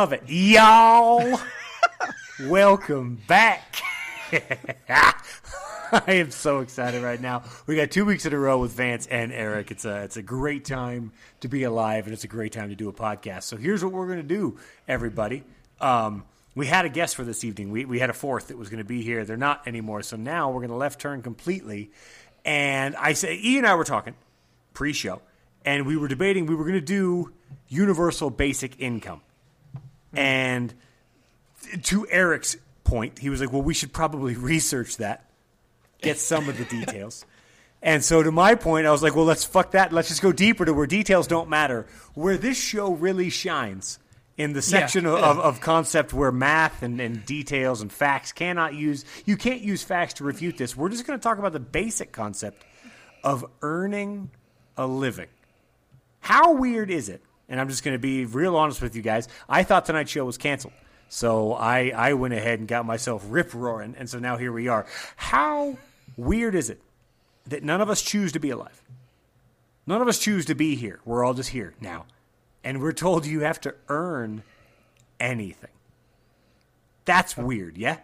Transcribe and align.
Love 0.00 0.14
it. 0.14 0.22
Y'all, 0.28 1.38
welcome 2.44 3.20
back. 3.28 3.82
I 4.88 6.04
am 6.06 6.30
so 6.30 6.60
excited 6.60 7.02
right 7.02 7.20
now. 7.20 7.42
We 7.66 7.76
got 7.76 7.90
two 7.90 8.06
weeks 8.06 8.24
in 8.24 8.32
a 8.32 8.38
row 8.38 8.58
with 8.58 8.72
Vance 8.72 9.06
and 9.08 9.30
Eric. 9.30 9.70
It's 9.70 9.84
a 9.84 10.04
it's 10.04 10.16
a 10.16 10.22
great 10.22 10.64
time 10.64 11.12
to 11.40 11.48
be 11.48 11.64
alive, 11.64 12.06
and 12.06 12.14
it's 12.14 12.24
a 12.24 12.28
great 12.28 12.52
time 12.52 12.70
to 12.70 12.74
do 12.74 12.88
a 12.88 12.94
podcast. 12.94 13.42
So 13.42 13.58
here's 13.58 13.84
what 13.84 13.92
we're 13.92 14.06
going 14.06 14.22
to 14.22 14.22
do, 14.22 14.58
everybody. 14.88 15.44
Um, 15.82 16.24
we 16.54 16.66
had 16.66 16.86
a 16.86 16.88
guest 16.88 17.14
for 17.14 17.24
this 17.24 17.44
evening. 17.44 17.70
We 17.70 17.84
we 17.84 17.98
had 17.98 18.08
a 18.08 18.14
fourth 18.14 18.48
that 18.48 18.56
was 18.56 18.70
going 18.70 18.82
to 18.82 18.88
be 18.88 19.02
here. 19.02 19.26
They're 19.26 19.36
not 19.36 19.68
anymore. 19.68 20.00
So 20.02 20.16
now 20.16 20.48
we're 20.48 20.60
going 20.60 20.70
to 20.70 20.76
left 20.76 20.98
turn 20.98 21.20
completely. 21.20 21.90
And 22.46 22.96
I 22.96 23.12
say, 23.12 23.38
E 23.38 23.58
and 23.58 23.66
I 23.66 23.74
were 23.74 23.84
talking 23.84 24.14
pre-show, 24.72 25.20
and 25.62 25.86
we 25.86 25.98
were 25.98 26.08
debating 26.08 26.46
we 26.46 26.54
were 26.54 26.64
going 26.64 26.72
to 26.72 26.80
do 26.80 27.34
universal 27.68 28.30
basic 28.30 28.80
income. 28.80 29.20
Mm-hmm. 30.14 30.18
And 30.18 30.74
to 31.84 32.06
Eric's 32.08 32.56
point, 32.84 33.18
he 33.18 33.30
was 33.30 33.40
like, 33.40 33.52
"Well, 33.52 33.62
we 33.62 33.74
should 33.74 33.92
probably 33.92 34.34
research 34.34 34.96
that, 34.98 35.30
get 36.00 36.18
some 36.18 36.48
of 36.48 36.58
the 36.58 36.64
details." 36.64 37.24
And 37.82 38.04
so, 38.04 38.22
to 38.22 38.30
my 38.30 38.56
point, 38.56 38.86
I 38.86 38.90
was 38.90 39.02
like, 39.02 39.16
"Well, 39.16 39.24
let's 39.24 39.42
fuck 39.42 39.70
that. 39.70 39.90
Let's 39.90 40.08
just 40.08 40.20
go 40.20 40.32
deeper 40.32 40.66
to 40.66 40.74
where 40.74 40.86
details 40.86 41.26
don't 41.26 41.48
matter. 41.48 41.86
Where 42.12 42.36
this 42.36 42.58
show 42.58 42.92
really 42.92 43.30
shines 43.30 43.98
in 44.40 44.54
the 44.54 44.62
section 44.62 45.04
of, 45.04 45.18
of, 45.18 45.38
of 45.38 45.60
concept 45.60 46.14
where 46.14 46.32
math 46.32 46.82
and, 46.82 46.98
and 46.98 47.26
details 47.26 47.82
and 47.82 47.92
facts 47.92 48.32
cannot 48.32 48.72
use. 48.72 49.04
You 49.26 49.36
can't 49.36 49.60
use 49.60 49.82
facts 49.82 50.14
to 50.14 50.24
refute 50.24 50.56
this. 50.56 50.74
We're 50.74 50.88
just 50.88 51.06
going 51.06 51.18
to 51.18 51.22
talk 51.22 51.38
about 51.38 51.52
the 51.52 51.60
basic 51.60 52.10
concept 52.10 52.64
of 53.22 53.44
earning 53.60 54.30
a 54.78 54.86
living. 54.86 55.28
How 56.20 56.54
weird 56.54 56.90
is 56.90 57.10
it? 57.10 57.22
And 57.50 57.60
I'm 57.60 57.68
just 57.68 57.84
going 57.84 57.94
to 57.94 57.98
be 57.98 58.24
real 58.24 58.56
honest 58.56 58.80
with 58.80 58.96
you 58.96 59.02
guys. 59.02 59.28
I 59.48 59.64
thought 59.64 59.84
tonight's 59.84 60.10
show 60.10 60.24
was 60.24 60.38
canceled. 60.38 60.72
So 61.08 61.54
I, 61.54 61.88
I 61.94 62.14
went 62.14 62.32
ahead 62.32 62.60
and 62.60 62.68
got 62.68 62.86
myself 62.86 63.24
rip 63.28 63.52
roaring. 63.52 63.96
And 63.98 64.08
so 64.08 64.20
now 64.20 64.36
here 64.36 64.52
we 64.52 64.68
are. 64.68 64.86
How 65.16 65.76
weird 66.16 66.54
is 66.54 66.70
it 66.70 66.80
that 67.48 67.64
none 67.64 67.80
of 67.80 67.90
us 67.90 68.00
choose 68.00 68.30
to 68.32 68.38
be 68.38 68.50
alive? 68.50 68.80
None 69.86 70.00
of 70.00 70.06
us 70.06 70.20
choose 70.20 70.46
to 70.46 70.54
be 70.54 70.76
here. 70.76 71.00
We're 71.04 71.24
all 71.24 71.34
just 71.34 71.50
here 71.50 71.74
now. 71.80 72.06
And 72.62 72.80
we're 72.80 72.92
told 72.92 73.26
you 73.26 73.40
have 73.40 73.60
to 73.62 73.74
earn 73.88 74.44
anything. 75.18 75.70
That's 77.04 77.36
weird, 77.36 77.76
yeah? 77.76 77.96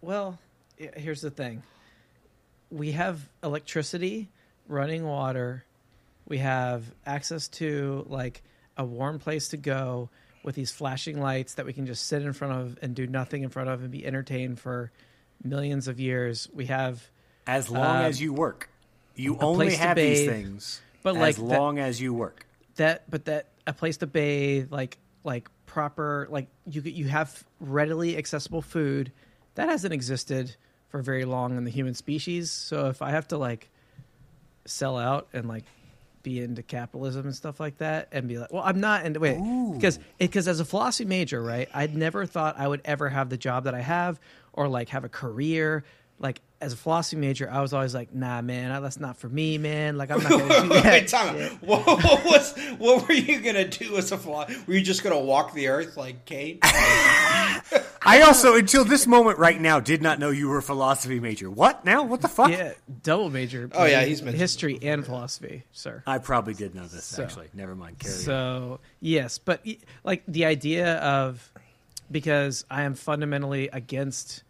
Well, 0.00 0.38
here's 0.76 1.22
the 1.22 1.30
thing. 1.30 1.64
We 2.70 2.92
have 2.92 3.28
electricity, 3.42 4.28
running 4.68 5.04
water. 5.04 5.64
We 6.28 6.38
have 6.38 6.84
access 7.04 7.48
to 7.48 8.06
like 8.08 8.42
a 8.78 8.84
warm 8.84 9.18
place 9.18 9.48
to 9.48 9.56
go 9.56 10.08
with 10.44 10.54
these 10.54 10.70
flashing 10.70 11.20
lights 11.20 11.54
that 11.54 11.66
we 11.66 11.72
can 11.72 11.84
just 11.84 12.06
sit 12.06 12.22
in 12.22 12.32
front 12.32 12.54
of 12.54 12.78
and 12.80 12.94
do 12.94 13.06
nothing 13.06 13.42
in 13.42 13.50
front 13.50 13.68
of 13.68 13.82
and 13.82 13.90
be 13.90 14.06
entertained 14.06 14.58
for 14.58 14.90
millions 15.42 15.88
of 15.88 15.98
years. 16.00 16.48
We 16.54 16.66
have 16.66 17.10
As 17.46 17.68
long 17.70 17.96
Um, 17.98 18.04
as 18.04 18.20
you 18.20 18.32
work. 18.32 18.70
You 19.16 19.36
only 19.38 19.74
have 19.74 19.96
these 19.96 20.26
things 20.26 20.80
but, 21.02 21.16
as 21.16 21.20
like, 21.20 21.36
that- 21.36 21.42
long 21.42 21.78
as 21.78 22.00
you 22.00 22.14
work. 22.14 22.46
that 22.76 23.10
but 23.10 23.24
that 23.24 23.46
a 23.66 23.72
place 23.72 23.96
to 23.98 24.06
bathe 24.06 24.70
like 24.70 24.98
like 25.24 25.48
proper 25.66 26.28
like 26.30 26.46
you 26.64 26.80
you 26.82 27.08
have 27.08 27.42
readily 27.58 28.16
accessible 28.16 28.62
food 28.62 29.10
that 29.56 29.68
hasn't 29.68 29.92
existed 29.92 30.54
for 30.88 31.02
very 31.02 31.24
long 31.24 31.56
in 31.58 31.64
the 31.64 31.70
human 31.70 31.92
species 31.94 32.50
so 32.50 32.86
if 32.86 33.02
i 33.02 33.10
have 33.10 33.26
to 33.28 33.36
like 33.36 33.68
sell 34.64 34.96
out 34.96 35.28
and 35.32 35.46
like 35.48 35.64
be 36.22 36.40
into 36.40 36.62
capitalism 36.62 37.26
and 37.26 37.34
stuff 37.34 37.60
like 37.60 37.78
that 37.78 38.08
and 38.12 38.28
be 38.28 38.38
like 38.38 38.52
well 38.52 38.62
i'm 38.64 38.80
not 38.80 39.06
into 39.06 39.20
wait 39.20 39.38
because 39.74 39.98
because 40.18 40.48
as 40.48 40.60
a 40.60 40.64
philosophy 40.64 41.04
major 41.08 41.42
right 41.42 41.68
i'd 41.74 41.96
never 41.96 42.26
thought 42.26 42.58
i 42.58 42.66
would 42.66 42.80
ever 42.84 43.08
have 43.08 43.30
the 43.30 43.36
job 43.36 43.64
that 43.64 43.74
i 43.74 43.80
have 43.80 44.20
or 44.52 44.68
like 44.68 44.88
have 44.88 45.04
a 45.04 45.08
career 45.08 45.84
like 46.18 46.40
as 46.60 46.72
a 46.72 46.76
philosophy 46.76 47.16
major 47.16 47.48
i 47.48 47.60
was 47.60 47.72
always 47.72 47.94
like 47.94 48.12
nah 48.12 48.42
man 48.42 48.82
that's 48.82 48.98
not 48.98 49.16
for 49.16 49.28
me 49.28 49.58
man 49.58 49.96
like 49.96 50.10
i'm 50.10 50.20
not 50.22 50.30
gonna 50.30 50.62
do 50.62 50.68
that 50.70 50.84
Wait, 50.84 51.08
time 51.08 51.36
out. 51.36 51.50
What, 51.62 51.86
what 51.86 52.24
was 52.24 52.58
what 52.78 53.06
were 53.06 53.14
you 53.14 53.40
gonna 53.40 53.68
do 53.68 53.96
as 53.96 54.10
a 54.10 54.18
fly? 54.18 54.52
Were 54.66 54.74
you 54.74 54.80
just 54.80 55.04
gonna 55.04 55.20
walk 55.20 55.54
the 55.54 55.68
earth 55.68 55.96
like 55.96 56.24
Kate? 56.24 56.58
I 58.02 58.22
also, 58.26 58.56
until 58.56 58.84
this 58.84 59.06
moment 59.06 59.38
right 59.38 59.60
now, 59.60 59.80
did 59.80 60.00
not 60.00 60.18
know 60.18 60.30
you 60.30 60.48
were 60.48 60.58
a 60.58 60.62
philosophy 60.62 61.20
major. 61.20 61.50
What 61.50 61.84
now? 61.84 62.04
What 62.04 62.22
the 62.22 62.28
fuck? 62.28 62.50
Yeah, 62.50 62.72
double 63.02 63.28
major. 63.28 63.68
Oh, 63.72 63.84
yeah, 63.84 64.00
in 64.00 64.08
he's 64.08 64.22
mentioned 64.22 64.40
history 64.40 64.78
and 64.82 65.04
philosophy, 65.04 65.64
sir. 65.72 66.02
I 66.06 66.18
probably 66.18 66.54
did 66.54 66.74
know 66.74 66.86
this, 66.86 67.04
So- 67.04 67.22
actually. 67.22 67.48
Never 67.52 67.74
mind. 67.74 67.98
Carry 67.98 68.14
on. 68.14 68.20
So 68.20 68.80
yes, 69.00 69.38
but 69.38 69.64
like 70.04 70.22
the 70.26 70.44
idea 70.46 70.96
of 70.96 71.50
because 72.10 72.64
I 72.70 72.82
am 72.82 72.94
fundamentally 72.94 73.68
against. 73.68 74.42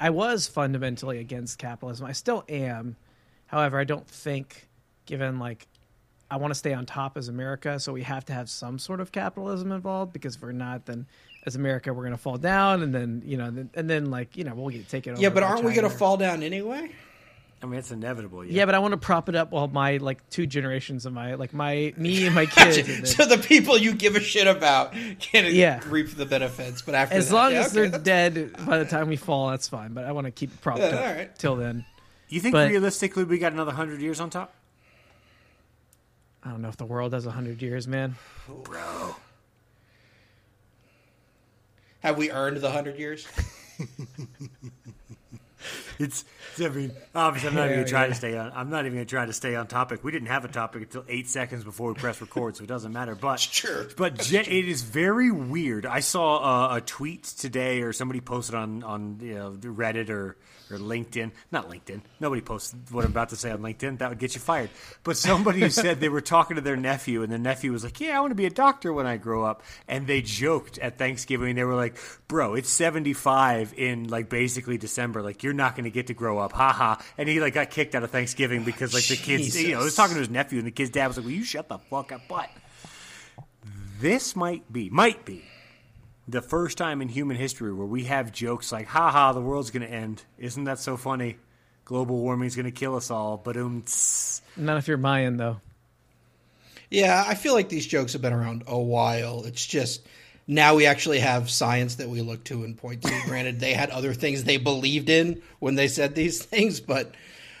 I 0.00 0.10
was 0.10 0.46
fundamentally 0.46 1.18
against 1.18 1.58
capitalism. 1.58 2.06
I 2.06 2.12
still 2.12 2.44
am. 2.48 2.96
However, 3.46 3.78
I 3.78 3.84
don't 3.84 4.06
think, 4.06 4.68
given 5.06 5.38
like, 5.38 5.66
I 6.30 6.36
want 6.36 6.50
to 6.52 6.54
stay 6.54 6.72
on 6.72 6.86
top 6.86 7.18
as 7.18 7.28
America, 7.28 7.78
so 7.78 7.92
we 7.92 8.02
have 8.02 8.24
to 8.26 8.32
have 8.32 8.48
some 8.48 8.78
sort 8.78 9.00
of 9.00 9.12
capitalism 9.12 9.70
involved. 9.70 10.12
Because 10.12 10.36
if 10.36 10.42
we're 10.42 10.52
not, 10.52 10.86
then 10.86 11.06
as 11.44 11.56
America, 11.56 11.92
we're 11.92 12.04
going 12.04 12.12
to 12.12 12.18
fall 12.18 12.38
down, 12.38 12.82
and 12.82 12.94
then 12.94 13.22
you 13.24 13.36
know, 13.36 13.44
and 13.44 13.58
then, 13.58 13.70
and 13.74 13.90
then 13.90 14.10
like 14.10 14.36
you 14.36 14.44
know, 14.44 14.54
we'll 14.54 14.70
get 14.70 14.88
taken 14.88 15.12
over. 15.12 15.20
yeah, 15.22 15.28
but 15.28 15.42
aren't 15.42 15.64
we 15.64 15.74
gonna 15.74 15.90
fall 15.90 16.16
down 16.16 16.42
anyway? 16.42 16.90
I 17.62 17.66
mean, 17.66 17.78
it's 17.78 17.92
inevitable. 17.92 18.44
Yeah. 18.44 18.52
Yeah, 18.52 18.66
but 18.66 18.74
I 18.74 18.80
want 18.80 18.90
to 18.92 18.96
prop 18.98 19.28
it 19.28 19.36
up 19.36 19.52
while 19.52 19.68
my 19.68 19.98
like 19.98 20.28
two 20.30 20.46
generations 20.48 21.06
of 21.06 21.12
my 21.12 21.34
like 21.34 21.54
my 21.54 21.94
me 21.96 22.26
and 22.26 22.34
my 22.34 22.46
kids. 22.56 22.76
and 22.88 23.06
so 23.06 23.24
the 23.24 23.38
people 23.38 23.78
you 23.78 23.94
give 23.94 24.16
a 24.16 24.20
shit 24.20 24.48
about 24.48 24.92
can 25.20 25.54
Yeah. 25.54 25.80
reap 25.86 26.10
the 26.16 26.26
benefits, 26.26 26.82
but 26.82 26.96
after 26.96 27.14
as 27.14 27.28
that, 27.28 27.34
long 27.36 27.52
yeah, 27.52 27.60
as 27.60 27.66
okay, 27.66 27.74
they're 27.74 27.88
that's- 27.98 28.04
dead 28.04 28.66
by 28.66 28.78
the 28.78 28.84
time 28.84 29.06
we 29.08 29.14
fall, 29.16 29.50
that's 29.50 29.68
fine. 29.68 29.92
But 29.94 30.04
I 30.06 30.12
want 30.12 30.26
to 30.26 30.32
keep 30.32 30.52
it 30.52 30.60
propped 30.60 30.80
Yeah, 30.80 30.86
up 30.86 30.94
all 31.08 31.14
right. 31.14 31.38
till 31.38 31.54
then. 31.56 31.84
you 32.28 32.40
think 32.40 32.52
but- 32.52 32.68
realistically 32.68 33.22
we 33.24 33.38
got 33.38 33.52
another 33.52 33.70
100 33.70 34.00
years 34.00 34.18
on 34.18 34.28
top? 34.30 34.52
I 36.44 36.50
don't 36.50 36.62
know 36.62 36.68
if 36.68 36.76
the 36.76 36.84
world 36.84 37.12
has 37.12 37.24
hundred 37.24 37.62
years, 37.62 37.86
man. 37.86 38.16
Bro. 38.64 39.14
have 42.00 42.18
we 42.18 42.32
earned 42.32 42.56
the 42.56 42.72
hundred 42.72 42.98
years? 42.98 43.28
It's, 46.02 46.24
I 46.58 46.68
mean, 46.68 46.92
obviously, 47.14 47.50
I'm 47.50 47.54
not 47.54 47.70
even 47.70 47.84
to 47.84 47.90
try 47.90 48.08
to 48.08 48.14
stay 48.14 48.36
on. 48.36 48.52
I'm 48.54 48.70
not 48.70 48.80
even 48.86 48.94
going 48.96 49.06
to 49.06 49.10
try 49.10 49.24
to 49.24 49.32
stay 49.32 49.54
on 49.54 49.66
topic. 49.68 50.02
We 50.02 50.10
didn't 50.10 50.28
have 50.28 50.44
a 50.44 50.48
topic 50.48 50.82
until 50.82 51.04
eight 51.08 51.28
seconds 51.28 51.64
before 51.64 51.88
we 51.88 51.94
press 51.94 52.20
record, 52.20 52.56
so 52.56 52.64
it 52.64 52.66
doesn't 52.66 52.92
matter. 52.92 53.14
But 53.14 53.40
Sure. 53.40 53.86
but 53.96 54.18
gen- 54.18 54.46
it 54.46 54.68
is 54.68 54.82
very 54.82 55.30
weird. 55.30 55.86
I 55.86 56.00
saw 56.00 56.72
a, 56.72 56.76
a 56.76 56.80
tweet 56.80 57.24
today, 57.24 57.82
or 57.82 57.92
somebody 57.92 58.20
posted 58.20 58.54
on 58.54 58.82
on 58.82 59.18
you 59.22 59.34
know 59.34 59.52
Reddit 59.52 60.10
or 60.10 60.36
or 60.70 60.78
LinkedIn. 60.78 61.30
Not 61.50 61.68
LinkedIn. 61.68 62.00
Nobody 62.18 62.40
posts 62.40 62.74
what 62.90 63.04
I'm 63.04 63.10
about 63.10 63.28
to 63.28 63.36
say 63.36 63.50
on 63.50 63.58
LinkedIn. 63.58 63.98
That 63.98 64.08
would 64.08 64.18
get 64.18 64.34
you 64.34 64.40
fired. 64.40 64.70
But 65.04 65.16
somebody 65.16 65.68
said 65.70 66.00
they 66.00 66.08
were 66.08 66.20
talking 66.22 66.56
to 66.56 66.62
their 66.62 66.76
nephew, 66.76 67.22
and 67.22 67.30
the 67.32 67.38
nephew 67.38 67.72
was 67.72 67.84
like, 67.84 68.00
"Yeah, 68.00 68.16
I 68.16 68.20
want 68.20 68.30
to 68.32 68.36
be 68.36 68.46
a 68.46 68.50
doctor 68.50 68.92
when 68.92 69.06
I 69.06 69.18
grow 69.18 69.44
up." 69.44 69.62
And 69.86 70.06
they 70.06 70.22
joked 70.22 70.78
at 70.78 70.98
Thanksgiving. 70.98 71.54
They 71.54 71.64
were 71.64 71.74
like, 71.76 71.96
"Bro, 72.26 72.54
it's 72.54 72.70
75 72.70 73.74
in 73.76 74.08
like 74.08 74.28
basically 74.28 74.78
December. 74.78 75.22
Like 75.22 75.42
you're 75.42 75.52
not 75.52 75.76
going 75.76 75.84
to 75.84 75.90
get 75.92 76.08
to 76.08 76.14
grow 76.14 76.38
up, 76.38 76.52
haha." 76.52 76.96
And 77.18 77.28
he 77.28 77.40
like 77.40 77.54
got 77.54 77.70
kicked 77.70 77.94
out 77.94 78.02
of 78.02 78.10
Thanksgiving 78.10 78.64
because 78.64 78.94
like 78.94 79.06
the 79.06 79.16
kids, 79.16 79.60
you 79.60 79.72
know, 79.72 79.78
he 79.78 79.84
was 79.84 79.94
talking 79.94 80.14
to 80.14 80.20
his 80.20 80.30
nephew, 80.30 80.58
and 80.58 80.66
the 80.66 80.72
kid's 80.72 80.90
dad 80.90 81.08
was 81.08 81.16
like, 81.16 81.26
"Will 81.26 81.32
you 81.32 81.44
shut 81.44 81.68
the 81.68 81.78
fuck 81.78 82.12
up?" 82.12 82.22
But 82.28 82.50
this 84.00 84.34
might 84.34 84.70
be 84.72 84.90
might 84.90 85.24
be 85.24 85.44
the 86.26 86.42
first 86.42 86.78
time 86.78 87.00
in 87.02 87.08
human 87.08 87.36
history 87.36 87.72
where 87.72 87.86
we 87.86 88.04
have 88.04 88.32
jokes 88.32 88.72
like 88.72 88.86
haha 88.86 89.32
the 89.32 89.40
world's 89.40 89.70
going 89.70 89.86
to 89.86 89.92
end 89.92 90.22
isn't 90.38 90.64
that 90.64 90.78
so 90.78 90.96
funny 90.96 91.36
global 91.84 92.18
warming's 92.18 92.56
going 92.56 92.64
to 92.64 92.72
kill 92.72 92.96
us 92.96 93.10
all 93.10 93.36
but 93.36 93.56
um 93.56 93.84
Not 94.56 94.76
if 94.76 94.88
you're 94.88 94.96
Mayan 94.96 95.36
though. 95.36 95.60
Yeah, 96.90 97.24
I 97.26 97.36
feel 97.36 97.54
like 97.54 97.70
these 97.70 97.86
jokes 97.86 98.12
have 98.12 98.20
been 98.20 98.34
around 98.34 98.64
a 98.66 98.78
while. 98.78 99.44
It's 99.44 99.64
just 99.64 100.06
now 100.46 100.74
we 100.74 100.86
actually 100.86 101.20
have 101.20 101.48
science 101.50 101.96
that 101.96 102.08
we 102.08 102.20
look 102.20 102.44
to 102.44 102.64
and 102.64 102.76
point 102.76 103.02
to. 103.02 103.20
Granted, 103.26 103.60
they 103.60 103.74
had 103.74 103.90
other 103.90 104.12
things 104.14 104.44
they 104.44 104.56
believed 104.56 105.08
in 105.08 105.40
when 105.60 105.74
they 105.76 105.88
said 105.88 106.14
these 106.14 106.42
things, 106.44 106.80
but 106.80 107.14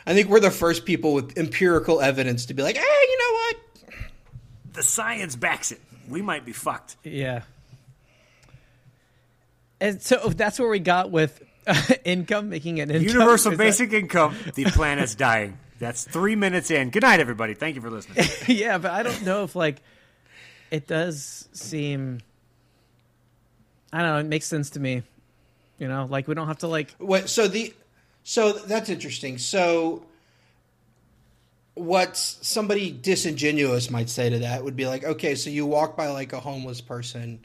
I 0.06 0.14
think 0.14 0.28
we're 0.28 0.40
the 0.40 0.50
first 0.50 0.84
people 0.84 1.14
with 1.14 1.38
empirical 1.38 2.00
evidence 2.00 2.46
to 2.46 2.54
be 2.54 2.62
like, 2.62 2.76
hey, 2.76 2.82
you 2.82 3.18
know 3.18 3.32
what? 3.38 3.56
the 4.74 4.82
science 4.82 5.36
backs 5.36 5.70
it 5.70 5.78
we 6.08 6.22
might 6.22 6.46
be 6.46 6.52
fucked 6.52 6.96
Yeah. 7.04 7.42
And 9.80 10.00
so 10.00 10.28
that's 10.28 10.58
where 10.58 10.68
we 10.68 10.78
got 10.78 11.10
with 11.10 11.42
uh, 11.66 11.74
income, 12.04 12.48
making 12.48 12.80
an 12.80 12.90
income. 12.90 13.06
universal 13.06 13.52
Is 13.52 13.58
that- 13.58 13.64
basic 13.64 13.92
income 13.92 14.34
the 14.54 14.64
planet's 14.64 15.14
dying 15.14 15.58
that's 15.78 16.04
three 16.04 16.36
minutes 16.36 16.70
in 16.70 16.88
good 16.90 17.02
night 17.02 17.20
everybody 17.20 17.52
thank 17.54 17.74
you 17.76 17.82
for 17.82 17.90
listening 17.90 18.24
yeah, 18.46 18.78
but 18.78 18.92
I 18.92 19.02
don't 19.02 19.22
know 19.24 19.44
if 19.44 19.54
like 19.54 19.82
it 20.70 20.86
does 20.86 21.48
seem. 21.52 22.20
I 23.92 24.02
don't 24.02 24.06
know. 24.08 24.18
It 24.18 24.26
makes 24.26 24.46
sense 24.46 24.70
to 24.70 24.80
me. 24.80 25.02
You 25.78 25.88
know, 25.88 26.06
like 26.08 26.28
we 26.28 26.34
don't 26.34 26.46
have 26.46 26.58
to 26.58 26.68
like. 26.68 26.94
What? 26.98 27.28
So 27.28 27.48
the, 27.48 27.74
so 28.22 28.52
that's 28.52 28.88
interesting. 28.88 29.38
So 29.38 30.04
what 31.74 32.16
somebody 32.16 32.90
disingenuous 32.90 33.90
might 33.90 34.08
say 34.08 34.30
to 34.30 34.40
that 34.40 34.62
would 34.62 34.76
be 34.76 34.86
like, 34.86 35.04
okay, 35.04 35.34
so 35.34 35.50
you 35.50 35.66
walk 35.66 35.96
by 35.96 36.08
like 36.08 36.32
a 36.32 36.40
homeless 36.40 36.80
person. 36.80 37.44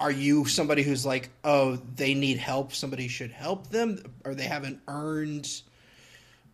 Are 0.00 0.10
you 0.10 0.44
somebody 0.46 0.82
who's 0.82 1.06
like, 1.06 1.30
oh, 1.44 1.78
they 1.96 2.14
need 2.14 2.38
help, 2.38 2.72
somebody 2.72 3.08
should 3.08 3.30
help 3.30 3.68
them, 3.68 4.02
or 4.24 4.34
they 4.34 4.44
haven't 4.44 4.80
earned? 4.88 5.48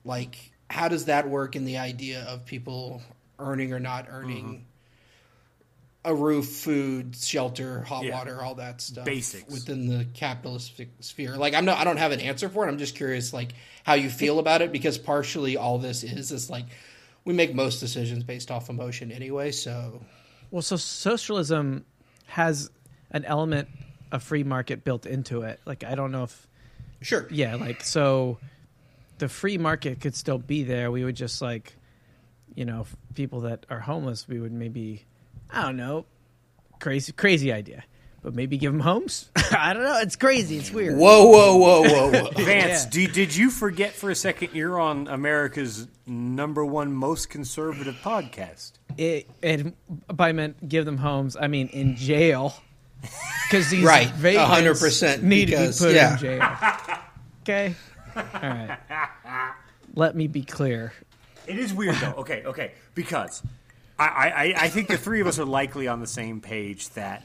Like, 0.04 0.52
how 0.68 0.88
does 0.88 1.06
that 1.06 1.28
work 1.28 1.56
in 1.56 1.64
the 1.64 1.78
idea 1.78 2.24
of 2.24 2.44
people 2.44 3.02
earning 3.38 3.72
or 3.72 3.80
not 3.80 4.06
earning 4.10 4.44
Mm-hmm. 4.44 4.62
A 6.04 6.14
roof, 6.14 6.46
food, 6.46 7.14
shelter, 7.14 7.82
hot 7.82 8.04
Yeah. 8.04 8.16
water, 8.16 8.42
all 8.42 8.54
that 8.54 8.80
stuff 8.80 9.04
Basics. 9.04 9.52
within 9.52 9.86
the 9.86 10.06
capitalist 10.14 10.80
sphere? 11.00 11.36
Like, 11.36 11.52
I'm 11.54 11.64
not, 11.66 11.78
I 11.78 11.84
don't 11.84 11.98
have 11.98 12.12
an 12.12 12.20
answer 12.20 12.48
for 12.48 12.64
it. 12.66 12.68
I'm 12.68 12.78
just 12.78 12.94
curious, 12.94 13.32
like, 13.34 13.52
how 13.84 13.94
you 13.94 14.08
feel 14.08 14.38
about 14.38 14.62
it 14.62 14.72
because 14.72 14.96
partially 14.98 15.56
all 15.56 15.78
this 15.78 16.02
is 16.04 16.32
is 16.32 16.48
like 16.50 16.66
we 17.24 17.34
make 17.34 17.54
most 17.54 17.80
decisions 17.80 18.24
based 18.24 18.50
off 18.50 18.70
emotion 18.70 19.10
anyway. 19.12 19.50
So 19.50 20.00
Well, 20.50 20.62
so 20.62 20.76
socialism 20.76 21.84
has 22.26 22.70
an 23.10 23.24
element 23.24 23.68
of 24.12 24.22
free 24.22 24.44
market 24.44 24.84
built 24.84 25.06
into 25.06 25.42
it. 25.42 25.60
Like 25.66 25.84
I 25.84 25.94
don't 25.94 26.12
know 26.12 26.24
if 26.24 26.46
sure, 27.02 27.26
yeah, 27.30 27.56
like 27.56 27.82
so 27.82 28.38
the 29.18 29.28
free 29.28 29.58
market 29.58 30.00
could 30.00 30.14
still 30.14 30.38
be 30.38 30.62
there. 30.64 30.90
We 30.90 31.04
would 31.04 31.16
just 31.16 31.42
like 31.42 31.74
you 32.54 32.64
know, 32.64 32.86
people 33.14 33.40
that 33.42 33.64
are 33.70 33.80
homeless, 33.80 34.26
we 34.28 34.40
would 34.40 34.52
maybe 34.52 35.04
I 35.52 35.62
don't 35.62 35.76
know, 35.76 36.06
crazy 36.80 37.12
crazy 37.12 37.52
idea. 37.52 37.84
But 38.22 38.34
maybe 38.34 38.58
give 38.58 38.70
them 38.70 38.80
homes. 38.82 39.30
I 39.50 39.72
don't 39.72 39.82
know. 39.82 39.98
It's 40.00 40.14
crazy. 40.14 40.58
It's 40.58 40.70
weird. 40.70 40.98
whoa, 40.98 41.24
whoa, 41.26 41.56
whoa, 41.56 41.82
whoa, 41.82 42.10
whoa. 42.10 42.30
Vance, 42.44 42.84
Yeah. 42.84 42.90
did, 42.90 43.12
did 43.12 43.34
you 43.34 43.48
forget 43.50 43.92
for 43.92 44.10
a 44.10 44.14
second 44.14 44.50
you're 44.52 44.78
on 44.78 45.08
America's 45.08 45.86
number 46.06 46.62
one 46.62 46.92
most 46.92 47.30
conservative 47.30 47.94
podcast? 48.02 48.72
It, 48.98 49.26
and 49.42 49.72
by 50.06 50.32
meant 50.32 50.68
give 50.68 50.84
them 50.84 50.98
homes, 50.98 51.34
I 51.40 51.46
mean 51.46 51.68
in 51.68 51.96
jail. 51.96 52.54
Because 53.48 53.68
these 53.70 53.82
Right, 53.82 54.08
vagrants 54.10 54.80
100%, 54.82 55.22
need 55.22 55.46
because- 55.46 55.78
to 55.78 55.84
be 55.84 55.88
put 55.88 55.96
yeah. 55.96 56.12
in 56.12 56.18
jail. 56.18 56.58
Okay, 57.42 57.74
all 58.14 58.22
right. 58.42 58.78
Let 59.94 60.14
me 60.14 60.26
be 60.28 60.42
clear. 60.44 60.92
It 61.48 61.58
is 61.58 61.72
weird 61.74 61.96
though. 61.96 62.12
Okay, 62.18 62.44
okay, 62.44 62.72
because 62.94 63.42
I, 64.00 64.28
I, 64.28 64.54
I 64.64 64.68
think 64.68 64.88
the 64.88 64.96
three 64.96 65.20
of 65.20 65.26
us 65.26 65.38
are 65.38 65.44
likely 65.44 65.86
on 65.86 66.00
the 66.00 66.06
same 66.06 66.40
page 66.40 66.88
that 66.90 67.22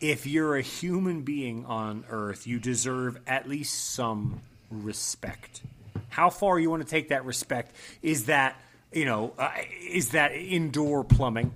if 0.00 0.26
you're 0.26 0.56
a 0.56 0.62
human 0.62 1.22
being 1.22 1.66
on 1.66 2.04
Earth, 2.08 2.46
you 2.46 2.58
deserve 2.58 3.18
at 3.26 3.48
least 3.48 3.92
some 3.92 4.40
respect. 4.70 5.62
How 6.08 6.30
far 6.30 6.58
you 6.58 6.70
want 6.70 6.82
to 6.82 6.88
take 6.88 7.10
that 7.10 7.24
respect 7.24 7.76
is 8.00 8.26
that 8.26 8.60
you 8.92 9.04
know 9.04 9.34
uh, 9.38 9.50
is 9.86 10.10
that 10.10 10.32
indoor 10.32 11.04
plumbing? 11.04 11.52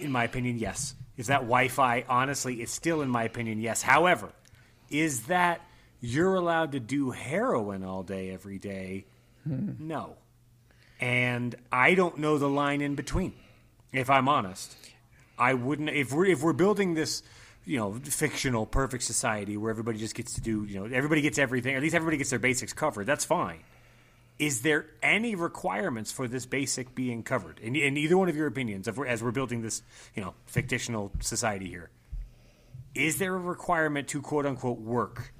In 0.00 0.12
my 0.12 0.24
opinion, 0.24 0.58
yes. 0.58 0.94
Is 1.16 1.28
that 1.28 1.40
Wi-Fi? 1.40 2.04
Honestly, 2.08 2.62
it's 2.62 2.72
still 2.72 3.02
in 3.02 3.08
my 3.08 3.24
opinion, 3.24 3.60
yes. 3.60 3.82
However, 3.82 4.30
is 4.90 5.24
that 5.24 5.60
you're 6.00 6.34
allowed 6.34 6.72
to 6.72 6.80
do 6.80 7.10
heroin 7.10 7.82
all 7.82 8.02
day 8.02 8.30
every 8.30 8.58
day? 8.58 9.04
No 9.44 10.16
and 11.00 11.54
I 11.70 11.94
don't 11.94 12.18
know 12.18 12.38
the 12.38 12.48
line 12.48 12.80
in 12.80 12.94
between. 12.94 13.34
If 13.92 14.10
I'm 14.10 14.28
honest, 14.28 14.76
I 15.38 15.54
wouldn't. 15.54 15.90
If 15.90 16.12
we're 16.12 16.26
if 16.26 16.42
we're 16.42 16.52
building 16.52 16.94
this, 16.94 17.22
you 17.64 17.78
know, 17.78 17.94
fictional 17.94 18.66
perfect 18.66 19.02
society 19.04 19.56
where 19.56 19.70
everybody 19.70 19.98
just 19.98 20.14
gets 20.14 20.34
to 20.34 20.40
do, 20.40 20.64
you 20.64 20.78
know, 20.80 20.84
everybody 20.94 21.20
gets 21.20 21.38
everything. 21.38 21.74
At 21.74 21.82
least 21.82 21.94
everybody 21.94 22.16
gets 22.16 22.30
their 22.30 22.38
basics 22.38 22.72
covered. 22.72 23.06
That's 23.06 23.24
fine. 23.24 23.60
Is 24.38 24.60
there 24.60 24.86
any 25.02 25.34
requirements 25.34 26.12
for 26.12 26.28
this 26.28 26.44
basic 26.44 26.94
being 26.94 27.22
covered 27.22 27.58
in, 27.58 27.74
in 27.74 27.96
either 27.96 28.18
one 28.18 28.28
of 28.28 28.36
your 28.36 28.46
opinions? 28.46 28.90
We're, 28.90 29.06
as 29.06 29.22
we're 29.22 29.30
building 29.30 29.62
this, 29.62 29.82
you 30.14 30.22
know, 30.22 30.34
fictional 30.46 31.10
society 31.20 31.68
here, 31.68 31.88
is 32.94 33.18
there 33.18 33.34
a 33.34 33.38
requirement 33.38 34.08
to 34.08 34.20
quote 34.20 34.44
unquote 34.44 34.78
work 34.78 35.32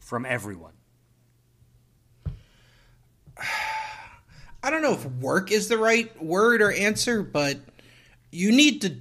from 0.00 0.26
everyone? 0.26 0.72
I 4.64 4.70
don't 4.70 4.82
know 4.82 4.92
if 4.92 5.04
work 5.04 5.50
is 5.50 5.68
the 5.68 5.78
right 5.78 6.22
word 6.22 6.62
or 6.62 6.70
answer, 6.70 7.22
but 7.22 7.58
you 8.32 8.50
need 8.50 8.80
to 8.80 8.96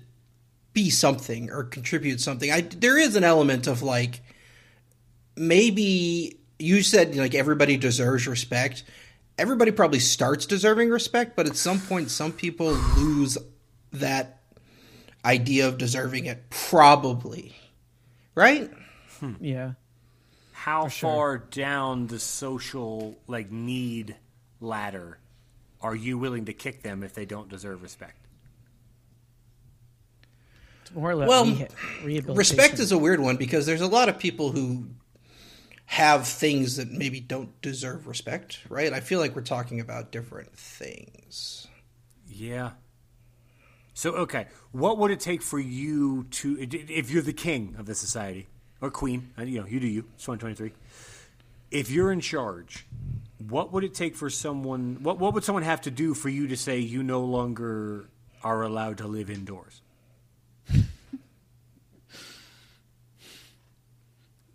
be 0.73 0.89
something 0.89 1.49
or 1.49 1.63
contribute 1.63 2.21
something. 2.21 2.51
I 2.51 2.61
there 2.61 2.97
is 2.97 3.15
an 3.15 3.23
element 3.23 3.65
of 3.65 3.81
like 3.81 4.21
maybe 5.35 6.37
you 6.59 6.83
said 6.83 7.15
like 7.15 7.33
everybody 7.33 7.77
deserves 7.77 8.27
respect. 8.27 8.83
Everybody 9.37 9.71
probably 9.71 9.99
starts 9.99 10.45
deserving 10.45 10.89
respect, 10.89 11.35
but 11.35 11.47
at 11.47 11.55
some 11.55 11.79
point 11.79 12.11
some 12.11 12.31
people 12.31 12.73
lose 12.97 13.37
that 13.93 14.41
idea 15.25 15.67
of 15.67 15.77
deserving 15.77 16.25
it 16.25 16.49
probably. 16.49 17.55
Right? 18.35 18.69
Hmm. 19.19 19.33
Yeah. 19.39 19.73
how 20.53 20.87
sure. 20.87 21.09
far 21.09 21.37
down 21.37 22.07
the 22.07 22.17
social 22.17 23.15
like 23.27 23.51
need 23.51 24.15
ladder 24.59 25.19
are 25.81 25.95
you 25.95 26.17
willing 26.17 26.45
to 26.45 26.53
kick 26.53 26.83
them 26.83 27.03
if 27.03 27.13
they 27.13 27.25
don't 27.25 27.49
deserve 27.49 27.81
respect? 27.81 28.20
It's 30.91 30.97
more 30.99 31.11
or 31.11 31.15
less 31.15 31.29
Well, 31.29 31.45
reha- 31.45 31.71
rehabilitation. 32.03 32.35
Respect 32.35 32.79
is 32.79 32.91
a 32.91 32.97
weird 32.97 33.21
one 33.21 33.37
because 33.37 33.65
there's 33.65 33.81
a 33.81 33.87
lot 33.87 34.09
of 34.09 34.19
people 34.19 34.51
who 34.51 34.87
have 35.85 36.27
things 36.27 36.75
that 36.77 36.91
maybe 36.91 37.19
don't 37.19 37.61
deserve 37.61 38.07
respect, 38.07 38.59
right? 38.69 38.91
I 38.91 38.99
feel 38.99 39.19
like 39.19 39.35
we're 39.35 39.41
talking 39.41 39.79
about 39.79 40.11
different 40.11 40.53
things. 40.57 41.67
Yeah. 42.27 42.71
So 43.93 44.11
okay, 44.13 44.47
what 44.71 44.97
would 44.97 45.11
it 45.11 45.19
take 45.19 45.41
for 45.41 45.59
you 45.59 46.25
to 46.31 46.57
if 46.59 47.09
you're 47.09 47.21
the 47.21 47.33
king 47.33 47.75
of 47.77 47.85
the 47.85 47.95
society 47.95 48.47
or 48.81 48.89
queen, 48.89 49.31
uh, 49.37 49.43
you 49.43 49.59
know, 49.61 49.67
you 49.67 49.79
do 49.79 49.87
you. 49.87 50.05
It's 50.15 50.23
2023. 50.25 50.71
If 51.71 51.89
you're 51.89 52.11
in 52.11 52.19
charge, 52.19 52.85
what 53.37 53.71
would 53.71 53.83
it 53.83 53.93
take 53.93 54.15
for 54.15 54.29
someone 54.29 54.97
what 55.03 55.19
what 55.19 55.33
would 55.33 55.43
someone 55.43 55.63
have 55.63 55.81
to 55.81 55.91
do 55.91 56.13
for 56.13 56.29
you 56.29 56.47
to 56.47 56.57
say 56.57 56.79
you 56.79 57.01
no 57.03 57.21
longer 57.21 58.09
are 58.43 58.63
allowed 58.63 58.97
to 58.99 59.07
live 59.07 59.29
indoors? 59.29 59.81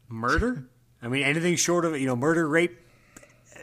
Murder? 0.08 0.68
I 1.02 1.08
mean, 1.08 1.22
anything 1.22 1.56
short 1.56 1.84
of 1.84 1.98
you 1.98 2.06
know 2.06 2.16
murder, 2.16 2.48
rape, 2.48 2.78
uh, 3.54 3.60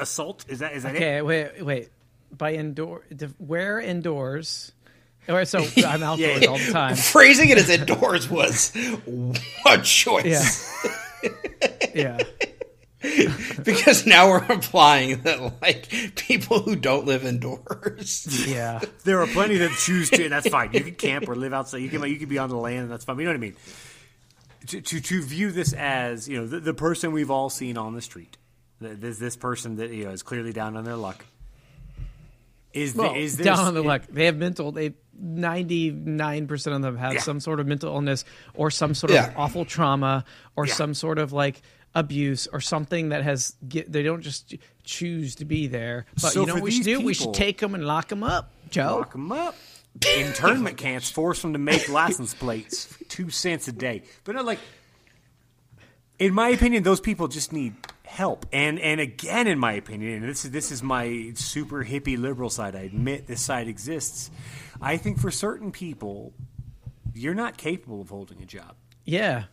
assault. 0.00 0.44
Is 0.48 0.60
that 0.60 0.72
is 0.72 0.82
that 0.84 0.94
it? 0.94 0.98
Okay, 0.98 1.22
wait, 1.22 1.64
wait. 1.64 1.88
By 2.36 2.54
indoor, 2.54 3.02
where 3.38 3.78
indoors? 3.80 4.72
Or 5.28 5.44
so 5.44 5.58
I'm 5.86 6.02
outdoors 6.02 6.42
Yeah. 6.42 6.48
all 6.48 6.58
the 6.58 6.72
time. 6.72 6.96
Phrasing 6.96 7.50
it 7.50 7.58
as 7.58 7.68
indoors 7.68 8.28
was 8.30 8.74
a 9.66 9.78
choice. 9.82 10.72
Yeah, 11.94 12.18
yeah. 13.02 13.32
because 13.64 14.06
now 14.06 14.28
we're 14.30 14.44
implying 14.50 15.22
that 15.22 15.60
like 15.60 15.88
people 16.16 16.60
who 16.60 16.74
don't 16.76 17.04
live 17.06 17.24
indoors. 17.24 18.46
Yeah. 18.48 18.80
There 19.04 19.20
are 19.20 19.26
plenty 19.26 19.58
that 19.58 19.72
choose 19.72 20.10
to, 20.10 20.22
and 20.24 20.32
that's 20.32 20.48
fine. 20.48 20.72
You 20.72 20.80
can 20.80 20.94
camp 20.94 21.28
or 21.28 21.36
live 21.36 21.52
outside. 21.52 21.78
You 21.78 21.88
can 21.88 22.02
you 22.08 22.16
can 22.16 22.28
be 22.28 22.38
on 22.38 22.48
the 22.48 22.56
land, 22.56 22.80
and 22.84 22.90
that's 22.90 23.04
fine. 23.04 23.18
You 23.18 23.24
know 23.24 23.30
what 23.30 23.36
I 23.36 23.40
mean? 23.40 23.56
To 24.68 24.80
to, 24.80 25.00
to 25.00 25.22
view 25.22 25.50
this 25.50 25.72
as 25.72 26.28
you 26.28 26.38
know 26.40 26.46
the, 26.46 26.60
the 26.60 26.74
person 26.74 27.12
we've 27.12 27.30
all 27.30 27.50
seen 27.50 27.76
on 27.76 27.94
the 27.94 28.02
street, 28.02 28.36
this 28.80 29.18
this 29.18 29.36
person 29.36 29.76
that 29.76 29.90
you 29.90 30.04
know 30.04 30.10
is 30.10 30.22
clearly 30.22 30.52
down 30.52 30.76
on 30.76 30.84
their 30.84 30.96
luck. 30.96 31.24
Is 32.72 32.94
the, 32.94 33.12
is 33.12 33.36
this 33.36 33.44
down 33.44 33.58
on 33.58 33.74
the 33.74 33.82
luck. 33.82 34.02
They 34.08 34.24
have 34.26 34.36
mental. 34.36 34.72
They 34.72 34.94
ninety 35.18 35.90
nine 35.90 36.46
percent 36.46 36.74
of 36.74 36.80
them 36.82 36.96
have 36.96 37.14
Yeah. 37.14 37.20
some 37.20 37.38
sort 37.38 37.60
of 37.60 37.66
mental 37.66 37.92
illness 37.94 38.24
or 38.54 38.70
some 38.70 38.94
sort 38.94 39.12
Yeah. 39.12 39.28
of 39.28 39.36
awful 39.36 39.64
trauma 39.66 40.24
or 40.56 40.66
Yeah. 40.66 40.72
some 40.74 40.94
sort 40.94 41.18
of 41.18 41.32
like 41.34 41.60
abuse 41.94 42.46
or 42.50 42.60
something 42.60 43.10
that 43.10 43.22
has. 43.24 43.56
Get, 43.68 43.92
they 43.92 44.02
don't 44.02 44.22
just 44.22 44.54
choose 44.84 45.34
to 45.36 45.44
be 45.44 45.66
there. 45.66 46.06
But 46.14 46.32
So 46.32 46.40
you 46.40 46.46
know 46.46 46.52
for 46.54 46.60
what 46.60 46.64
we 46.64 46.70
should 46.70 46.84
these 46.84 46.98
do? 46.98 47.04
We 47.04 47.12
should 47.14 47.34
take 47.34 47.58
them 47.58 47.74
and 47.74 47.84
lock 47.84 48.08
them 48.08 48.22
up, 48.22 48.50
Joe. 48.70 48.98
Lock 49.00 49.12
them 49.12 49.32
up. 49.32 49.54
Internment 50.16 50.76
camps 50.78 51.10
force 51.10 51.42
them 51.42 51.52
to 51.52 51.58
make 51.58 51.88
license 51.88 52.34
plates. 52.34 52.88
Two 53.08 53.30
cents 53.30 53.68
a 53.68 53.72
day. 53.72 54.02
But 54.24 54.34
no, 54.36 54.42
like, 54.42 54.58
in 56.18 56.32
my 56.32 56.48
opinion, 56.48 56.82
those 56.82 57.00
people 57.00 57.28
just 57.28 57.52
need 57.52 57.74
help. 58.04 58.46
And 58.52 58.78
and 58.80 59.00
again, 59.00 59.46
in 59.46 59.58
my 59.58 59.72
opinion, 59.74 60.14
and 60.14 60.28
this 60.28 60.44
is 60.44 60.50
this 60.50 60.70
is 60.72 60.82
my 60.82 61.32
super 61.34 61.84
hippie 61.84 62.18
liberal 62.18 62.50
side. 62.50 62.74
I 62.74 62.80
admit 62.80 63.26
this 63.26 63.40
side 63.42 63.68
exists. 63.68 64.30
I 64.80 64.96
think 64.96 65.20
for 65.20 65.30
certain 65.30 65.72
people, 65.72 66.32
you're 67.14 67.34
not 67.34 67.56
capable 67.56 68.00
of 68.00 68.08
holding 68.08 68.42
a 68.42 68.46
job. 68.46 68.74
Yeah. 69.04 69.44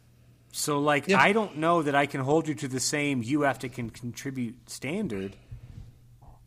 So, 0.51 0.79
like, 0.79 1.07
Yeah. 1.07 1.19
I 1.21 1.31
don't 1.31 1.57
know 1.57 1.83
that 1.83 1.93
I 1.93 2.07
can 2.07 2.21
hold 2.21 2.47
you 2.47 2.55
to 2.55 2.67
the 2.67 2.79
same 2.79 3.21
you 3.21 3.41
have 3.41 3.59
to 3.59 3.69
can 3.69 3.91
contribute 3.91 4.69
standard. 4.69 5.35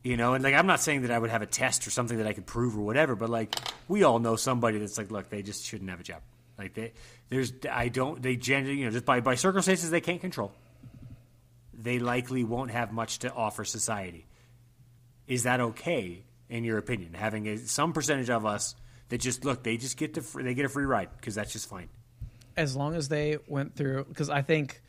You 0.02 0.16
know, 0.16 0.34
and 0.34 0.42
like, 0.42 0.54
I'm 0.54 0.66
not 0.66 0.80
saying 0.80 1.02
that 1.02 1.10
I 1.10 1.18
would 1.18 1.30
have 1.30 1.42
a 1.42 1.46
test 1.46 1.86
or 1.86 1.90
something 1.90 2.18
that 2.18 2.26
I 2.26 2.32
could 2.32 2.46
prove 2.46 2.76
or 2.76 2.82
whatever, 2.82 3.14
but 3.14 3.30
like, 3.30 3.54
we 3.86 4.02
all 4.02 4.18
know 4.18 4.34
somebody 4.34 4.78
that's 4.78 4.98
like, 4.98 5.10
look, 5.12 5.28
they 5.28 5.42
just 5.42 5.64
shouldn't 5.64 5.90
have 5.90 6.00
a 6.00 6.02
job. 6.02 6.22
Like, 6.58 6.74
they, 6.74 6.92
there's, 7.28 7.52
I 7.70 7.88
don't, 7.88 8.20
they 8.20 8.34
generally, 8.36 8.78
you 8.78 8.84
know, 8.86 8.90
just 8.90 9.04
by, 9.04 9.20
by 9.20 9.36
circumstances 9.36 9.90
they 9.90 10.00
can't 10.00 10.20
control, 10.20 10.52
they 11.72 12.00
likely 12.00 12.42
won't 12.42 12.72
have 12.72 12.92
much 12.92 13.20
to 13.20 13.32
offer 13.32 13.64
society. 13.64 14.26
Is 15.28 15.44
that 15.44 15.60
okay? 15.60 16.24
in 16.52 16.64
your 16.64 16.76
opinion? 16.76 17.14
Having 17.14 17.48
a, 17.48 17.58
some 17.58 17.94
percentage 17.94 18.28
of 18.28 18.44
us 18.44 18.76
that 19.08 19.18
just 19.18 19.44
look, 19.44 19.62
they 19.62 19.78
just 19.78 19.96
get 19.96 20.14
to 20.14 20.22
free, 20.22 20.44
they 20.44 20.54
get 20.54 20.66
a 20.66 20.68
free 20.68 20.84
ride 20.84 21.08
because 21.16 21.34
that's 21.34 21.52
just 21.52 21.68
fine. 21.68 21.88
as 22.56 22.76
long 22.76 22.94
as 22.94 23.08
they 23.08 23.38
went 23.48 23.74
through 23.74 24.04
because 24.04 24.28
i 24.28 24.42
think 24.42 24.82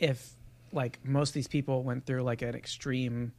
if 0.00 0.34
like 0.72 0.98
most 1.04 1.30
of 1.30 1.34
these 1.34 1.46
people 1.46 1.84
went 1.84 2.04
through 2.04 2.22
like 2.22 2.42
an 2.42 2.56
extreme 2.56 3.32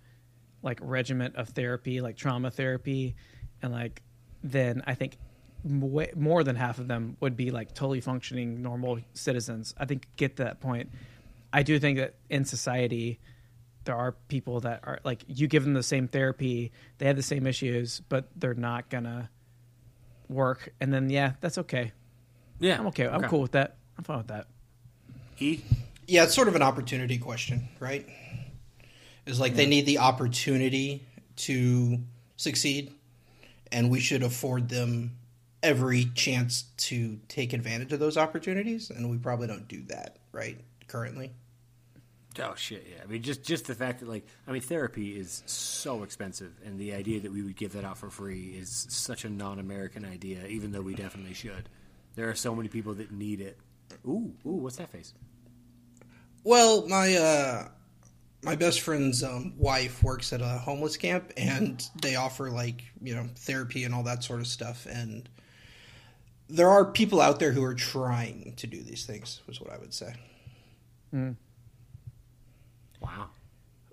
like 0.68 0.80
regiment 0.82 1.36
of 1.36 1.50
therapy 1.50 2.02
like 2.02 2.16
trauma 2.16 2.52
therapy 2.52 3.16
and 3.62 3.72
like 3.72 4.02
then 4.44 4.84
i 4.86 4.94
think 4.94 5.18
way, 5.64 6.12
more 6.16 6.44
than 6.44 6.56
half 6.56 6.78
of 6.78 6.88
them 6.88 7.18
would 7.20 7.36
be 7.36 7.50
like 7.52 7.74
totally 7.74 8.02
functioning 8.02 8.62
normal 8.62 9.00
citizens 9.14 9.74
i 9.78 9.86
think 9.86 10.08
get 10.16 10.36
to 10.36 10.44
that 10.44 10.60
point 10.60 10.90
i 11.52 11.64
do 11.64 11.80
think 11.80 11.98
that 11.98 12.14
in 12.30 12.46
society 12.46 13.20
there 13.86 13.96
are 13.96 14.12
people 14.28 14.60
that 14.60 14.82
are 14.84 15.00
like 15.04 15.24
you 15.28 15.48
give 15.48 15.64
them 15.64 15.74
the 15.74 15.82
same 15.82 16.08
therapy 16.08 16.72
they 16.98 17.08
have 17.08 17.16
the 17.16 17.24
same 17.24 17.48
issues 17.48 18.02
but 18.10 18.30
they're 18.36 18.54
not 18.54 18.90
gonna 18.90 19.30
work 20.30 20.74
and 20.82 20.94
then 20.94 21.10
yeah 21.10 21.34
that's 21.42 21.58
okay 21.58 21.92
Yeah, 22.60 22.80
I'm 22.80 22.88
okay. 22.88 23.08
I'm 23.08 23.22
cool 23.24 23.42
with 23.42 23.52
that. 23.52 23.78
I'm 23.98 24.04
fine 24.04 24.18
with 24.18 24.28
that. 24.28 24.48
E, 25.40 25.60
Yeah, 26.08 26.24
it's 26.24 26.34
sort 26.34 26.48
of 26.48 26.56
an 26.56 26.64
opportunity 26.64 27.18
question, 27.20 27.68
right? 27.80 28.08
Is 29.28 29.40
like 29.40 29.56
they 29.56 29.66
need 29.66 29.86
the 29.86 30.00
opportunity 30.00 31.06
to 31.38 32.00
succeed, 32.38 32.94
and 33.72 33.92
we 33.92 34.00
should 34.00 34.24
afford 34.24 34.70
them 34.70 35.18
every 35.62 36.06
chance 36.16 36.64
to 36.78 37.20
take 37.28 37.52
advantage 37.52 37.92
of 37.92 38.00
those 38.00 38.18
opportunities, 38.18 38.90
and 38.90 39.10
we 39.10 39.18
probably 39.18 39.48
don't 39.48 39.68
do 39.68 39.84
that, 39.88 40.18
right? 40.32 40.58
Currently. 40.88 41.32
Oh 42.40 42.54
shit! 42.56 42.88
Yeah, 42.90 43.04
I 43.04 43.08
mean, 43.08 43.22
just 43.22 43.44
just 43.44 43.66
the 43.66 43.76
fact 43.76 44.00
that 44.00 44.08
like, 44.08 44.26
I 44.48 44.52
mean, 44.52 44.62
therapy 44.62 45.18
is 45.18 45.44
so 45.46 46.04
expensive, 46.04 46.54
and 46.64 46.80
the 46.80 46.94
idea 46.94 47.20
that 47.22 47.32
we 47.32 47.42
would 47.42 47.56
give 47.56 47.74
that 47.74 47.84
out 47.84 47.98
for 47.98 48.10
free 48.10 48.56
is 48.58 48.86
such 48.90 49.26
a 49.26 49.30
non-American 49.30 50.06
idea. 50.06 50.46
Even 50.46 50.72
though 50.72 50.82
we 50.82 50.94
definitely 50.94 51.34
should, 51.34 51.68
there 52.16 52.30
are 52.30 52.36
so 52.36 52.56
many 52.56 52.70
people 52.70 52.94
that 52.94 53.12
need 53.12 53.42
it. 53.42 53.58
Ooh, 54.06 54.32
ooh, 54.46 54.52
what's 54.52 54.78
that 54.78 54.90
face? 54.90 55.14
Well, 56.44 56.88
my 56.88 57.16
uh, 57.16 57.68
my 58.48 58.56
best 58.56 58.80
friend's 58.80 59.24
um, 59.24 59.54
wife 59.58 60.02
works 60.02 60.32
at 60.32 60.42
a 60.42 60.48
homeless 60.48 60.96
camp, 60.96 61.34
and 61.36 61.86
they 62.02 62.16
offer 62.16 62.50
like 62.50 62.82
you 63.02 63.14
know 63.14 63.28
therapy 63.36 63.84
and 63.84 63.94
all 63.94 64.04
that 64.04 64.24
sort 64.24 64.40
of 64.40 64.48
stuff. 64.48 64.88
And 64.90 65.28
there 66.48 66.70
are 66.70 66.86
people 66.86 67.20
out 67.20 67.40
there 67.40 67.52
who 67.52 67.62
are 67.66 67.74
trying 67.74 68.54
to 68.56 68.66
do 68.66 68.82
these 68.82 69.06
things. 69.06 69.42
Was 69.48 69.60
what 69.60 69.70
I 69.70 69.78
would 69.78 69.94
say. 69.94 70.14
Wow. 73.02 73.28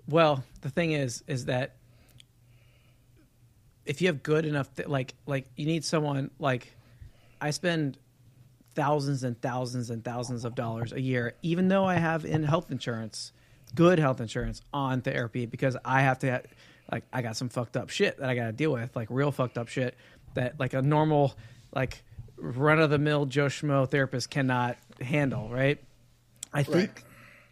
Well, 0.07 0.41
the 0.61 0.69
thing 0.69 0.93
is, 0.93 1.21
is 1.27 1.45
that 1.45 1.75
if 3.85 4.01
you 4.01 4.07
have 4.07 4.23
good 4.23 4.45
enough, 4.45 4.73
th- 4.73 4.87
like, 4.87 5.15
like 5.25 5.47
you 5.57 5.65
need 5.65 5.83
someone 5.83 6.31
like 6.39 6.73
I 7.41 7.51
spend 7.51 7.97
thousands 8.73 9.25
and 9.25 9.39
thousands 9.41 9.89
and 9.89 10.01
thousands 10.01 10.45
of 10.45 10.55
dollars 10.55 10.93
a 10.93 11.01
year, 11.01 11.35
even 11.41 11.67
though 11.67 11.83
I 11.83 11.95
have 11.95 12.23
in 12.23 12.43
health 12.43 12.71
insurance, 12.71 13.33
good 13.75 13.99
health 13.99 14.21
insurance 14.21 14.61
on 14.73 15.01
therapy 15.01 15.45
because 15.45 15.77
I 15.85 16.01
have 16.01 16.19
to, 16.19 16.41
like, 16.91 17.03
I 17.13 17.21
got 17.21 17.37
some 17.37 17.49
fucked 17.49 17.77
up 17.77 17.89
shit 17.89 18.17
that 18.17 18.29
I 18.29 18.35
got 18.35 18.45
to 18.45 18.51
deal 18.51 18.71
with, 18.71 18.95
like 18.95 19.09
real 19.11 19.31
fucked 19.31 19.57
up 19.57 19.67
shit 19.67 19.95
that 20.33 20.59
like 20.59 20.73
a 20.73 20.81
normal, 20.81 21.35
like 21.73 22.03
run 22.37 22.79
of 22.79 22.89
the 22.89 22.97
mill 22.97 23.25
Joe 23.25 23.47
Schmo 23.47 23.89
therapist 23.89 24.29
cannot 24.29 24.77
handle, 25.01 25.49
right? 25.49 25.83
I 26.53 26.63
think 26.63 27.03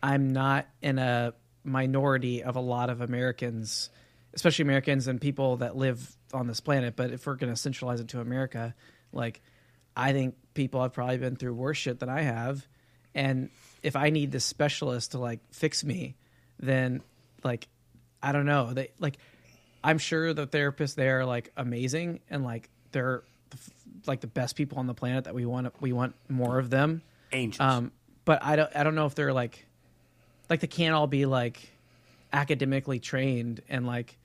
I'm 0.02 0.34
not 0.34 0.68
in 0.82 0.98
a 0.98 1.34
minority 1.64 2.44
of 2.44 2.56
a 2.56 2.62
lot 2.62 2.90
of 2.90 3.02
Americans, 3.02 3.90
especially 4.34 4.64
Americans 4.64 5.08
and 5.08 5.20
people 5.20 5.58
that 5.58 5.76
live 5.76 6.16
on 6.34 6.48
this 6.48 6.60
planet. 6.60 6.96
But 6.96 7.12
if 7.12 7.26
we're 7.26 7.36
going 7.36 7.54
to 7.54 7.60
centralize 7.60 8.00
it 8.00 8.10
to 8.10 8.20
America, 8.22 8.76
like 9.12 9.42
I 9.96 10.14
think 10.14 10.36
people 10.54 10.82
have 10.82 10.94
probably 10.94 11.18
been 11.18 11.36
through 11.36 11.54
worse 11.54 11.78
shit 11.78 12.00
than 12.00 12.10
I 12.10 12.22
have, 12.22 12.66
and 13.14 13.50
if 13.84 13.96
I 13.96 14.10
need 14.10 14.32
this 14.32 14.46
specialist 14.46 15.12
to 15.12 15.20
like 15.20 15.40
fix 15.52 15.84
me, 15.84 16.16
then 16.60 17.02
like 17.44 17.68
I 18.22 18.32
don't 18.32 18.46
know. 18.46 18.74
They 18.74 18.92
like 19.00 19.18
I'm 19.84 19.98
sure 19.98 20.34
the 20.34 20.48
therapists 20.48 20.96
there 20.96 21.20
are 21.20 21.26
like 21.26 21.52
amazing 21.58 22.22
and 22.30 22.44
like 22.44 22.70
they're 22.94 23.24
like 24.08 24.22
the 24.22 24.28
best 24.28 24.56
people 24.56 24.80
on 24.80 24.88
the 24.88 24.94
planet 24.94 25.26
that 25.26 25.36
we 25.36 25.46
want 25.46 25.74
we 25.82 25.92
want 25.94 26.16
more 26.30 26.58
of 26.58 26.70
them. 26.70 27.02
Angels. 27.32 27.60
Um, 27.60 27.92
but 28.26 28.44
I 28.44 28.56
don't 28.56 28.76
I 28.76 28.84
don't 28.84 28.96
know 28.96 29.06
if 29.06 29.16
they're 29.16 29.34
like 29.34 29.66
like 30.50 30.62
they 30.62 30.68
can't 30.68 30.96
all 30.96 31.08
be 31.08 31.26
like 31.26 31.70
academically 32.32 33.00
trained 33.00 33.62
and 33.68 33.86
like 33.86 34.18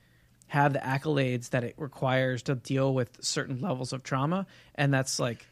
have 0.46 0.72
the 0.72 0.78
accolades 0.78 1.50
that 1.50 1.64
it 1.64 1.74
requires 1.76 2.44
to 2.44 2.54
deal 2.54 2.94
with 2.94 3.22
certain 3.22 3.60
levels 3.60 3.92
of 3.92 4.02
trauma 4.02 4.46
and 4.74 4.94
that's 4.94 5.20
like 5.20 5.46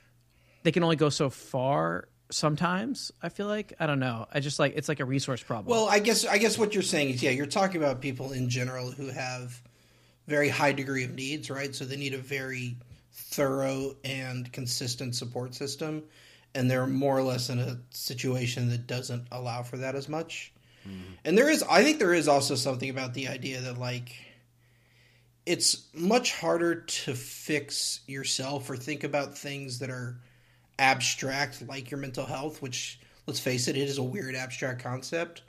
they 0.62 0.72
can 0.72 0.82
only 0.82 0.96
go 0.96 1.10
so 1.10 1.28
far 1.28 2.08
sometimes 2.30 3.12
i 3.23 3.28
feel 3.28 3.47
like 3.47 3.73
i 3.78 3.87
don't 3.87 4.00
know 4.00 4.26
i 4.35 4.40
just 4.40 4.59
like 4.59 4.73
it's 4.76 4.88
like 4.88 5.00
a 5.00 5.04
resource 5.04 5.42
problem 5.42 5.71
Well, 5.71 5.88
I 5.88 6.00
guess 6.00 6.25
I 6.25 6.38
guess 6.38 6.59
what 6.59 6.75
you're 6.75 6.83
saying 6.83 7.11
is 7.11 7.23
yeah, 7.23 7.30
you're 7.30 7.47
talking 7.47 7.83
about 7.83 8.00
people 8.00 8.33
in 8.33 8.49
general 8.49 8.90
who 8.90 9.09
have 9.09 9.61
very 10.26 10.49
high 10.49 10.73
degree 10.73 11.04
of 11.04 11.14
needs, 11.14 11.50
right? 11.50 11.75
So 11.75 11.85
they 11.85 11.97
need 11.97 12.14
a 12.14 12.18
very 12.18 12.76
thorough 13.12 13.97
and 14.04 14.52
consistent 14.52 15.14
support 15.14 15.54
system, 15.54 16.02
and 16.54 16.71
they're 16.71 16.87
more 16.87 17.16
or 17.16 17.23
less 17.23 17.49
in 17.49 17.59
a 17.59 17.78
situation 17.90 18.68
that 18.71 18.87
doesn't 18.87 19.26
allow 19.30 19.62
for 19.62 19.76
that 19.78 19.95
as 19.95 20.09
much. 20.09 20.52
Mm-hmm. 20.87 21.12
And 21.25 21.38
there 21.38 21.50
is, 21.50 21.62
I 21.62 21.83
think, 21.85 21.99
there 21.99 22.14
is 22.14 22.28
also 22.28 22.54
something 22.54 22.90
about 22.90 23.14
the 23.14 23.28
idea 23.28 23.61
that 23.61 23.78
like 23.78 24.14
it's 25.45 25.87
much 25.95 26.35
harder 26.35 26.75
to 26.75 27.14
fix 27.14 28.00
yourself 28.06 28.68
or 28.68 28.76
think 28.76 29.04
about 29.04 29.38
things 29.38 29.78
that 29.78 29.90
are 29.90 30.21
abstract 30.78 31.66
like 31.68 31.90
your 31.90 31.99
mental 31.99 32.26
health 32.26 32.61
which 32.62 32.99
let's 33.26 33.40
face 33.40 33.68
it 33.68 33.76
it 33.76 33.88
is 33.88 33.99
a 33.99 34.02
weird 34.02 34.35
abstract 34.35 34.83
concept 34.83 35.42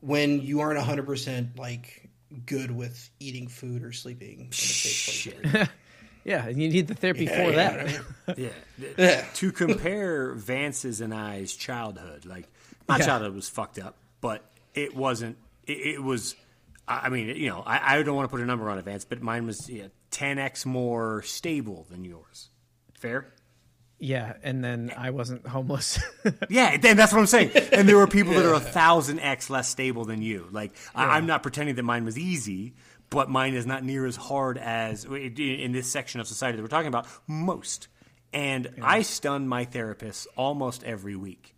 when 0.00 0.40
you 0.42 0.60
aren't 0.60 0.78
100% 0.78 1.58
like 1.58 2.08
good 2.44 2.70
with 2.70 3.08
eating 3.20 3.46
food 3.48 3.82
or 3.84 3.92
sleeping 3.92 4.40
in 4.40 4.46
a 4.48 4.52
safe 4.52 5.42
place 5.44 5.52
Shit. 5.56 5.68
yeah 6.24 6.46
and 6.46 6.60
you 6.60 6.68
need 6.68 6.88
the 6.88 6.94
therapy 6.94 7.24
Yeah, 7.24 7.36
for 7.44 7.50
you 7.50 7.56
that 7.56 7.80
I 7.80 7.84
mean? 7.84 8.00
Yeah. 8.78 8.92
Yeah. 8.98 9.24
to 9.34 9.52
compare 9.52 10.32
Vance's 10.34 11.00
and 11.00 11.14
I's 11.14 11.54
childhood, 11.54 12.26
like 12.26 12.48
my 12.88 12.98
Yeah. 12.98 13.06
childhood 13.06 13.34
was 13.34 13.48
fucked 13.48 13.78
up, 13.78 13.96
but 14.20 14.44
it 14.74 14.94
wasn't. 14.96 15.36
It, 15.66 15.94
it 15.94 16.02
was. 16.02 16.34
I 16.88 17.06
I 17.06 17.08
mean, 17.08 17.28
you 17.36 17.48
know, 17.48 17.62
I, 17.64 17.96
I 17.98 18.02
don't 18.02 18.14
want 18.16 18.28
to 18.28 18.30
put 18.30 18.40
a 18.42 18.46
number 18.46 18.68
on 18.68 18.78
it, 18.78 18.84
Vance, 18.84 19.04
but 19.04 19.22
mine 19.22 19.46
was 19.46 19.68
yeah, 19.70 19.86
10x 20.10 20.66
more 20.66 21.22
stable 21.22 21.86
than 21.90 22.04
yours. 22.04 22.50
Fair. 22.94 23.32
Yeah 23.98 24.34
and 24.42 24.62
then 24.62 24.92
i 24.96 25.10
wasn't 25.10 25.46
homeless 25.46 25.98
Yeah, 26.50 26.70
and 26.72 26.98
that's 26.98 27.12
what 27.12 27.20
I'm 27.20 27.26
saying. 27.26 27.50
And 27.72 27.88
there 27.88 27.96
were 27.96 28.06
people 28.06 28.34
that 28.34 28.44
are 28.44 28.54
a 28.54 28.60
thousand 28.60 29.20
x 29.20 29.48
less 29.48 29.68
stable 29.68 30.04
than 30.04 30.22
you. 30.22 30.48
Like 30.50 30.72
I, 30.94 31.16
I'm 31.16 31.26
not 31.26 31.42
pretending 31.42 31.76
that 31.76 31.82
mine 31.84 32.04
was 32.04 32.18
easy, 32.18 32.74
but 33.10 33.30
mine 33.30 33.54
is 33.54 33.64
not 33.64 33.84
near 33.84 34.04
as 34.06 34.16
hard 34.16 34.58
as 34.58 35.04
in 35.04 35.72
this 35.72 35.90
section 35.90 36.20
of 36.20 36.26
society 36.26 36.56
that 36.56 36.62
we're 36.62 36.68
talking 36.68 36.88
about. 36.88 37.06
Most, 37.26 37.88
and 38.32 38.68
I 38.82 39.02
stun 39.02 39.46
my 39.48 39.64
therapist 39.64 40.26
almost 40.36 40.82
every 40.84 41.16
week. 41.16 41.54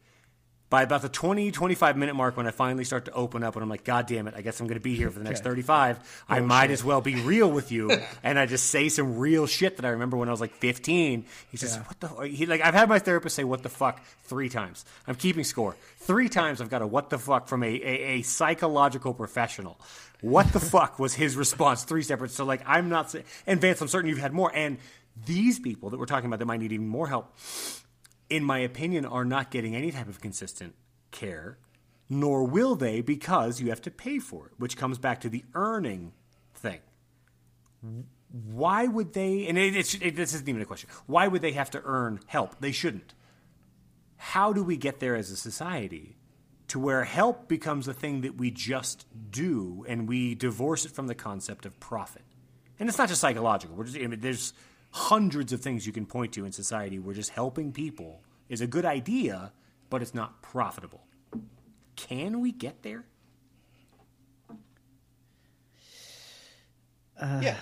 By 0.71 0.83
about 0.83 1.01
the 1.01 1.09
20, 1.09 1.51
25 1.51 1.97
minute 1.97 2.15
mark, 2.15 2.37
when 2.37 2.47
I 2.47 2.51
finally 2.51 2.85
start 2.85 3.07
to 3.07 3.13
open 3.13 3.43
up, 3.43 3.57
and 3.57 3.63
I'm 3.63 3.71
like, 3.71 3.85
God 3.85 4.07
damn 4.07 4.29
it, 4.29 4.35
I 4.37 4.43
guess 4.43 4.61
I'm 4.61 4.67
going 4.67 4.79
to 4.79 4.83
be 4.83 4.95
here 4.95 5.11
for 5.11 5.19
the 5.19 5.25
next 5.25 5.41
Okay. 5.41 5.51
35. 5.51 6.25
I 6.29 6.41
oh, 6.41 6.45
might 6.45 6.71
as 6.71 6.85
well 6.85 7.01
be 7.01 7.15
real 7.17 7.51
with 7.51 7.73
you. 7.73 7.91
and 8.23 8.39
I 8.39 8.45
just 8.47 8.67
say 8.67 8.89
some 8.91 9.17
real 9.19 9.47
shit 9.47 9.77
that 9.77 9.87
I 9.87 9.91
remember 9.91 10.17
when 10.19 10.29
I 10.29 10.31
was 10.31 10.41
like 10.41 10.53
15. 10.55 11.25
He 11.51 11.57
says, 11.57 11.77
Yeah. 11.77 11.83
What 11.85 12.01
the 12.01 12.29
He 12.29 12.47
like, 12.47 12.61
I've 12.61 12.75
had 12.75 12.89
my 12.89 12.99
therapist 12.99 13.37
say, 13.37 13.45
What 13.45 13.63
the 13.63 13.71
fuck, 13.71 14.01
three 14.25 14.49
times. 14.49 14.85
I'm 15.07 15.15
keeping 15.15 15.45
score. 15.45 15.75
Three 16.01 16.29
times 16.29 16.61
I've 16.61 16.71
got 16.71 16.83
a 16.83 16.87
what 16.87 17.09
the 17.11 17.19
fuck 17.19 17.49
from 17.49 17.63
a, 17.63 17.67
a, 17.67 18.19
a 18.19 18.23
psychological 18.23 19.15
professional. 19.15 19.79
What 20.21 20.53
the 20.53 20.61
fuck 20.75 20.99
was 20.99 21.15
his 21.15 21.37
response? 21.37 21.85
Three 21.85 22.03
separate. 22.03 22.31
So, 22.31 22.45
like, 22.45 22.63
I'm 22.67 22.89
not 22.89 23.11
saying, 23.11 23.25
and 23.47 23.61
Vance, 23.61 23.81
I'm 23.81 23.89
certain 23.89 24.09
you've 24.11 24.19
had 24.19 24.33
more. 24.33 24.51
And 24.55 24.79
these 25.27 25.59
people 25.59 25.91
that 25.91 25.99
we're 25.99 26.07
talking 26.07 26.27
about 26.27 26.39
that 26.39 26.47
might 26.47 26.61
need 26.61 26.73
even 26.73 26.89
more 26.89 27.09
help, 27.09 27.35
in 28.31 28.45
my 28.45 28.59
opinion, 28.59 29.05
are 29.05 29.25
not 29.25 29.51
getting 29.51 29.75
any 29.75 29.91
type 29.91 30.09
of 30.09 30.21
consistent 30.21 30.75
care, 31.11 31.59
nor 32.09 32.45
will 32.45 32.75
they 32.75 33.01
because 33.01 33.61
you 33.61 33.69
have 33.69 33.83
to 33.83 33.91
pay 33.91 34.19
for 34.19 34.47
it, 34.47 34.53
which 34.59 34.77
comes 34.77 34.99
back 34.99 35.21
to 35.21 35.29
the 35.29 35.45
earning 35.55 36.13
thing. 36.55 36.81
Why 38.31 38.87
would 38.87 39.15
they? 39.15 39.47
And 39.47 39.57
it, 39.57 39.77
it's, 39.77 39.95
it, 39.95 40.17
this 40.17 40.35
isn't 40.35 40.49
even 40.49 40.61
a 40.61 40.67
question. 40.67 40.91
Why 41.07 41.29
would 41.29 41.43
they 41.43 41.53
have 41.53 41.71
to 41.71 41.83
earn 41.85 42.21
help? 42.27 42.61
They 42.61 42.73
shouldn't. 42.73 43.15
How 44.17 44.53
do 44.53 44.63
we 44.63 44.77
get 44.77 45.01
there 45.01 45.17
as 45.17 45.31
a 45.31 45.37
society 45.37 46.17
to 46.69 46.79
where 46.79 47.05
help 47.05 47.49
becomes 47.49 47.89
a 47.89 47.95
thing 47.95 48.23
that 48.23 48.37
we 48.37 48.51
just 48.51 49.07
do 49.31 49.87
and 49.89 50.09
we 50.09 50.35
divorce 50.35 50.85
it 50.85 50.93
from 50.93 51.07
the 51.07 51.15
concept 51.15 51.65
of 51.65 51.79
profit? 51.81 52.23
And 52.79 52.89
it's 52.89 52.99
not 52.99 53.09
just 53.09 53.21
psychological. 53.21 53.77
We're 53.77 53.85
just, 53.85 53.97
I 53.97 54.07
mean, 54.07 54.21
there's 54.21 54.53
hundreds 54.91 55.53
of 55.53 55.61
things 55.61 55.87
you 55.87 55.93
can 55.93 56.07
point 56.07 56.33
to 56.33 56.45
in 56.45 56.53
society 56.53 56.99
where 56.99 57.15
just 57.15 57.31
helping 57.31 57.73
people 57.73 58.23
is 58.49 58.61
a 58.61 58.67
good 58.67 58.85
idea, 58.85 59.53
but 59.91 60.03
it's 60.03 60.15
not 60.15 60.43
profitable. 60.43 61.05
Can 61.97 62.41
we 62.41 62.53
get 62.53 62.83
there? 62.83 63.05
Uh. 67.21 67.41
yeah 67.43 67.57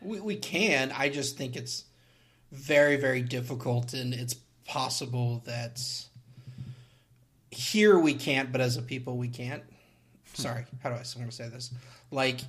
We, 0.00 0.20
we 0.20 0.36
can. 0.36 0.92
I 0.96 1.08
just 1.08 1.36
think 1.36 1.54
it's 1.54 1.84
very, 2.50 2.96
very 2.96 3.20
difficult, 3.20 3.92
and 3.92 4.14
it's 4.14 4.34
possible 4.66 5.42
that 5.44 5.80
here 7.50 7.98
we 7.98 8.14
can't, 8.14 8.52
but 8.52 8.60
as 8.60 8.76
a 8.76 8.82
people 8.82 9.16
we 9.16 9.28
can't. 9.28 9.62
Sorry, 10.34 10.64
how 10.82 10.90
do 10.90 10.96
I 10.96 10.98
want 11.18 11.30
to 11.30 11.36
say 11.36 11.48
this? 11.48 11.72
Like 12.10 12.40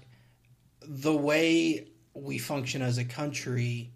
the 0.81 1.15
way 1.15 1.87
we 2.13 2.37
function 2.37 2.81
as 2.81 2.97
a 2.97 3.05
country. 3.05 3.91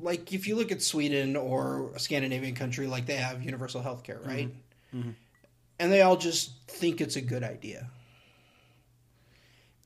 Like 0.00 0.32
if 0.32 0.46
you 0.46 0.56
look 0.56 0.72
at 0.72 0.82
Sweden 0.82 1.36
or 1.36 1.92
a 1.94 1.98
Scandinavian 1.98 2.54
country, 2.54 2.86
like 2.86 3.06
they 3.06 3.16
have 3.16 3.42
universal 3.42 3.82
health 3.82 4.02
care, 4.02 4.16
mm-hmm. 4.18 4.28
right? 4.28 4.54
Mm-hmm. 4.94 5.10
And 5.78 5.92
they 5.92 6.02
all 6.02 6.16
just 6.16 6.52
think 6.68 7.00
it's 7.00 7.16
a 7.16 7.20
good 7.20 7.42
idea. 7.42 7.90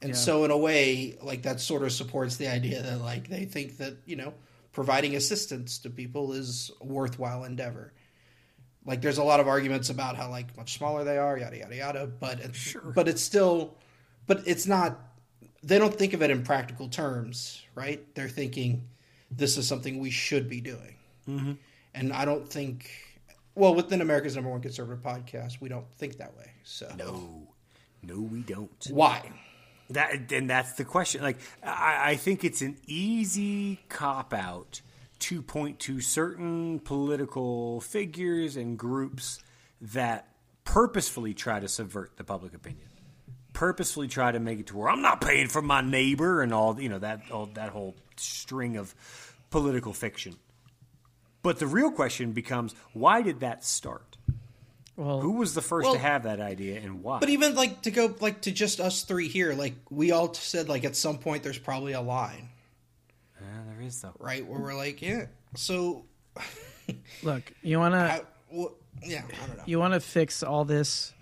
And 0.02 0.10
Yeah. 0.10 0.16
so 0.16 0.44
in 0.44 0.50
a 0.50 0.56
way, 0.56 1.18
like 1.22 1.42
that 1.42 1.60
sort 1.60 1.82
of 1.82 1.92
supports 1.92 2.36
the 2.36 2.48
idea 2.48 2.82
that 2.82 3.00
like 3.00 3.28
they 3.28 3.44
think 3.44 3.78
that, 3.78 3.94
you 4.06 4.16
know, 4.16 4.34
providing 4.72 5.14
assistance 5.16 5.78
to 5.80 5.90
people 5.90 6.32
is 6.32 6.70
a 6.80 6.86
worthwhile 6.86 7.44
endeavor. 7.44 7.92
Like 8.86 9.02
there's 9.02 9.18
a 9.18 9.24
lot 9.24 9.40
of 9.40 9.48
arguments 9.48 9.90
about 9.90 10.16
how 10.16 10.30
like 10.30 10.56
much 10.56 10.74
smaller 10.78 11.04
they 11.04 11.18
are, 11.18 11.36
yada 11.36 11.58
yada 11.58 11.76
yada, 11.76 12.06
but 12.06 12.40
it's, 12.40 12.56
Sure. 12.56 12.92
but 12.94 13.08
it's 13.08 13.22
still 13.22 13.76
but 14.26 14.42
it's 14.46 14.66
not 14.66 14.98
they 15.62 15.78
don't 15.78 15.94
think 15.94 16.14
of 16.14 16.22
it 16.22 16.30
in 16.30 16.42
practical 16.42 16.88
terms, 16.88 17.62
right? 17.74 18.02
They're 18.14 18.28
thinking 18.28 18.88
this 19.30 19.56
is 19.56 19.66
something 19.66 19.98
we 19.98 20.10
should 20.10 20.48
be 20.48 20.60
doing. 20.60 20.96
Mm-hmm. 21.28 21.52
And 21.94 22.12
I 22.12 22.24
don't 22.24 22.48
think 22.48 22.90
well, 23.54 23.74
within 23.74 24.00
America's 24.00 24.36
number 24.36 24.50
one 24.50 24.60
conservative 24.60 25.02
podcast, 25.02 25.60
we 25.60 25.68
don't 25.68 25.90
think 25.94 26.18
that 26.18 26.36
way. 26.36 26.50
So 26.64 26.90
No, 26.96 27.48
no, 28.02 28.20
we 28.20 28.40
don't. 28.42 28.70
why? 28.90 29.30
That 29.90 30.30
and 30.32 30.48
that's 30.48 30.74
the 30.74 30.84
question. 30.84 31.22
Like 31.22 31.38
I, 31.62 32.10
I 32.12 32.16
think 32.16 32.44
it's 32.44 32.62
an 32.62 32.76
easy 32.86 33.80
cop 33.88 34.32
out 34.32 34.80
to 35.20 35.42
point 35.42 35.78
to 35.80 36.00
certain 36.00 36.78
political 36.80 37.80
figures 37.80 38.56
and 38.56 38.78
groups 38.78 39.42
that 39.80 40.28
purposefully 40.64 41.34
try 41.34 41.58
to 41.58 41.68
subvert 41.68 42.16
the 42.16 42.24
public 42.24 42.54
opinion, 42.54 42.86
purposefully 43.52 44.08
try 44.08 44.32
to 44.32 44.40
make 44.40 44.60
it 44.60 44.66
to 44.68 44.76
where 44.76 44.88
I'm 44.88 45.02
not 45.02 45.20
paying 45.20 45.48
for 45.48 45.60
my 45.62 45.80
neighbor 45.80 46.42
and 46.42 46.52
all 46.54 46.80
you 46.80 46.88
know 46.88 46.98
that 46.98 47.30
all 47.30 47.46
that 47.54 47.70
whole 47.70 47.96
string 48.16 48.76
of 48.76 48.94
political 49.50 49.92
fiction. 49.92 50.36
But 51.42 51.58
the 51.58 51.66
real 51.66 51.90
question 51.90 52.32
becomes, 52.32 52.74
why 52.92 53.22
did 53.22 53.40
that 53.40 53.64
start? 53.64 54.16
Well, 54.96 55.20
Who 55.22 55.32
was 55.32 55.54
the 55.54 55.62
first 55.62 55.86
Well- 55.86 55.94
to 55.94 55.98
have 56.00 56.24
that 56.24 56.40
idea 56.40 56.78
and 56.80 57.02
why? 57.02 57.18
But 57.20 57.30
even 57.30 57.54
like 57.54 57.82
to 57.82 57.90
go 57.90 58.14
like 58.20 58.42
to 58.42 58.52
just 58.52 58.80
us 58.80 59.02
three 59.02 59.28
here, 59.28 59.54
like 59.54 59.74
we 59.88 60.10
all 60.12 60.34
said 60.34 60.68
like 60.68 60.84
at 60.84 60.94
some 60.96 61.16
point 61.18 61.42
there's 61.42 61.58
probably 61.58 61.92
a 61.94 62.00
line, 62.02 62.50
Yeah, 63.40 63.46
there 63.72 63.80
is 63.86 64.00
though. 64.02 64.12
right? 64.18 64.46
Where 64.46 64.60
we're 64.60 64.74
like, 64.76 65.00
yeah. 65.00 65.26
So 65.56 66.04
look, 67.22 67.42
you 67.62 67.78
wanna 67.78 67.96
I, 67.98 68.22
well, 68.52 68.74
yeah, 69.02 69.22
I 69.42 69.46
don't 69.46 69.56
know. 69.56 69.62
you 69.66 69.78
wanna 69.78 70.00
fix 70.00 70.42
all 70.42 70.64
this. 70.66 71.12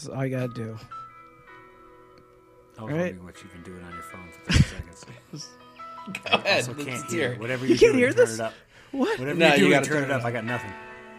This 0.00 0.08
is 0.08 0.14
all 0.14 0.24
you 0.24 0.34
gotta 0.34 0.48
do. 0.48 0.78
I 2.78 2.84
was 2.84 2.90
Right. 2.92 2.98
wondering 3.00 3.24
what 3.26 3.42
you've 3.42 3.52
been 3.52 3.62
doing 3.64 3.84
on 3.84 3.92
your 3.92 4.02
phone 4.04 4.30
for 4.32 4.52
30 4.52 4.62
seconds. 4.64 5.06
Go 6.24 6.38
ahead. 6.38 6.56
Also 6.56 6.72
let's 6.72 6.84
can't 6.88 7.10
hear 7.10 7.20
hear. 7.20 7.32
it. 7.34 7.38
Whatever 7.40 7.64
You 7.66 7.74
you're 7.74 7.78
can't 7.78 7.92
doing, 7.92 7.98
hear 7.98 8.08
turn 8.08 8.16
this? 8.16 8.34
it 8.36 8.40
up. 8.40 8.54
What? 8.92 9.18
Whatever 9.18 9.38
No, 9.38 9.46
you're 9.48 9.66
you 9.66 9.70
gotta 9.74 9.84
turn, 9.84 9.94
turn 9.96 10.04
it 10.04 10.06
it 10.06 10.12
up. 10.12 10.20
up. 10.22 10.26
I 10.26 10.30
got 10.32 10.44
nothing. 10.46 10.72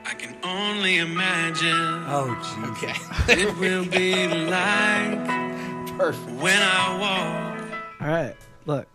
I 0.04 0.14
can 0.16 0.36
only 0.44 0.98
imagine 0.98 1.70
Oh, 2.08 2.36
jeez. 2.42 2.72
Okay, 2.72 3.40
it 3.40 3.56
will 3.60 3.86
be 3.86 4.28
like 4.50 5.28
perfect. 6.00 6.42
when 6.42 6.60
I 6.60 6.98
walk. 7.62 7.82
All 8.02 8.08
right, 8.08 8.36
look. 8.66 8.88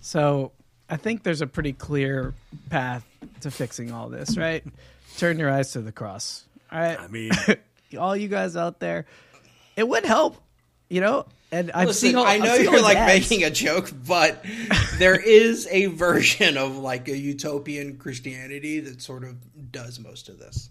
So 0.00 0.52
I 0.88 0.96
think 0.96 1.24
there's 1.24 1.40
a 1.40 1.48
pretty 1.48 1.72
clear 1.72 2.34
path 2.70 3.04
to 3.40 3.50
fixing 3.50 3.90
all 3.90 4.08
this, 4.10 4.38
right? 4.38 4.62
Turn 5.16 5.40
your 5.40 5.50
eyes 5.50 5.72
to 5.72 5.80
the 5.80 5.90
cross. 5.90 6.44
All 6.70 6.78
right, 6.78 7.00
I 7.00 7.08
mean, 7.08 7.32
all 7.96 8.16
you 8.16 8.28
guys 8.28 8.56
out 8.56 8.80
there, 8.80 9.06
it 9.76 9.88
would 9.88 10.04
help, 10.04 10.36
you 10.88 11.00
know. 11.00 11.26
And 11.50 11.72
I've 11.72 11.88
Listen, 11.88 12.08
seen. 12.08 12.16
All, 12.16 12.26
I 12.26 12.34
I've 12.34 12.42
know 12.42 12.56
seen 12.56 12.64
you're 12.64 12.82
like 12.82 12.98
ads. 12.98 13.30
making 13.30 13.44
a 13.44 13.50
joke, 13.50 13.90
but 14.06 14.44
there 14.98 15.18
is 15.18 15.66
a 15.70 15.86
version 15.86 16.58
of 16.58 16.76
like 16.76 17.08
a 17.08 17.16
utopian 17.16 17.96
Christianity 17.96 18.80
that 18.80 19.00
sort 19.00 19.24
of 19.24 19.72
does 19.72 19.98
most 19.98 20.28
of 20.28 20.38
this. 20.38 20.68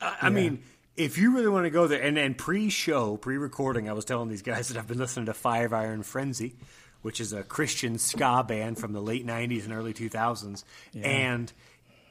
I, 0.00 0.16
I 0.22 0.30
mean, 0.30 0.62
if 0.96 1.18
you 1.18 1.34
really 1.34 1.48
want 1.48 1.64
to 1.64 1.70
go 1.70 1.88
there, 1.88 2.00
and, 2.00 2.16
and 2.16 2.38
pre-show, 2.38 3.16
pre-recording, 3.16 3.88
I 3.88 3.92
was 3.92 4.04
telling 4.04 4.28
these 4.28 4.42
guys 4.42 4.68
that 4.68 4.76
I've 4.76 4.86
been 4.86 4.98
listening 4.98 5.26
to 5.26 5.34
Five 5.34 5.72
Iron 5.72 6.04
Frenzy, 6.04 6.54
which 7.02 7.20
is 7.20 7.32
a 7.32 7.42
Christian 7.42 7.98
ska 7.98 8.44
band 8.46 8.78
from 8.78 8.92
the 8.92 9.00
late 9.00 9.26
'90s 9.26 9.64
and 9.64 9.72
early 9.72 9.94
2000s, 9.94 10.62
and 11.02 11.52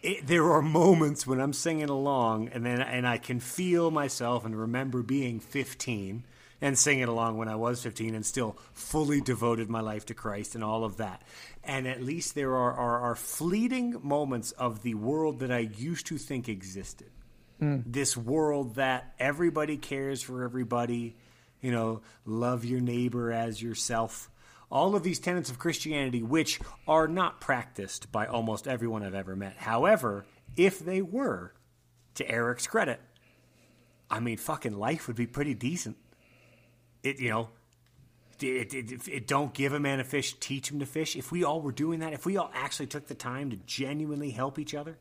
it, 0.01 0.27
there 0.27 0.51
are 0.51 0.61
moments 0.61 1.27
when 1.27 1.39
I'm 1.39 1.53
singing 1.53 1.89
along, 1.89 2.49
and 2.49 2.65
then 2.65 2.81
and 2.81 3.07
I 3.07 3.17
can 3.17 3.39
feel 3.39 3.91
myself 3.91 4.45
and 4.45 4.57
remember 4.57 5.03
being 5.03 5.39
15 5.39 6.23
and 6.61 6.77
singing 6.77 7.05
along 7.05 7.37
when 7.37 7.47
I 7.47 7.55
was 7.55 7.81
15 7.83 8.15
and 8.15 8.25
still 8.25 8.57
fully 8.73 9.21
devoted 9.21 9.69
my 9.69 9.79
life 9.79 10.05
to 10.07 10.13
Christ 10.13 10.55
and 10.55 10.63
all 10.63 10.83
of 10.83 10.97
that. 10.97 11.21
And 11.63 11.87
at 11.87 12.01
least 12.03 12.35
there 12.35 12.55
are, 12.55 12.73
are, 12.73 12.99
are 12.99 13.15
fleeting 13.15 13.95
moments 14.03 14.51
of 14.51 14.81
the 14.81 14.95
world 14.95 15.39
that 15.39 15.51
I 15.51 15.59
used 15.59 16.07
to 16.07 16.17
think 16.17 16.49
existed 16.49 17.11
hmm. 17.59 17.77
this 17.85 18.17
world 18.17 18.75
that 18.75 19.13
everybody 19.19 19.77
cares 19.77 20.21
for 20.21 20.43
everybody, 20.43 21.15
you 21.61 21.71
know, 21.71 22.01
love 22.25 22.65
your 22.65 22.81
neighbor 22.81 23.31
as 23.31 23.61
yourself. 23.61 24.29
All 24.71 24.95
of 24.95 25.03
these 25.03 25.19
tenets 25.19 25.49
of 25.49 25.57
Christianity, 25.57 26.21
which 26.21 26.59
are 26.87 27.07
not 27.07 27.41
practiced 27.41 28.11
by 28.11 28.27
almost 28.27 28.67
everyone 28.67 29.03
I've 29.03 29.15
ever 29.15 29.35
met. 29.35 29.57
However, 29.57 30.25
if 30.55 30.79
they 30.79 31.01
were, 31.01 31.53
to 32.19 32.29
Eric's 32.29 32.67
credit, 32.67 32.99
I 34.09 34.19
mean, 34.19 34.37
fucking 34.37 34.77
life 34.77 35.07
would 35.07 35.15
be 35.15 35.25
pretty 35.25 35.53
decent. 35.53 35.97
It, 37.01 37.19
you 37.19 37.29
know, 37.29 37.49
it, 38.41 38.73
it, 38.73 39.07
it, 39.07 39.27
don't 39.27 39.53
give 39.53 39.73
a 39.73 39.79
man 39.79 39.99
a 39.99 40.03
fish, 40.03 40.33
teach 40.33 40.69
him 40.69 40.79
to 40.79 40.85
fish. 40.85 41.15
If 41.15 41.31
we 41.31 41.43
all 41.43 41.61
were 41.61 41.71
doing 41.71 41.99
that, 41.99 42.13
if 42.13 42.25
we 42.25 42.37
all 42.37 42.51
actually 42.53 42.87
took 42.87 43.07
the 43.07 43.15
time 43.15 43.49
to 43.51 43.55
genuinely 43.65 44.31
help 44.31 44.59
each 44.59 44.75
other, 44.75 44.97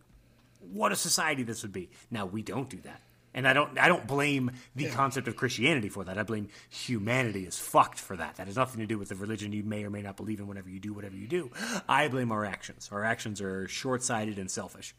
what 0.60 0.92
a 0.92 0.96
society 0.96 1.42
this 1.42 1.62
would 1.62 1.72
be. 1.72 1.90
Now 2.10 2.26
we 2.26 2.42
don't 2.42 2.68
do 2.68 2.78
that. 2.82 3.00
And 3.34 3.46
I 3.46 3.52
don't 3.52 3.78
I 3.78 3.88
don't 3.88 4.06
blame 4.06 4.52
the 4.74 4.88
concept 4.88 5.28
of 5.28 5.36
Christianity 5.36 5.88
for 5.88 6.04
that. 6.04 6.18
I 6.18 6.22
blame 6.22 6.48
humanity 6.70 7.44
is 7.44 7.58
fucked 7.58 7.98
for 7.98 8.16
that. 8.16 8.36
That 8.36 8.46
has 8.46 8.56
nothing 8.56 8.80
to 8.80 8.86
do 8.86 8.98
with 8.98 9.10
the 9.10 9.14
religion 9.14 9.52
you 9.52 9.62
may 9.62 9.84
or 9.84 9.90
may 9.90 10.02
not 10.02 10.16
believe 10.16 10.40
in 10.40 10.46
whenever 10.46 10.68
you 10.68 10.80
do 10.80 10.92
whatever 10.94 11.14
you 11.14 11.28
do. 11.28 11.50
I 11.88 12.08
blame 12.08 12.32
our 12.32 12.44
actions. 12.44 12.88
Our 12.90 13.04
actions 13.04 13.40
are 13.40 13.68
short-sighted 13.68 14.38
and 14.38 14.50
selfish. 14.50 14.94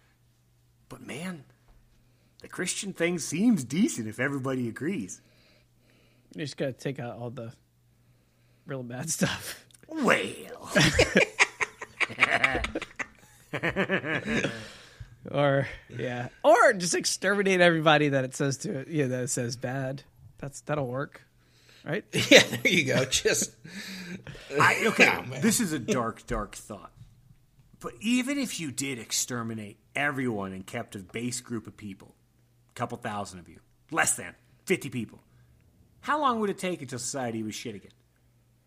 But 0.89 1.05
man, 1.05 1.43
the 2.41 2.47
Christian 2.47 2.93
thing 2.93 3.19
seems 3.19 3.63
decent 3.63 4.07
if 4.07 4.19
everybody 4.19 4.69
agrees. 4.69 5.21
You 6.35 6.43
just 6.43 6.57
gotta 6.57 6.73
take 6.73 6.99
out 6.99 7.17
all 7.17 7.31
the 7.31 7.51
real 8.65 8.83
bad 8.83 9.09
stuff. 9.09 9.65
Well, 9.87 10.69
or 15.29 15.67
yeah, 15.89 16.29
or 16.43 16.73
just 16.73 16.95
exterminate 16.95 17.61
everybody 17.61 18.09
that 18.09 18.23
it 18.25 18.35
says 18.35 18.57
to 18.59 18.85
yeah 18.89 19.07
that 19.07 19.23
it 19.23 19.29
says 19.29 19.55
bad. 19.55 20.03
That's 20.37 20.61
that'll 20.61 20.87
work, 20.87 21.21
right? 21.83 22.05
Yeah, 22.29 22.43
there 22.43 22.71
you 22.71 22.85
go. 22.85 23.05
Just 23.05 23.55
I, 24.59 24.83
okay, 24.87 25.11
Oh, 25.17 25.39
this 25.41 25.59
is 25.59 25.73
a 25.73 25.79
dark, 25.79 26.25
dark 26.27 26.55
thought. 26.55 26.91
But 27.81 27.93
even 28.01 28.37
if 28.37 28.59
you 28.59 28.71
did 28.71 28.99
exterminate 28.99 29.77
everyone 29.95 30.51
and 30.53 30.65
kept 30.65 30.95
a 30.95 30.99
base 30.99 31.39
group 31.39 31.65
of 31.67 31.77
people, 31.77 32.13
a 32.69 32.73
couple 32.73 32.97
thousand 32.97 33.39
of 33.39 33.47
you, 33.47 33.59
less 33.91 34.15
than 34.15 34.35
50 34.65 34.89
people, 34.89 35.19
how 36.01 36.19
long 36.19 36.39
would 36.39 36.49
it 36.49 36.57
take 36.57 36.81
until 36.81 36.99
society 36.99 37.41
was 37.43 37.55
shit 37.55 37.75
again? 37.75 37.91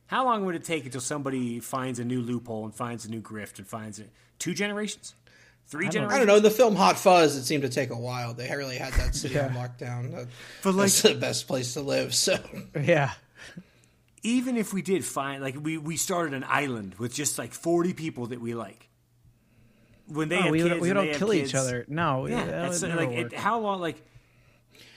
How 0.07 0.25
long 0.25 0.45
would 0.45 0.55
it 0.55 0.65
take 0.65 0.85
until 0.85 1.01
somebody 1.01 1.61
finds 1.61 1.99
a 1.99 2.05
new 2.05 2.21
loophole 2.21 2.65
and 2.65 2.75
finds 2.75 3.05
a 3.07 3.11
new 3.11 3.21
grift 3.23 3.59
and 3.59 3.67
finds 3.67 3.99
it? 3.99 4.11
Two 4.38 4.53
generations? 4.55 5.15
Three 5.68 5.87
I 5.87 5.90
generations? 5.90 6.18
don't 6.18 6.27
know. 6.29 6.37
In 6.37 6.42
the 6.42 6.51
film 6.51 6.77
Hot 6.77 6.98
Fuzz, 6.98 7.35
it 7.37 7.44
seemed 7.44 7.62
to 7.62 7.68
take 7.70 7.90
a 7.90 7.96
while. 7.96 8.35
They 8.35 8.51
really 8.55 8.77
had 8.77 8.92
that 8.94 9.14
city 9.14 9.38
on 9.38 9.51
lockdown. 9.55 10.11
That, 10.12 10.29
But, 10.62 10.75
like- 10.75 10.85
that's 10.87 11.03
the 11.03 11.14
best 11.14 11.46
place 11.46 11.72
to 11.75 11.81
live. 11.81 12.14
So 12.14 12.38
Yeah, 12.79 13.12
even 14.22 14.57
if 14.57 14.72
we 14.75 14.83
did 14.83 15.05
find 15.05 15.42
like 15.42 15.57
we, 15.61 15.79
we 15.79 15.96
started 15.96 16.35
an 16.35 16.44
island 16.46 16.96
with 16.96 17.14
just 17.14 17.38
like 17.38 17.53
40 17.55 17.94
people 17.94 18.27
that 18.27 18.40
we 18.40 18.55
like 18.55 18.88
when 20.09 20.29
they 20.29 20.37
no, 20.37 20.42
have 20.42 20.51
we, 20.53 20.59
kids 20.59 20.70
don't- 20.70 20.81
we 20.81 20.88
and 20.90 20.96
don't 20.96 21.05
they 21.07 21.11
have 21.12 21.18
kill 21.18 21.33
each 21.33 21.55
other. 21.55 21.85
No, 21.88 22.27
yeah 22.27 22.44
that 22.44 22.64
it's 22.72 22.83
would 22.83 22.90
like 22.90 23.09
never 23.11 23.12
it, 23.20 23.33
work. 23.33 23.35
how 23.35 23.59
long 23.61 23.81
like 23.81 24.03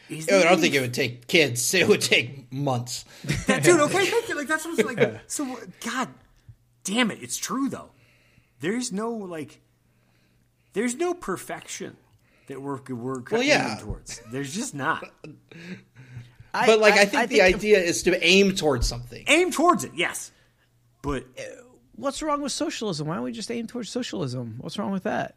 is 0.10 0.28
oh, 0.30 0.38
I 0.38 0.43
don't 0.43 0.51
there 0.51 0.58
think 0.58 0.75
it 0.75 0.82
would 0.82 0.93
take 0.93 1.28
kids. 1.28 1.73
It 1.73 1.88
would 1.88 2.01
take 2.01 2.51
months. 2.51 3.06
that, 3.47 3.63
dude 3.63 3.80
okay 3.80 4.06
thank 4.06 4.28
you 4.30 4.36
like 4.36 4.47
that's 4.47 4.65
what 4.65 4.78
I'm 4.80 4.95
like 4.95 5.21
so 5.28 5.58
god 5.86 6.10
damn 6.84 7.10
it 7.12 7.19
it's 7.21 7.38
true 7.38 7.69
though 7.69 7.89
there's 8.60 8.91
no 8.91 9.10
like 9.12 9.62
there's 10.75 10.95
no 10.95 11.15
perfection 11.15 11.97
that 12.47 12.61
we're 12.61 12.79
we're 12.89 13.19
Well, 13.19 13.41
aiming 13.41 13.47
yeah. 13.47 13.77
towards 13.81 14.21
there's 14.31 14.53
just 14.53 14.75
not 14.75 15.09
but 16.53 16.79
like 16.79 16.93
I, 16.93 17.05
think 17.05 17.29
the 17.29 17.38
think- 17.39 17.55
idea 17.55 17.79
is 17.79 18.03
to 18.03 18.23
aim 18.25 18.55
towards 18.55 18.88
something. 18.88 19.23
Aim 19.27 19.51
towards 19.51 19.83
it, 19.83 19.91
yes. 19.95 20.31
But 21.01 21.25
eh, 21.38 21.43
What's 21.95 22.21
wrong 22.21 22.41
with 22.41 22.51
socialism? 22.51 23.07
Why 23.07 23.15
don't 23.15 23.23
we 23.23 23.31
just 23.31 23.49
aim 23.49 23.67
towards 23.67 23.89
socialism? 23.89 24.55
What's 24.59 24.77
wrong 24.77 24.91
with 24.91 25.03
that? 25.03 25.35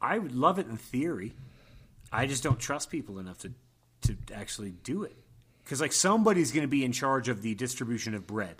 I 0.00 0.18
would 0.18 0.34
love 0.34 0.58
it 0.58 0.66
in 0.66 0.76
theory. 0.76 1.32
I 2.12 2.26
just 2.26 2.42
don't 2.42 2.58
trust 2.58 2.90
people 2.90 3.18
enough 3.18 3.38
to 3.38 3.52
to 4.02 4.16
actually 4.34 4.72
do 4.82 5.02
it. 5.04 5.16
Because 5.64 5.80
like 5.80 5.92
somebody's 5.92 6.52
going 6.52 6.62
to 6.62 6.68
be 6.68 6.84
in 6.84 6.92
charge 6.92 7.28
of 7.28 7.42
the 7.42 7.54
distribution 7.54 8.14
of 8.14 8.26
bread, 8.26 8.56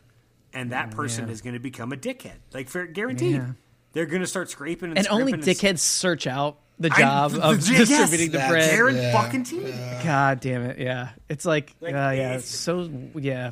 and 0.53 0.73
that 0.73 0.91
mm, 0.91 0.95
person 0.95 1.27
yeah. 1.27 1.33
is 1.33 1.43
going 1.43 1.55
to 1.55 1.61
become 1.61 1.93
a 1.93 1.97
dickhead, 1.97 2.37
like 2.53 2.69
for 2.69 2.87
guaranteed. 2.87 3.37
Yeah. 3.37 3.51
They're 3.93 4.07
going 4.07 4.21
to 4.23 4.27
start 4.27 4.49
scraping 4.51 4.91
and, 4.91 4.99
And 4.99 5.09
only 5.09 5.33
scrimping 5.33 5.49
and 5.49 5.59
dickheads 5.59 5.81
search 5.81 6.27
out 6.27 6.59
the 6.79 6.91
I- 6.93 6.99
job 6.99 7.33
the- 7.33 7.43
of 7.43 7.67
the- 7.67 7.73
yes, 7.75 7.89
distributing 7.89 8.31
the 8.31 8.39
that's 8.39 8.51
bread. 8.51 8.71
They're 8.71 8.91
Yeah. 8.91 9.13
fucking 9.13 9.45
team. 9.45 9.65
God 10.05 10.41
damn 10.41 10.63
it! 10.63 10.79
Yeah, 10.79 11.11
it's 11.29 11.45
like, 11.45 11.75
Like, 11.81 11.95
uh, 11.95 11.97
yeah, 11.99 12.13
it's- 12.13 12.41
it's 12.45 12.51
so 12.51 12.89
yeah. 13.17 13.51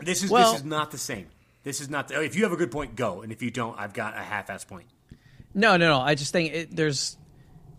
This 0.00 0.22
is 0.24 0.30
Well- 0.30 0.52
this 0.52 0.60
is 0.60 0.66
not 0.66 0.90
the 0.90 0.98
same. 0.98 1.26
This 1.62 1.80
is 1.80 1.88
not. 1.88 2.08
The, 2.08 2.22
if 2.22 2.34
you 2.36 2.42
have 2.42 2.52
a 2.52 2.56
good 2.56 2.70
point, 2.70 2.94
go. 2.96 3.22
And 3.22 3.32
if 3.32 3.40
you 3.42 3.50
don't, 3.50 3.78
I've 3.78 3.94
got 3.94 4.14
a 4.16 4.20
half-ass 4.20 4.64
point. 4.64 4.86
No, 5.54 5.76
no, 5.78 5.88
no. 5.88 6.00
I 6.00 6.14
just 6.14 6.32
think 6.32 6.52
it, 6.52 6.76
there's 6.76 7.16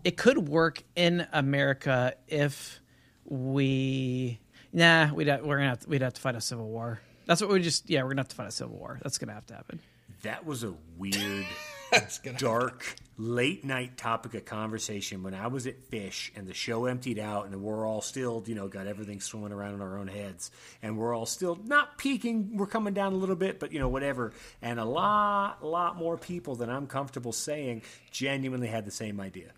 it 0.02 0.16
could 0.16 0.48
work 0.48 0.82
in 0.96 1.26
America 1.32 2.14
if 2.26 2.80
we 3.26 4.40
nah 4.72 5.12
we'd 5.12 5.26
have, 5.28 5.42
we're 5.44 5.58
gonna 5.58 5.68
have 5.68 5.80
to, 5.80 5.88
we'd 5.88 6.02
have 6.02 6.14
to 6.14 6.20
fight 6.20 6.34
a 6.34 6.40
civil 6.40 6.66
war. 6.68 7.00
That's 7.26 7.40
what 7.40 7.50
we 7.50 7.60
just 7.60 7.88
yeah 7.90 8.02
we're 8.02 8.10
gonna 8.10 8.20
have 8.20 8.28
to 8.28 8.36
fight 8.36 8.48
a 8.48 8.52
civil 8.52 8.76
war. 8.76 8.98
That's 9.02 9.18
gonna 9.18 9.34
have 9.34 9.46
to 9.46 9.54
happen. 9.54 9.80
That 10.26 10.44
was 10.44 10.64
a 10.64 10.74
weird, 10.98 11.46
dark, 12.38 12.96
late 13.16 13.64
night 13.64 13.96
topic 13.96 14.34
of 14.34 14.44
conversation 14.44 15.22
when 15.22 15.34
I 15.34 15.46
was 15.46 15.68
at 15.68 15.88
Phish 15.88 16.32
and 16.34 16.48
the 16.48 16.52
show 16.52 16.86
emptied 16.86 17.20
out 17.20 17.46
and 17.46 17.62
we're 17.62 17.86
all 17.86 18.00
still, 18.00 18.42
you 18.44 18.56
know, 18.56 18.66
got 18.66 18.88
everything 18.88 19.20
swimming 19.20 19.52
around 19.52 19.74
in 19.74 19.80
our 19.80 19.96
own 19.96 20.08
heads 20.08 20.50
and 20.82 20.98
we're 20.98 21.14
all 21.14 21.26
still 21.26 21.56
not 21.64 21.96
peaking. 21.96 22.56
We're 22.56 22.66
coming 22.66 22.92
down 22.92 23.12
a 23.12 23.16
little 23.16 23.36
bit, 23.36 23.60
but 23.60 23.70
you 23.70 23.78
know, 23.78 23.88
whatever. 23.88 24.32
And 24.60 24.80
a 24.80 24.84
lot, 24.84 25.64
lot 25.64 25.96
more 25.96 26.18
people 26.18 26.56
than 26.56 26.70
I'm 26.70 26.88
comfortable 26.88 27.32
saying 27.32 27.82
genuinely 28.10 28.66
had 28.66 28.84
the 28.84 28.90
same 28.90 29.20
idea. 29.20 29.52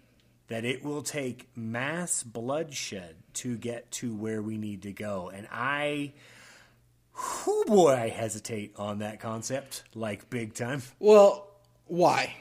That 0.49 0.67
it 0.67 0.85
will 0.85 1.01
take 1.01 1.49
mass 1.57 2.23
bloodshed 2.23 3.17
to 3.35 3.57
get 3.57 3.91
to 3.93 4.15
where 4.15 4.43
we 4.43 4.59
need 4.59 4.83
to 4.83 4.93
go. 4.93 5.31
And 5.35 5.49
I, 5.51 6.13
whoo 7.19 7.65
boy, 7.65 7.95
I 7.95 8.09
hesitate 8.09 8.75
on 8.77 8.99
that 9.01 9.21
concept 9.21 9.85
like 9.95 10.31
big 10.31 10.55
time. 10.55 10.83
Well, 10.99 11.49
why? 11.87 12.35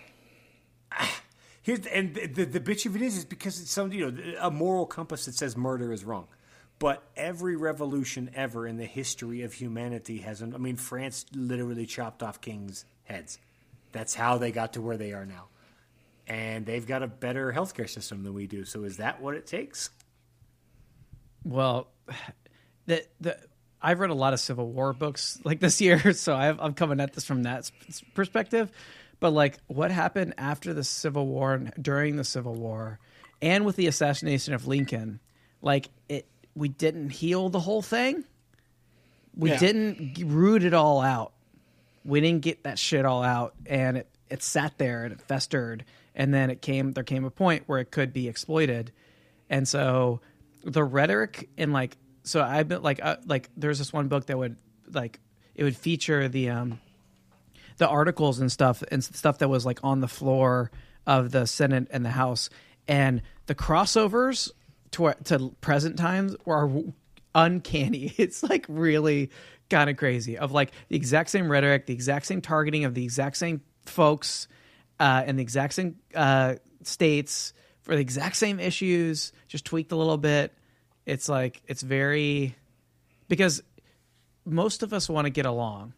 Ah, 0.91 1.21
here's 1.61 1.85
and 1.87 2.13
the, 2.13 2.27
the, 2.27 2.45
the 2.45 2.59
bitch 2.59 2.85
of 2.85 2.95
it 2.95 3.01
is 3.01 3.17
is 3.17 3.25
because 3.25 3.61
it's 3.61 3.71
some 3.71 3.91
you 3.91 4.11
know 4.11 4.37
a 4.39 4.51
moral 4.51 4.85
compass 4.85 5.25
that 5.25 5.35
says 5.35 5.57
murder 5.57 5.91
is 5.91 6.03
wrong. 6.03 6.27
But 6.79 7.03
every 7.15 7.55
revolution 7.55 8.29
ever 8.35 8.67
in 8.67 8.77
the 8.77 8.85
history 8.85 9.41
of 9.41 9.53
humanity 9.53 10.19
has. 10.19 10.43
I 10.43 10.45
mean, 10.45 10.75
France 10.75 11.25
literally 11.33 11.87
chopped 11.87 12.21
off 12.21 12.39
kings' 12.39 12.85
heads. 13.05 13.39
That's 13.91 14.13
how 14.13 14.37
they 14.37 14.51
got 14.51 14.73
to 14.73 14.81
where 14.81 14.97
they 14.97 15.11
are 15.13 15.25
now, 15.25 15.47
and 16.27 16.65
they've 16.65 16.85
got 16.85 17.01
a 17.01 17.07
better 17.07 17.51
healthcare 17.51 17.89
system 17.89 18.23
than 18.23 18.33
we 18.33 18.45
do. 18.45 18.63
So 18.63 18.83
is 18.83 18.97
that 18.97 19.21
what 19.21 19.33
it 19.33 19.47
takes? 19.47 19.89
Well, 21.43 21.87
the 22.85 23.05
the 23.19 23.39
I've 23.87 24.01
read 24.01 24.09
a 24.09 24.13
lot 24.15 24.33
of 24.33 24.41
Civil 24.41 24.69
War 24.69 24.91
books 24.91 25.39
like 25.45 25.61
this 25.61 25.79
year, 25.79 26.11
so 26.13 26.35
I've, 26.35 26.59
I'm 26.59 26.73
coming 26.73 26.99
at 26.99 27.13
this 27.13 27.23
from 27.23 27.43
that 27.43 27.71
perspective. 28.13 28.69
But 29.21 29.29
like, 29.31 29.59
what 29.67 29.91
happened 29.91 30.33
after 30.37 30.73
the 30.73 30.83
Civil 30.83 31.25
War 31.25 31.53
and 31.53 31.71
during 31.81 32.17
the 32.17 32.25
Civil 32.25 32.53
War, 32.55 32.99
and 33.41 33.65
with 33.65 33.77
the 33.77 33.87
assassination 33.87 34.53
of 34.53 34.67
Lincoln, 34.67 35.21
like 35.61 35.87
it, 36.09 36.25
we 36.53 36.67
didn't 36.67 37.11
heal 37.11 37.47
the 37.47 37.61
whole 37.61 37.81
thing. 37.81 38.25
We 39.37 39.51
Yeah. 39.51 39.59
didn't 39.59 40.17
root 40.25 40.65
it 40.65 40.73
all 40.73 40.99
out. 40.99 41.31
We 42.03 42.19
didn't 42.19 42.41
get 42.41 42.63
that 42.63 42.77
shit 42.77 43.05
all 43.05 43.23
out, 43.23 43.53
and 43.65 43.95
it 43.99 44.07
it 44.29 44.43
sat 44.43 44.77
there 44.77 45.05
and 45.05 45.13
it 45.13 45.21
festered, 45.21 45.85
and 46.13 46.33
then 46.33 46.49
it 46.49 46.61
came. 46.61 46.91
There 46.91 47.05
came 47.05 47.23
a 47.23 47.31
point 47.31 47.63
where 47.67 47.79
it 47.79 47.89
could 47.91 48.11
be 48.11 48.27
exploited, 48.27 48.91
and 49.49 49.65
so 49.65 50.19
the 50.65 50.83
rhetoric 50.83 51.47
and 51.57 51.71
like 51.71 51.95
so 52.27 52.41
I've 52.41 52.67
been 52.67 52.81
like 52.81 52.99
uh, 53.03 53.17
like 53.25 53.49
there's 53.55 53.79
this 53.79 53.93
one 53.93 54.07
book 54.07 54.27
that 54.27 54.37
would 54.37 54.57
like 54.91 55.19
it 55.55 55.63
would 55.63 55.75
feature 55.75 56.27
the 56.27 56.49
um 56.49 56.79
the 57.77 57.87
articles 57.87 58.39
and 58.39 58.51
stuff 58.51 58.83
and 58.91 59.03
stuff 59.03 59.39
that 59.39 59.49
was 59.49 59.65
like 59.65 59.79
on 59.83 60.01
the 60.01 60.07
floor 60.07 60.71
of 61.05 61.31
the 61.31 61.45
Senate 61.45 61.87
and 61.91 62.03
the 62.03 62.09
House 62.09 62.49
and 62.87 63.21
the 63.45 63.55
crossovers 63.55 64.51
to 64.91 65.13
to 65.25 65.55
present 65.61 65.97
times 65.97 66.35
are 66.45 66.69
uncanny. 67.33 68.13
It's 68.17 68.43
like 68.43 68.65
really 68.67 69.31
kind 69.69 69.89
of 69.89 69.97
crazy 69.97 70.37
of 70.37 70.51
like 70.51 70.71
the 70.87 70.95
exact 70.95 71.29
same 71.29 71.51
rhetoric, 71.51 71.85
the 71.85 71.93
exact 71.93 72.25
same 72.25 72.41
targeting 72.41 72.85
of 72.85 72.93
the 72.93 73.03
exact 73.03 73.37
same 73.37 73.61
folks 73.85 74.47
uh, 74.99 75.23
and 75.25 75.37
the 75.37 75.43
exact 75.43 75.73
same 75.73 75.97
uh, 76.15 76.55
states 76.83 77.53
for 77.81 77.95
the 77.95 78.01
exact 78.01 78.35
same 78.35 78.59
issues, 78.59 79.31
just 79.47 79.65
tweaked 79.65 79.91
a 79.91 79.95
little 79.95 80.17
bit. 80.17 80.53
It's 81.07 81.29
like 81.29 81.61
it's 81.67 81.81
very 81.81 82.53
because 83.29 83.63
most 84.45 84.83
of 84.83 84.91
us 84.91 85.07
want 85.07 85.25
to 85.25 85.29
get 85.29 85.45
along. 85.45 85.93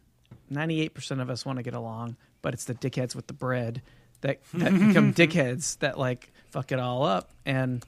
Ninety-eight 0.48 0.94
percent 0.94 1.20
of 1.20 1.28
us 1.28 1.44
want 1.44 1.58
to 1.58 1.64
get 1.64 1.74
along, 1.74 2.16
but 2.42 2.54
it's 2.54 2.64
the 2.64 2.74
dickheads 2.74 3.16
with 3.16 3.26
the 3.26 3.32
bread 3.32 3.82
that 4.20 4.40
that 4.54 4.72
become 4.88 5.12
dickheads 5.12 5.78
that 5.80 5.98
like 5.98 6.32
fuck 6.50 6.70
it 6.70 6.78
all 6.78 7.02
up. 7.04 7.30
And 7.44 7.84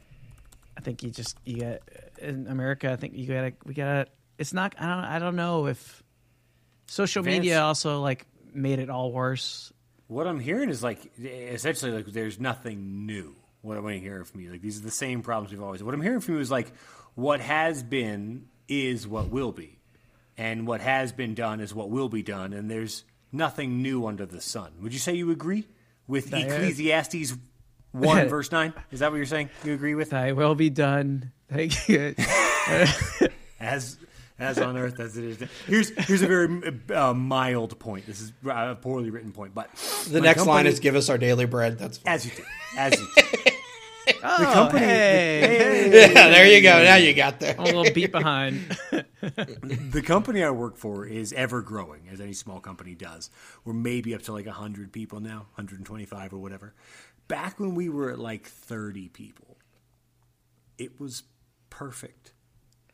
I 0.77 0.81
think 0.81 1.05
you 1.05 1.11
just 1.11 1.37
you 1.45 1.61
got 1.61 1.79
in 2.19 2.49
America. 2.49 2.91
I 2.91 2.97
think 2.97 3.15
you 3.15 3.27
gotta 3.29 3.53
we 3.65 3.75
gotta. 3.75 4.09
It's 4.37 4.53
not. 4.53 4.75
I 4.79 4.87
don't. 4.87 5.05
I 5.05 5.19
don't 5.21 5.37
know 5.37 5.67
if 5.69 6.03
social 6.89 7.23
Vance- 7.23 7.39
media 7.39 7.63
also 7.63 8.01
like 8.01 8.27
made 8.53 8.81
it 8.81 8.91
all 8.91 9.13
worse. 9.13 9.73
What 10.09 10.27
I'm 10.27 10.41
hearing 10.41 10.71
is 10.71 10.83
like 10.83 10.99
essentially 11.23 11.93
like 11.93 12.07
there's 12.07 12.41
nothing 12.41 13.07
new. 13.07 13.37
What 13.62 13.79
am 13.79 13.87
I 13.87 13.94
hearing 13.98 14.25
from 14.25 14.40
you? 14.40 14.51
Like 14.53 14.61
these 14.61 14.79
are 14.79 14.83
the 14.83 14.90
same 14.90 15.22
problems 15.22 15.53
we've 15.53 15.62
always. 15.62 15.83
What 15.83 15.94
I'm 15.94 16.03
hearing 16.03 16.20
from 16.20 16.35
you 16.35 16.40
is 16.40 16.51
like 16.51 16.72
what 17.14 17.40
has 17.40 17.83
been 17.83 18.46
is 18.68 19.07
what 19.09 19.29
will 19.31 19.53
be, 19.53 19.79
and 20.37 20.66
what 20.66 20.81
has 20.81 21.12
been 21.12 21.35
done 21.35 21.61
is 21.61 21.75
what 21.75 21.88
will 21.90 22.09
be 22.09 22.22
done, 22.22 22.53
and 22.53 22.70
there's 22.70 23.05
nothing 23.33 23.81
new 23.83 24.07
under 24.07 24.27
the 24.27 24.40
sun. 24.40 24.72
Would 24.83 24.92
you 24.92 24.98
say 24.98 25.14
you 25.14 25.31
agree 25.31 25.66
with 26.07 26.31
That 26.31 26.40
is- 26.46 26.53
Ecclesiastes 26.53 27.35
one 27.92 28.29
verse 28.31 28.51
nine? 28.53 28.75
Is 28.90 29.01
that 29.01 29.11
what 29.11 29.16
you're 29.16 29.27
saying? 29.27 29.51
You 29.64 29.75
agree 29.75 29.94
with 29.94 30.11
Thy 30.11 30.33
will 30.33 30.55
be 30.55 30.70
done. 30.70 31.33
Thank 31.48 31.88
you. 31.88 32.14
as 33.61 33.96
as 34.43 34.59
on 34.59 34.77
earth 34.77 35.01
as 35.01 35.17
it 35.17 35.25
is. 35.25 35.49
Here's 35.67 35.91
here's 36.07 36.23
a 36.23 36.27
very 36.27 36.81
uh, 36.95 37.15
mild 37.15 37.79
point. 37.79 38.07
This 38.07 38.21
is 38.21 38.33
a 38.49 38.77
poorly 38.81 39.11
written 39.11 39.33
point, 39.33 39.55
but 39.55 39.73
The 40.09 40.21
my 40.21 40.27
next 40.27 40.47
line 40.47 40.67
is 40.67 40.81
"Give 40.81 40.95
us 40.97 41.09
our 41.09 41.19
daily 41.19 41.47
bread." 41.47 41.79
That's 41.79 41.99
fine. 41.99 42.15
as 42.15 42.25
you 42.27 42.33
do, 42.37 42.43
as 42.77 43.01
you 43.01 43.09
do. 43.17 43.23
oh, 44.25 44.51
company- 44.53 44.81
hey, 44.85 46.13
yeah. 46.13 46.29
There 46.29 46.47
you 46.47 46.61
go. 46.61 46.83
Now 46.83 46.97
you 46.97 47.15
got 47.15 47.39
there. 47.41 47.55
a 47.57 47.63
little 47.63 47.91
beat 47.93 48.11
behind. 48.13 48.77
the 48.91 50.03
company 50.05 50.43
I 50.43 50.51
work 50.51 50.77
for 50.77 51.07
is 51.07 51.33
ever 51.33 51.63
growing, 51.63 52.09
as 52.11 52.21
any 52.21 52.33
small 52.33 52.61
company 52.61 52.95
does. 52.95 53.31
We're 53.65 53.73
maybe 53.75 54.15
up 54.15 54.23
to 54.23 54.33
like 54.33 54.47
100 54.47 54.93
people 54.93 55.21
now, 55.21 55.47
125 55.55 56.33
or 56.35 56.39
whatever. 56.39 56.75
Back 57.29 57.61
when 57.61 57.75
we 57.75 57.89
were 57.89 58.11
at 58.11 58.19
like 58.19 58.47
30 58.47 59.09
people, 59.09 59.57
it 60.79 61.01
was 61.01 61.23
perfect. 61.71 62.33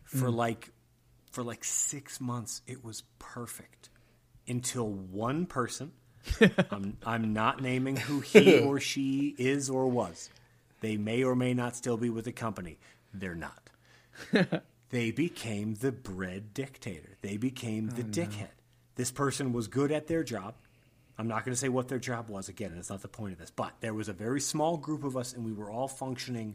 For 0.04 0.30
like 0.30 0.70
for 1.38 1.44
like 1.44 1.62
6 1.62 2.20
months 2.20 2.62
it 2.66 2.82
was 2.82 3.04
perfect 3.20 3.90
until 4.48 4.88
one 4.88 5.46
person 5.46 5.92
I'm 6.72 6.96
I'm 7.06 7.32
not 7.32 7.62
naming 7.62 7.94
who 7.96 8.18
he 8.18 8.58
or 8.64 8.80
she 8.80 9.36
is 9.38 9.70
or 9.70 9.86
was. 9.86 10.30
They 10.80 10.96
may 10.96 11.22
or 11.22 11.36
may 11.36 11.54
not 11.54 11.76
still 11.76 11.96
be 11.96 12.10
with 12.10 12.24
the 12.24 12.32
company. 12.32 12.80
They're 13.14 13.36
not 13.36 13.70
they 14.90 15.12
became 15.12 15.76
the 15.76 15.92
bread 15.92 16.54
dictator. 16.54 17.16
They 17.22 17.36
became 17.36 17.90
the 17.90 18.02
oh, 18.02 18.26
dickhead. 18.26 18.56
This 18.96 19.12
person 19.12 19.52
was 19.52 19.68
good 19.68 19.92
at 19.92 20.08
their 20.08 20.24
job. 20.24 20.56
I'm 21.18 21.26
not 21.26 21.44
going 21.44 21.52
to 21.52 21.58
say 21.58 21.68
what 21.68 21.88
their 21.88 21.98
job 21.98 22.28
was 22.28 22.48
again, 22.48 22.72
that's 22.74 22.90
not 22.90 23.02
the 23.02 23.08
point 23.08 23.32
of 23.32 23.38
this. 23.40 23.50
But 23.50 23.72
there 23.80 23.92
was 23.92 24.08
a 24.08 24.12
very 24.12 24.40
small 24.40 24.76
group 24.76 25.02
of 25.02 25.16
us, 25.16 25.32
and 25.32 25.44
we 25.44 25.52
were 25.52 25.68
all 25.68 25.88
functioning 25.88 26.54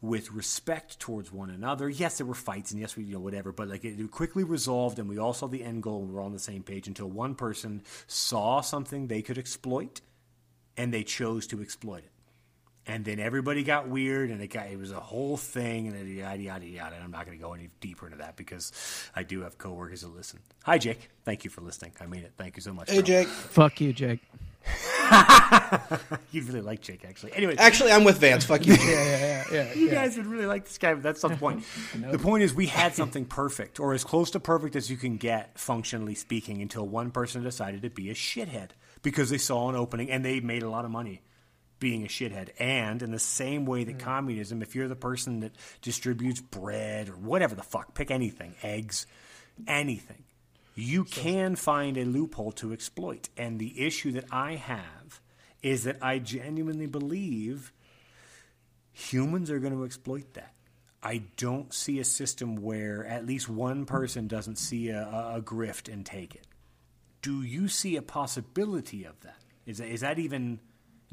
with 0.00 0.30
respect 0.30 1.00
towards 1.00 1.32
one 1.32 1.50
another. 1.50 1.88
Yes, 1.88 2.18
there 2.18 2.26
were 2.26 2.34
fights, 2.34 2.70
and 2.70 2.80
yes, 2.80 2.96
we 2.96 3.02
you 3.02 3.14
know 3.14 3.20
whatever, 3.20 3.50
but 3.50 3.68
like 3.68 3.84
it 3.84 4.10
quickly 4.12 4.44
resolved, 4.44 5.00
and 5.00 5.08
we 5.08 5.18
all 5.18 5.34
saw 5.34 5.48
the 5.48 5.64
end 5.64 5.82
goal, 5.82 6.00
and 6.00 6.08
we 6.10 6.14
were 6.14 6.20
on 6.20 6.32
the 6.32 6.38
same 6.38 6.62
page 6.62 6.86
until 6.86 7.10
one 7.10 7.34
person 7.34 7.82
saw 8.06 8.60
something 8.60 9.08
they 9.08 9.22
could 9.22 9.36
exploit, 9.36 10.00
and 10.76 10.94
they 10.94 11.02
chose 11.02 11.46
to 11.48 11.60
exploit 11.60 12.04
it 12.04 12.13
and 12.86 13.04
then 13.04 13.18
everybody 13.18 13.62
got 13.62 13.88
weird, 13.88 14.30
and 14.30 14.40
it 14.40 14.48
got 14.48 14.66
it 14.66 14.78
was 14.78 14.92
a 14.92 15.00
whole 15.00 15.36
thing, 15.36 15.88
and 15.88 16.08
yada 16.08 16.42
yada 16.42 16.66
yada. 16.66 16.94
And 16.94 17.04
I'm 17.04 17.10
not 17.10 17.26
going 17.26 17.38
to 17.38 17.42
go 17.42 17.54
any 17.54 17.70
deeper 17.80 18.06
into 18.06 18.18
that 18.18 18.36
because 18.36 18.72
I 19.14 19.22
do 19.22 19.42
have 19.42 19.58
coworkers 19.58 20.02
that 20.02 20.14
listen. 20.14 20.40
Hi, 20.64 20.78
Jake. 20.78 21.10
Thank 21.24 21.44
you 21.44 21.50
for 21.50 21.60
listening. 21.60 21.92
I 22.00 22.06
mean 22.06 22.22
it. 22.22 22.32
Thank 22.36 22.56
you 22.56 22.62
so 22.62 22.72
much. 22.72 22.90
Hey, 22.90 22.96
bro. 22.96 23.02
Jake. 23.02 23.28
Fuck 23.28 23.80
you, 23.80 23.92
Jake. 23.92 24.20
You'd 26.30 26.44
really 26.44 26.62
like 26.62 26.80
Jake, 26.80 27.04
actually. 27.06 27.32
Anyway, 27.34 27.54
Actually, 27.58 27.92
I'm 27.92 28.04
with 28.04 28.18
Vance. 28.18 28.44
Fuck 28.44 28.66
you. 28.66 28.76
Jake. 28.76 28.86
yeah, 28.86 29.44
yeah, 29.52 29.74
you 29.74 29.90
guys 29.90 30.16
would 30.16 30.26
really 30.26 30.46
like 30.46 30.64
this 30.64 30.78
guy, 30.78 30.94
but 30.94 31.02
that's 31.02 31.22
not 31.22 31.32
the 31.32 31.38
point. 31.38 31.64
the 31.94 32.18
point 32.18 32.42
is, 32.42 32.54
we 32.54 32.66
had 32.66 32.94
something 32.94 33.24
perfect, 33.24 33.78
or 33.78 33.92
as 33.92 34.04
close 34.04 34.30
to 34.32 34.40
perfect 34.40 34.76
as 34.76 34.90
you 34.90 34.96
can 34.96 35.16
get, 35.16 35.58
functionally 35.58 36.14
speaking, 36.14 36.62
until 36.62 36.86
one 36.86 37.10
person 37.10 37.42
decided 37.42 37.82
to 37.82 37.90
be 37.90 38.10
a 38.10 38.14
shithead 38.14 38.70
because 39.02 39.28
they 39.30 39.38
saw 39.38 39.68
an 39.68 39.76
opening 39.76 40.10
and 40.10 40.24
they 40.24 40.40
made 40.40 40.62
a 40.62 40.70
lot 40.70 40.84
of 40.84 40.90
money 40.90 41.20
being 41.78 42.04
a 42.04 42.08
shithead. 42.08 42.50
And 42.58 43.02
in 43.02 43.10
the 43.10 43.18
same 43.18 43.66
way 43.66 43.84
that 43.84 43.92
hmm. 43.92 43.98
communism, 43.98 44.62
if 44.62 44.74
you're 44.74 44.88
the 44.88 44.96
person 44.96 45.40
that 45.40 45.52
distributes 45.82 46.40
bread 46.40 47.08
or 47.08 47.12
whatever 47.12 47.54
the 47.54 47.62
fuck, 47.62 47.94
pick 47.94 48.10
anything, 48.10 48.54
eggs, 48.62 49.06
anything, 49.66 50.24
you 50.74 51.04
can 51.04 51.56
find 51.56 51.96
a 51.96 52.04
loophole 52.04 52.52
to 52.52 52.72
exploit. 52.72 53.28
And 53.36 53.58
the 53.58 53.86
issue 53.86 54.12
that 54.12 54.24
I 54.30 54.56
have 54.56 55.20
is 55.62 55.84
that 55.84 55.98
I 56.02 56.18
genuinely 56.18 56.86
believe 56.86 57.72
humans 58.92 59.50
are 59.50 59.58
going 59.58 59.72
to 59.72 59.84
exploit 59.84 60.34
that. 60.34 60.52
I 61.02 61.22
don't 61.36 61.72
see 61.72 61.98
a 61.98 62.04
system 62.04 62.56
where 62.56 63.04
at 63.06 63.26
least 63.26 63.48
one 63.48 63.84
person 63.84 64.26
doesn't 64.26 64.56
see 64.56 64.88
a, 64.88 65.02
a, 65.02 65.36
a 65.36 65.42
grift 65.42 65.92
and 65.92 66.04
take 66.04 66.34
it. 66.34 66.46
Do 67.20 67.42
you 67.42 67.68
see 67.68 67.96
a 67.96 68.02
possibility 68.02 69.04
of 69.04 69.20
that? 69.20 69.36
Is 69.66 69.78
that, 69.78 69.88
is 69.88 70.00
that 70.00 70.18
even 70.18 70.60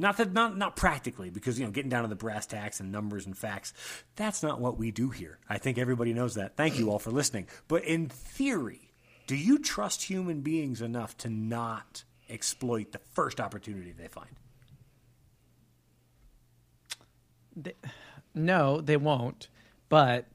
not 0.02 0.18
that 0.18 0.34
not 0.34 0.58
not 0.58 0.76
practically 0.76 1.30
because 1.30 1.58
you 1.58 1.66
know 1.66 1.72
getting 1.72 1.90
down 1.90 2.02
to 2.02 2.10
the 2.10 2.16
brass 2.16 2.46
tacks 2.46 2.80
and 2.80 2.92
numbers 2.92 3.26
and 3.26 3.38
facts 3.38 3.74
that's 4.16 4.44
not 4.44 4.60
what 4.60 4.78
we 4.78 4.92
do 4.92 5.10
here. 5.10 5.40
I 5.48 5.58
think 5.60 5.78
everybody 5.78 6.14
knows 6.14 6.36
that. 6.36 6.58
Thank 6.58 6.78
you 6.78 6.90
all 6.90 7.00
for 7.00 7.12
listening. 7.12 7.48
But 7.68 7.86
in 7.86 8.10
theory, 8.10 8.92
do 9.28 9.36
you 9.36 9.60
trust 9.60 10.04
human 10.04 10.42
beings 10.42 10.82
enough 10.82 11.16
to 11.20 11.30
not 11.30 12.04
exploit 12.30 12.92
the 12.92 13.00
first 13.14 13.40
opportunity 13.40 13.94
they 13.94 14.08
find? 14.08 14.28
No, 18.34 18.82
they 18.82 18.98
won't. 18.98 19.50
But 19.90 20.26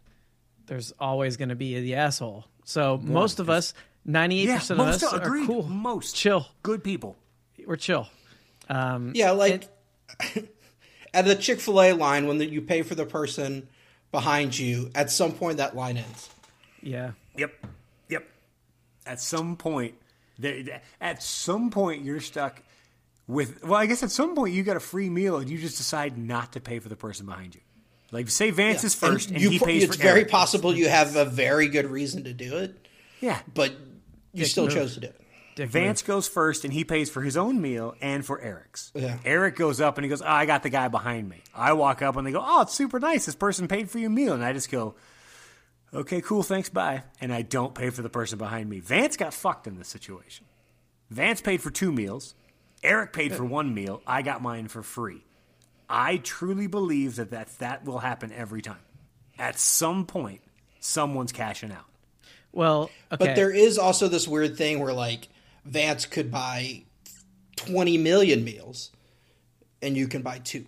there's 0.67 0.93
always 1.01 1.37
going 1.37 1.49
to 1.49 1.55
be 1.55 1.81
the 1.81 1.95
asshole. 1.97 2.45
So 2.65 2.99
most 3.03 3.41
of 3.41 3.49
us, 3.49 3.75
ninety-eight 4.05 4.55
percent 4.55 4.81
of 4.81 4.87
us, 4.87 5.03
are 5.03 5.45
cool. 5.47 5.63
Most 5.65 6.15
chill. 6.15 6.47
good 6.63 6.85
people. 6.85 7.17
We're 7.67 7.77
chill. 7.77 8.07
Um, 8.69 9.13
Yeah, 9.15 9.31
like 9.33 9.65
at 11.15 11.25
the 11.25 11.35
Chick 11.37 11.61
Fil 11.61 11.81
A 11.81 11.93
line 11.93 12.27
when 12.27 12.39
the, 12.39 12.47
you 12.47 12.63
pay 12.63 12.83
for 12.83 12.95
the 12.95 13.07
person 13.07 13.69
behind 14.13 14.59
you. 14.59 14.91
At 14.95 15.11
some 15.11 15.33
point, 15.33 15.59
that 15.59 15.75
line 15.77 15.97
ends. 15.97 16.31
yeah. 16.83 17.13
Yep. 17.37 17.53
Yep. 18.09 18.27
At 19.07 19.21
some 19.21 19.57
point, 19.57 19.95
there, 20.39 20.81
at 21.01 21.23
some 21.23 21.71
point, 21.71 22.03
you're 22.05 22.21
stuck 22.21 22.63
with. 23.27 23.63
Well, 23.63 23.75
I 23.79 23.87
guess 23.87 24.03
at 24.03 24.11
some 24.11 24.35
point 24.35 24.55
you 24.55 24.63
got 24.63 24.77
a 24.77 24.81
free 24.81 25.11
meal 25.11 25.37
and 25.37 25.49
you 25.51 25.59
just 25.59 25.77
decide 25.77 26.17
not 26.17 26.53
to 26.55 26.61
pay 26.61 26.79
for 26.79 26.89
the 26.89 26.97
person 26.97 27.27
behind 27.27 27.55
you. 27.55 27.61
Like 28.13 28.31
say 28.31 28.51
Vance 28.53 28.85
is 28.85 28.95
first 28.95 29.31
and, 29.31 29.41
you, 29.41 29.51
he 29.51 29.59
po- 29.59 29.67
pays 29.67 29.83
It's 29.85 29.97
for 29.97 30.03
very 30.03 30.21
Eric. 30.21 30.31
possible 30.31 30.75
you 30.75 30.89
have 30.89 31.17
a 31.17 31.25
very 31.25 31.69
good 31.69 31.87
reason 31.87 32.25
to 32.25 32.33
do 32.33 32.57
it, 32.59 32.87
Yeah. 33.21 33.39
but 33.53 33.73
you 34.33 34.45
Dick 34.45 34.47
still 34.47 34.65
move. 34.65 34.75
chose 34.75 34.95
to 34.95 35.01
do 35.01 35.07
it. 35.09 35.21
Dick 35.57 35.71
Vance 35.71 36.03
goes 36.03 36.29
first 36.29 36.65
and 36.65 36.73
he 36.73 36.85
pays 36.85 37.09
for 37.09 37.23
his 37.23 37.35
own 37.35 37.63
meal 37.63 37.95
and 38.03 38.25
for 38.25 38.39
Eric's. 38.39 38.93
Yeah. 38.95 39.17
Eric 39.25 39.57
goes 39.57 39.81
up 39.81 39.97
and 39.97 40.05
he 40.05 40.11
goes, 40.11 40.21
oh, 40.21 40.27
I 40.27 40.45
got 40.45 40.63
the 40.63 40.69
guy 40.69 40.89
behind 40.89 41.31
me. 41.31 41.43
I 41.55 41.73
walk 41.73 42.03
up 42.03 42.17
and 42.17 42.27
they 42.27 42.31
go, 42.31 42.45
Oh, 42.47 42.61
it's 42.61 42.75
super 42.75 43.01
nice. 43.01 43.25
This 43.25 43.35
person 43.35 43.67
paid 43.67 43.91
for 43.91 43.99
your 43.99 44.11
meal. 44.11 44.35
And 44.35 44.45
I 44.45 44.53
just 44.53 44.71
go, 44.71 44.95
Okay, 45.95 46.21
cool, 46.21 46.43
thanks, 46.43 46.69
bye. 46.69 47.05
And 47.23 47.33
I 47.33 47.41
don't 47.41 47.75
pay 47.75 47.89
for 47.89 48.03
the 48.03 48.11
person 48.11 48.37
behind 48.37 48.69
me. 48.69 48.81
Vance 48.81 49.17
got 49.17 49.33
fucked 49.33 49.67
in 49.67 49.79
this 49.79 49.89
situation. 49.89 50.45
Vance 51.09 51.41
paid 51.41 51.63
for 51.63 51.71
two 51.71 51.91
meals. 51.91 52.35
Eric 52.83 53.15
paid 53.15 53.33
for 53.35 53.45
one 53.45 53.73
meal. 53.73 54.03
I 54.07 54.21
got 54.21 54.43
mine 54.43 54.69
for 54.69 54.83
free. 54.83 55.25
I 55.89 56.19
truly 56.19 56.67
believe 56.67 57.17
that 57.17 57.31
that, 57.31 57.49
that 57.61 57.85
will 57.87 58.01
happen 58.01 58.31
every 58.31 58.61
time. 58.61 58.77
At 59.39 59.59
some 59.59 60.05
point, 60.05 60.43
someone's 60.81 61.33
cashing 61.33 61.73
out. 61.73 61.87
Well, 62.53 62.91
okay. 63.11 63.25
But 63.25 63.37
there 63.37 63.51
is 63.51 63.79
also 63.79 64.09
this 64.09 64.29
weird 64.29 64.59
thing 64.59 64.81
where 64.81 64.93
like 64.93 65.29
Vance 65.67 66.07
could 66.07 66.31
buy 66.31 66.85
twenty 67.57 67.99
million 67.99 68.45
meals, 68.45 68.91
and 69.83 69.97
you 69.97 70.09
can 70.09 70.23
buy 70.23 70.39
two. 70.39 70.65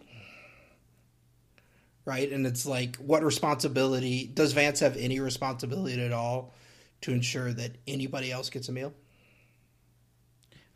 Right, 2.04 2.32
and 2.32 2.46
it's 2.46 2.64
like, 2.64 2.96
what 2.96 3.22
responsibility 3.22 4.26
does 4.32 4.52
Vance 4.54 4.80
have 4.80 4.96
any 4.96 5.20
responsibility 5.20 6.02
at 6.02 6.12
all 6.12 6.54
to 7.02 7.12
ensure 7.12 7.52
that 7.52 7.72
anybody 7.86 8.32
else 8.32 8.48
gets 8.48 8.70
a 8.70 8.72
meal? 8.72 8.94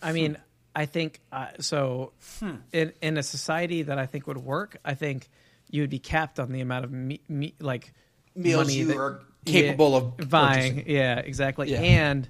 I 0.03 0.13
mean, 0.13 0.37
I 0.77 0.85
think 0.87 1.21
uh, 1.33 1.49
so. 1.59 2.13
Hmm. 2.39 2.57
In 2.73 2.93
in 3.01 3.17
a 3.17 3.23
society 3.23 3.83
that 3.85 3.99
I 3.99 4.05
think 4.07 4.27
would 4.27 4.39
work, 4.39 4.77
I 4.85 4.95
think 4.95 5.29
you 5.71 5.83
would 5.83 5.91
be 5.91 5.99
capped 5.99 6.39
on 6.39 6.53
the 6.53 6.61
amount 6.61 6.85
of 6.85 6.93
me, 6.93 7.21
me, 7.29 7.55
like 7.61 7.93
Meals 8.35 8.67
money 8.67 8.79
you 8.79 8.87
that- 8.89 8.97
are 8.99 9.21
capable 9.47 9.97
of 9.97 10.29
buying. 10.29 10.75
purchasing. 10.75 10.95
Yeah, 10.95 11.19
exactly. 11.19 11.71
Yeah. 11.73 11.81
And 11.81 12.29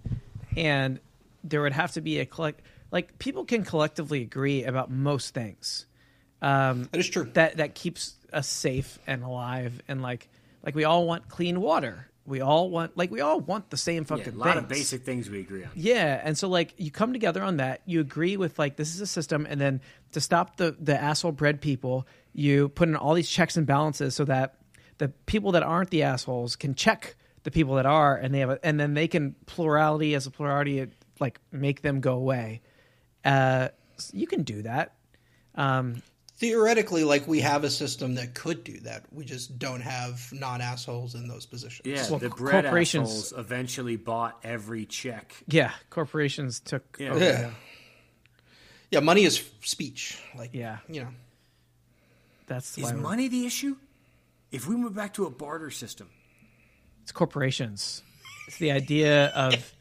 and 0.57 1.01
there 1.45 1.63
would 1.63 1.73
have 1.73 1.93
to 1.93 2.01
be 2.01 2.19
a 2.21 2.27
collect. 2.27 2.63
Like 2.91 3.19
people 3.19 3.45
can 3.45 3.65
collectively 3.65 4.23
agree 4.23 4.65
about 4.65 4.91
most 4.91 5.35
things. 5.35 5.87
Um, 6.41 6.89
That 6.93 6.99
is 6.99 7.09
true. 7.09 7.31
that 7.35 7.59
that 7.59 7.75
keeps 7.75 8.15
us 8.33 8.49
safe 8.49 8.99
and 9.07 9.23
alive 9.23 9.81
and 9.89 10.03
like 10.03 10.29
like 10.65 10.75
we 10.75 10.85
all 10.85 11.07
want 11.07 11.29
clean 11.29 11.61
water. 11.61 12.09
We 12.25 12.41
all 12.41 12.71
want 12.71 12.97
like 12.97 13.11
we 13.11 13.21
all 13.21 13.41
want 13.41 13.71
the 13.71 13.77
same 13.77 14.03
Yeah, 14.05 14.17
fucking 14.17 14.35
a 14.35 14.37
lot 14.37 14.57
of 14.57 14.69
basic 14.69 15.03
things 15.05 15.29
we 15.29 15.41
agree 15.41 15.65
on. 15.65 15.71
Yeah, 15.75 16.21
and 16.23 16.39
so 16.39 16.49
like 16.49 16.75
you 16.77 16.91
come 16.91 17.13
together 17.13 17.43
on 17.43 17.57
that, 17.57 17.83
you 17.85 18.01
agree 18.01 18.37
with 18.37 18.59
like 18.59 18.77
this 18.77 18.95
is 18.95 19.01
a 19.01 19.07
system, 19.07 19.47
and 19.49 19.61
then 19.61 19.81
to 20.13 20.21
stop 20.21 20.57
the 20.57 20.77
the 20.79 21.01
asshole 21.01 21.33
bread 21.33 21.61
people, 21.61 22.07
you 22.33 22.69
put 22.69 22.89
in 22.89 22.97
all 22.97 23.15
these 23.15 23.29
checks 23.29 23.57
and 23.57 23.67
balances 23.67 24.15
so 24.15 24.25
that 24.27 24.55
the 24.99 25.09
people 25.27 25.53
that 25.53 25.65
aren't 25.65 25.91
the 25.91 26.05
assholes 26.05 26.55
can 26.55 26.75
check 26.75 27.17
the 27.43 27.51
people 27.51 27.75
that 27.75 27.87
are, 27.87 28.15
and 28.17 28.33
they 28.33 28.39
have, 28.39 28.51
a, 28.51 28.65
and 28.65 28.79
then 28.79 28.95
they 28.95 29.09
can 29.09 29.35
plurality 29.47 30.15
as 30.15 30.27
a 30.27 30.31
plurality 30.31 30.87
like 31.23 31.41
make 31.51 31.81
them 31.81 32.01
go 32.01 32.15
away. 32.15 32.61
Uh, 33.25 33.69
you 34.13 34.27
can 34.27 34.43
do 34.43 34.61
that. 34.63 34.95
Um, 35.55 36.03
Theoretically, 36.37 37.05
like 37.05 37.29
we 37.29 37.41
have 37.41 37.63
a 37.63 37.71
system 37.71 38.17
that 38.17 38.35
could 38.35 38.65
do 38.65 38.81
that. 38.81 39.05
We 39.13 39.25
just 39.25 39.59
don't 39.61 39.81
have 39.81 40.21
non 40.33 40.61
assholes 40.61 41.15
in 41.15 41.29
those 41.29 41.47
positions. 41.47 41.87
Yeah, 41.87 42.11
Well, 42.11 42.19
the 42.19 42.29
c- 42.31 42.35
bread 42.37 42.65
corporations- 42.65 43.09
assholes 43.09 43.33
eventually 43.39 43.95
bought 43.97 44.41
every 44.43 44.85
check. 44.85 45.37
yeah, 45.47 45.71
corporations 45.89 46.59
took. 46.61 46.97
Yeah. 46.99 47.11
over, 47.11 47.21
Yeah. 47.25 47.51
Yeah, 48.91 49.01
money 49.01 49.23
is 49.23 49.43
speech. 49.63 50.19
Like, 50.37 50.51
Yeah. 50.53 50.79
you 50.89 51.03
know, 51.05 51.11
that's 52.47 52.77
Is 52.77 52.85
why 52.85 52.93
money 52.93 53.29
the 53.29 53.47
issue? 53.47 53.77
If 54.51 54.67
we 54.67 54.75
went 54.75 54.95
back 54.95 55.15
to 55.15 55.25
a 55.27 55.31
barter 55.31 55.71
system, 55.71 56.11
it's 57.03 57.13
corporations. 57.13 58.03
It's 58.49 58.59
the 58.59 58.73
idea 58.73 59.29
of. 59.29 59.73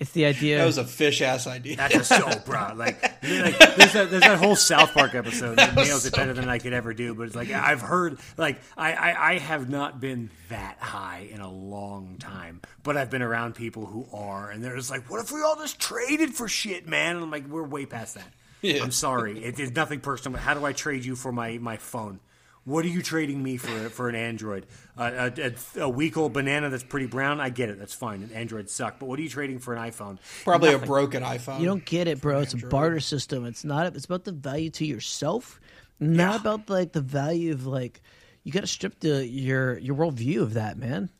It's 0.00 0.10
the 0.10 0.24
idea. 0.26 0.58
that 0.58 0.66
was 0.66 0.78
a 0.78 0.84
Phish 0.84 1.20
ass 1.20 1.46
idea. 1.46 1.76
that's 1.76 1.94
a 1.94 2.04
show, 2.04 2.38
bro. 2.44 2.72
Like, 2.76 3.00
like 3.02 3.22
there's, 3.22 3.92
that, 3.92 4.10
there's 4.10 4.22
that 4.22 4.38
whole 4.38 4.56
South 4.56 4.92
Park 4.92 5.14
episode 5.14 5.56
that 5.56 5.74
nails 5.76 6.04
it 6.04 6.14
better 6.14 6.32
than 6.32 6.48
I 6.48 6.58
could 6.58 6.72
ever 6.72 6.92
do. 6.92 7.14
But 7.14 7.24
it's 7.28 7.36
like 7.36 7.50
I've 7.50 7.80
heard, 7.80 8.18
like 8.36 8.58
I, 8.76 8.92
I, 8.92 9.30
I 9.34 9.38
have 9.38 9.70
not 9.70 10.00
been 10.00 10.30
that 10.48 10.78
high 10.80 11.28
in 11.30 11.40
a 11.40 11.50
long 11.50 12.16
time, 12.18 12.60
but 12.82 12.96
I've 12.96 13.10
been 13.10 13.22
around 13.22 13.54
people 13.54 13.86
who 13.86 14.06
are, 14.12 14.50
and 14.50 14.62
they're 14.64 14.76
just 14.76 14.90
like, 14.90 15.08
"What 15.08 15.20
if 15.20 15.30
we 15.30 15.40
all 15.42 15.56
just 15.56 15.78
traded 15.78 16.34
for 16.34 16.48
shit, 16.48 16.88
man?" 16.88 17.16
And 17.16 17.24
I'm 17.24 17.30
like, 17.30 17.46
"We're 17.46 17.62
way 17.62 17.86
past 17.86 18.16
that." 18.16 18.28
Yeah. 18.62 18.82
I'm 18.82 18.90
sorry, 18.90 19.44
it 19.44 19.60
is 19.60 19.72
nothing 19.72 20.00
personal. 20.00 20.36
But 20.36 20.42
how 20.42 20.54
do 20.54 20.64
I 20.64 20.72
trade 20.72 21.04
you 21.04 21.14
for 21.16 21.30
my 21.32 21.58
my 21.58 21.76
phone? 21.76 22.18
What 22.64 22.84
are 22.86 22.88
you 22.88 23.02
trading 23.02 23.42
me 23.42 23.58
for 23.58 23.90
for 23.90 24.08
an 24.08 24.14
Android? 24.14 24.66
Uh, 24.96 25.30
a, 25.36 25.52
a, 25.78 25.82
a 25.82 25.88
week 25.88 26.16
old 26.16 26.32
banana 26.32 26.70
that's 26.70 26.82
pretty 26.82 27.06
brown. 27.06 27.40
I 27.40 27.50
get 27.50 27.68
it. 27.68 27.78
That's 27.78 27.92
fine. 27.92 28.30
Androids 28.32 28.72
suck. 28.72 28.98
But 28.98 29.06
what 29.06 29.18
are 29.18 29.22
you 29.22 29.28
trading 29.28 29.58
for 29.58 29.74
an 29.74 29.90
iPhone? 29.90 30.18
Probably 30.44 30.72
a 30.72 30.78
broken 30.78 31.22
iPhone. 31.22 31.60
You 31.60 31.66
don't 31.66 31.84
get 31.84 32.08
it, 32.08 32.22
bro. 32.22 32.40
It's 32.40 32.54
a 32.54 32.58
barter 32.58 33.00
system. 33.00 33.44
It's 33.44 33.64
not. 33.64 33.94
It's 33.94 34.06
about 34.06 34.24
the 34.24 34.32
value 34.32 34.70
to 34.70 34.86
yourself, 34.86 35.60
not 36.00 36.40
about 36.40 36.70
like 36.70 36.92
the 36.92 37.02
value 37.02 37.52
of 37.52 37.66
like. 37.66 38.00
You 38.44 38.52
got 38.52 38.60
to 38.60 38.66
strip 38.66 39.00
the 39.00 39.26
your 39.26 39.78
your 39.78 39.96
worldview 39.96 40.40
of 40.40 40.54
that, 40.54 40.78
man. 40.78 41.10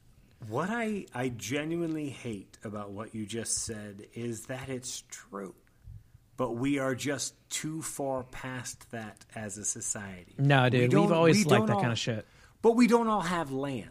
What 0.49 0.69
I, 0.69 1.07
I 1.15 1.31
genuinely 1.31 2.11
hate 2.11 2.59
about 2.65 2.91
what 2.91 3.15
you 3.15 3.25
just 3.25 3.65
said 3.65 4.07
is 4.13 4.43
that 4.47 4.69
it's 4.69 5.03
true. 5.11 5.55
But 6.37 6.53
we 6.57 6.79
are 6.79 6.94
just 6.94 7.35
too 7.49 7.81
far 7.83 8.25
past 8.25 8.90
that 8.90 9.25
as 9.35 9.57
a 9.59 9.64
society. 9.64 10.35
No, 10.38 10.64
We 10.64 10.70
dude, 10.70 10.90
don't- 10.90 11.03
we've 11.03 11.12
always 11.12 11.37
we 11.38 11.44
liked 11.44 11.66
that 11.68 11.75
all- 11.75 11.81
kind 11.81 11.92
of 11.92 11.99
shit. 11.99 12.27
But 12.62 12.73
we 12.73 12.87
don't 12.87 13.09
all 13.09 13.20
have 13.20 13.53
land. 13.53 13.90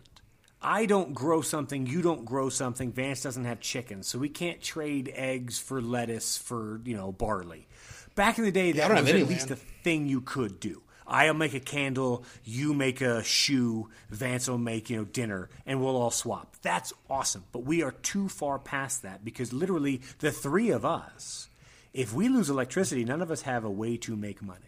I 0.61 0.85
don't 0.85 1.13
grow 1.13 1.41
something, 1.41 1.85
you 1.87 2.01
don't 2.01 2.23
grow 2.25 2.47
something, 2.49 2.91
Vance 2.93 3.21
doesn't 3.21 3.43
have 3.45 3.59
chickens, 3.59 4.07
so 4.07 4.17
we 4.17 4.29
can't 4.29 4.61
trade 4.61 5.11
eggs 5.13 5.59
for 5.59 5.81
lettuce 5.81 6.37
for, 6.37 6.79
you 6.85 6.95
know, 6.95 7.11
barley. 7.11 7.67
Back 8.15 8.37
in 8.37 8.45
the 8.45 8.51
day, 8.51 8.71
that 8.71 8.85
I 8.85 8.87
don't 8.87 8.97
was 8.99 9.07
have 9.07 9.15
at 9.15 9.19
any 9.21 9.29
least 9.29 9.49
land. 9.49 9.61
a 9.61 9.83
thing 9.83 10.07
you 10.07 10.21
could 10.21 10.59
do. 10.61 10.81
I'll 11.05 11.33
make 11.33 11.53
a 11.53 11.59
candle, 11.59 12.23
you 12.45 12.73
make 12.73 13.01
a 13.01 13.21
shoe, 13.23 13.89
Vance 14.09 14.47
will 14.47 14.57
make, 14.57 14.89
you 14.89 14.95
know, 14.97 15.03
dinner, 15.03 15.49
and 15.65 15.81
we'll 15.81 15.97
all 15.97 16.11
swap. 16.11 16.55
That's 16.61 16.93
awesome. 17.09 17.43
But 17.51 17.65
we 17.65 17.83
are 17.83 17.91
too 17.91 18.29
far 18.29 18.57
past 18.57 19.01
that 19.01 19.25
because 19.25 19.51
literally 19.51 20.01
the 20.19 20.31
three 20.31 20.69
of 20.69 20.85
us, 20.85 21.49
if 21.93 22.13
we 22.13 22.29
lose 22.29 22.49
electricity, 22.49 23.05
none 23.05 23.21
of 23.21 23.29
us 23.31 23.41
have 23.43 23.63
a 23.63 23.69
way 23.71 23.97
to 23.97 24.15
make 24.15 24.41
money. 24.41 24.59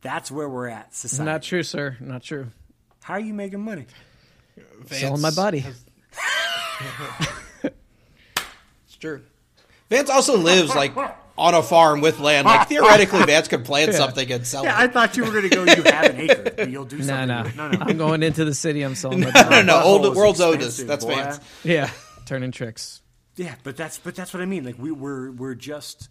That's 0.00 0.30
where 0.30 0.48
we're 0.48 0.68
at 0.68 0.94
society. 0.94 1.30
Not 1.30 1.42
true, 1.42 1.62
sir. 1.62 1.96
Not 2.00 2.22
true. 2.22 2.48
How 3.02 3.14
are 3.14 3.20
you 3.20 3.34
making 3.34 3.60
money? 3.60 3.86
Selling 4.86 5.20
my 5.20 5.30
body. 5.30 5.64
It's 8.86 8.96
true. 8.98 9.22
Vance 9.90 10.10
also 10.10 10.36
lives 10.36 10.74
like 10.74 10.96
on 11.38 11.54
a 11.54 11.62
farm 11.62 12.00
with 12.00 12.18
land. 12.18 12.46
Like 12.46 12.68
theoretically, 12.68 13.22
Vance 13.24 13.48
could 13.48 13.64
plant 13.64 13.94
something 13.94 14.30
and 14.30 14.46
sell 14.46 14.64
Yeah, 14.64 14.78
it. 14.80 14.84
I 14.84 14.86
thought 14.92 15.16
you 15.16 15.24
were 15.24 15.30
going 15.30 15.48
to 15.48 15.56
go. 15.56 15.64
You 15.64 15.82
have 15.84 16.04
an 16.06 16.20
acre, 16.20 16.52
but 16.56 16.70
you'll 16.70 16.84
do 16.84 16.98
No, 16.98 17.04
something. 17.04 17.28
no, 17.28 17.42
with 17.44 17.56
no, 17.56 17.68
no. 17.70 17.78
I'm 17.80 17.96
going 17.98 18.22
into 18.22 18.44
the 18.44 18.54
city. 18.54 18.82
I'm 18.82 18.94
selling 18.94 19.20
my 19.22 19.30
No, 19.30 19.42
no, 19.42 19.48
body. 19.50 19.66
no. 19.66 19.82
Old, 19.82 20.02
Butthole's 20.02 20.16
world's 20.16 20.40
oldest. 20.40 20.86
That's 20.86 21.04
boy. 21.04 21.14
Vance. 21.14 21.40
Yeah, 21.64 21.90
turning 22.26 22.52
tricks. 22.52 23.02
Yeah, 23.36 23.54
but 23.64 23.76
that's 23.76 23.98
but 23.98 24.14
that's 24.14 24.32
what 24.34 24.42
I 24.42 24.46
mean. 24.46 24.64
Like 24.64 24.78
we 24.78 24.92
we're 24.92 25.30
we're 25.30 25.54
just 25.54 26.08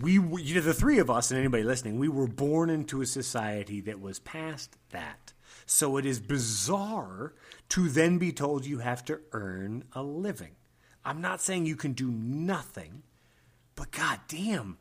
we 0.00 0.14
you 0.14 0.54
know 0.54 0.60
the 0.60 0.74
three 0.74 0.98
of 0.98 1.10
us 1.10 1.30
and 1.30 1.40
anybody 1.40 1.62
listening, 1.62 1.98
we 1.98 2.08
were 2.08 2.26
born 2.26 2.70
into 2.70 3.00
a 3.00 3.06
society 3.06 3.80
that 3.82 4.00
was 4.00 4.18
past 4.20 4.76
that. 4.90 5.32
So 5.66 5.96
it 5.96 6.06
is 6.06 6.20
bizarre 6.20 7.34
to 7.70 7.88
then 7.88 8.18
be 8.18 8.32
told 8.32 8.66
you 8.66 8.78
have 8.78 9.04
to 9.06 9.20
earn 9.32 9.84
a 9.92 10.02
living. 10.02 10.56
I'm 11.04 11.20
not 11.20 11.40
saying 11.40 11.66
you 11.66 11.76
can 11.76 11.92
do 11.92 12.10
nothing, 12.10 13.02
but 13.74 13.90
god 13.90 14.20
damn, 14.28 14.78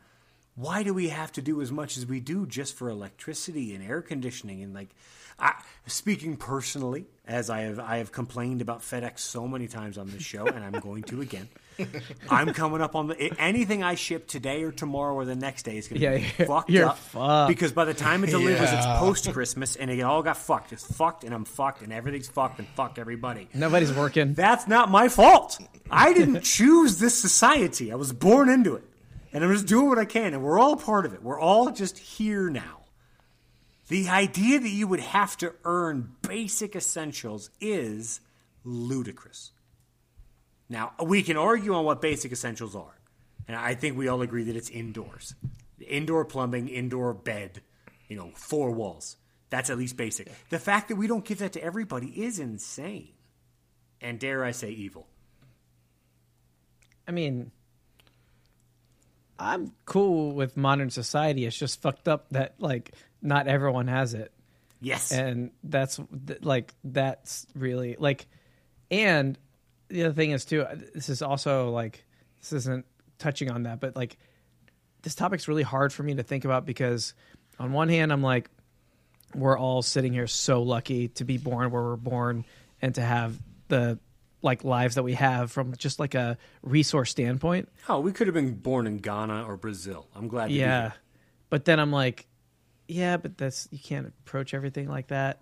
why 0.56 0.84
do 0.84 0.94
we 0.94 1.10
have 1.10 1.32
to 1.34 1.42
do 1.42 1.62
as 1.62 1.72
much 1.72 1.98
as 1.98 2.06
we 2.06 2.20
do 2.20 2.46
just 2.46 2.76
for 2.76 2.90
electricity 2.90 3.74
and 3.74 3.84
air 3.84 4.02
conditioning 4.02 4.62
and 4.62 4.74
like 4.74 4.90
I, 5.38 5.54
speaking 5.88 6.36
personally 6.36 7.06
as 7.26 7.50
I 7.50 7.62
have 7.62 7.80
I 7.80 7.98
have 7.98 8.12
complained 8.12 8.62
about 8.62 8.82
FedEx 8.82 9.20
so 9.20 9.48
many 9.48 9.68
times 9.68 9.98
on 9.98 10.10
this 10.10 10.24
show 10.24 10.46
and 10.48 10.64
I'm 10.64 10.82
going 10.82 11.04
to 11.04 11.22
again. 11.22 11.48
I'm 12.30 12.54
coming 12.54 12.82
up 12.82 12.96
on 12.96 13.08
the 13.08 13.34
anything 13.40 13.84
I 13.84 13.96
ship 13.96 14.28
today 14.28 14.64
or 14.64 14.72
tomorrow 14.72 15.14
or 15.14 15.26
the 15.26 15.36
next 15.36 15.64
day 15.64 15.78
is 15.78 15.88
going 15.88 16.00
to 16.00 16.06
Yeah, 16.06 16.16
be 16.18 16.22
you're- 16.22 16.46
fucked 16.46 16.70
you're 16.70 16.86
up 16.88 16.98
fucked. 16.98 17.50
because 17.50 17.72
by 17.72 17.86
the 17.86 17.94
time 17.94 18.24
it 18.24 18.28
delivers 18.28 18.72
it's 18.72 18.86
post 18.86 19.32
Christmas 19.34 19.76
and 19.76 19.90
it 19.92 20.02
all 20.02 20.22
got 20.24 20.38
fucked. 20.38 20.74
It's 20.74 20.84
fucked 20.86 21.24
and 21.24 21.34
I'm 21.34 21.46
fucked 21.46 21.82
and 21.82 21.92
everything's 21.94 22.28
fucked 22.28 22.60
and 22.60 22.68
fuck 22.70 22.98
everybody. 23.00 23.48
Nobody's 23.54 23.94
working. 23.94 24.34
That's 24.34 24.68
not 24.68 24.90
my 24.90 25.08
fault. 25.10 25.60
I 25.90 26.14
didn't 26.14 26.42
choose 26.44 26.98
this 27.00 27.16
society. 27.16 27.92
I 27.92 27.96
was 27.96 28.12
born 28.14 28.50
into 28.50 28.76
it. 28.76 28.84
And 29.32 29.44
I'm 29.44 29.52
just 29.54 29.68
doing 29.68 29.88
what 29.88 30.00
I 30.00 30.06
can. 30.06 30.34
And 30.34 30.42
we're 30.42 30.58
all 30.60 30.76
part 30.76 31.06
of 31.06 31.14
it. 31.14 31.22
We're 31.22 31.40
all 31.40 31.70
just 31.72 31.98
here 32.00 32.50
now. 32.50 32.78
The 33.88 34.10
idea 34.10 34.60
that 34.60 34.70
you 34.70 34.88
would 34.88 35.00
have 35.00 35.38
to 35.38 35.54
earn 35.66 36.12
basic 36.22 36.76
essentials 36.76 37.50
is 37.62 38.22
ludicrous. 38.64 39.52
Now, 40.70 40.94
we 41.04 41.24
can 41.24 41.36
argue 41.38 41.74
on 41.74 41.84
what 41.86 42.02
basic 42.02 42.32
essentials 42.32 42.76
are. 42.76 42.96
And 43.48 43.58
I 43.58 43.74
think 43.74 43.98
we 43.98 44.08
all 44.08 44.22
agree 44.22 44.44
that 44.44 44.56
it's 44.56 44.70
indoors. 44.70 45.34
Indoor 45.86 46.24
plumbing, 46.26 46.68
indoor 46.68 47.14
bed, 47.14 47.62
you 48.08 48.16
know, 48.16 48.32
four 48.36 48.70
walls. 48.72 49.18
That's 49.50 49.72
at 49.72 49.78
least 49.80 49.98
basic. 49.98 50.32
The 50.50 50.60
fact 50.60 50.90
that 50.90 50.96
we 50.96 51.08
don't 51.08 51.26
give 51.26 51.40
that 51.40 51.54
to 51.54 51.64
everybody 51.64 52.08
is 52.24 52.38
insane. 52.38 53.10
And 54.00 54.20
dare 54.20 54.46
I 54.46 54.52
say 54.52 54.70
evil. 54.70 55.08
I 57.08 57.12
mean, 57.12 57.52
I'm 59.40 59.72
cool 59.86 60.34
with 60.34 60.56
modern 60.56 60.92
society. 60.92 61.46
It's 61.46 61.58
just 61.58 61.82
fucked 61.82 62.08
up 62.08 62.28
that 62.32 62.56
like 62.60 62.94
not 63.22 63.48
everyone 63.48 63.88
has 63.88 64.14
it, 64.14 64.32
Yes. 64.82 65.12
and 65.12 65.52
that's 65.64 66.00
like 66.42 66.74
that's 66.84 67.48
really 67.56 67.96
like. 67.98 68.28
And 68.92 69.38
the 69.90 70.04
other 70.06 70.14
thing 70.14 70.32
is 70.32 70.46
too. 70.46 70.62
Uh, 70.64 70.76
this 70.94 71.10
is 71.10 71.22
also 71.22 71.70
like 71.72 72.06
this 72.42 72.54
isn't 72.54 72.86
touching 73.18 73.52
on 73.52 73.64
that, 73.64 73.80
but 73.80 73.96
like 73.96 74.18
this 75.02 75.16
topic's 75.16 75.48
really 75.48 75.64
hard 75.64 75.92
for 75.94 76.04
me 76.04 76.16
to 76.16 76.24
think 76.24 76.46
about 76.46 76.66
because 76.66 77.14
on 77.60 77.72
one 77.74 77.90
hand 77.90 78.12
I'm 78.14 78.22
like 78.24 78.50
we're 79.36 79.58
all 79.58 79.82
sitting 79.82 80.12
here 80.14 80.26
so 80.28 80.64
lucky 80.64 81.08
to 81.10 81.24
be 81.24 81.38
born 81.38 81.70
where 81.72 81.84
we're 81.84 81.96
born 81.96 82.46
and 82.82 82.96
to 82.96 83.02
have 83.02 83.38
the 83.68 84.00
like 84.42 84.64
lives 84.64 84.96
that 84.96 85.04
we 85.04 85.14
have 85.14 85.52
from 85.52 85.76
just 85.76 86.00
like 86.00 86.16
a 86.16 86.38
resource 86.64 87.12
standpoint. 87.12 87.70
oh, 87.90 88.00
we 88.00 88.12
could 88.12 88.26
have 88.28 88.34
been 88.34 88.54
born 88.56 88.88
in 88.88 88.98
Ghana 88.98 89.44
or 89.46 89.58
Brazil. 89.58 90.08
I'm 90.16 90.28
glad 90.30 90.44
to 90.48 90.54
be 90.54 90.60
Yeah. 90.60 90.82
here. 90.82 90.94
But 91.50 91.66
then 91.66 91.80
I'm 91.80 91.92
like, 91.92 92.26
yeah, 92.88 93.18
but 93.18 93.38
that's 93.38 93.68
you 93.72 93.80
can't 93.80 94.08
approach 94.08 94.54
everything 94.54 94.88
like 94.88 95.08
that. 95.08 95.42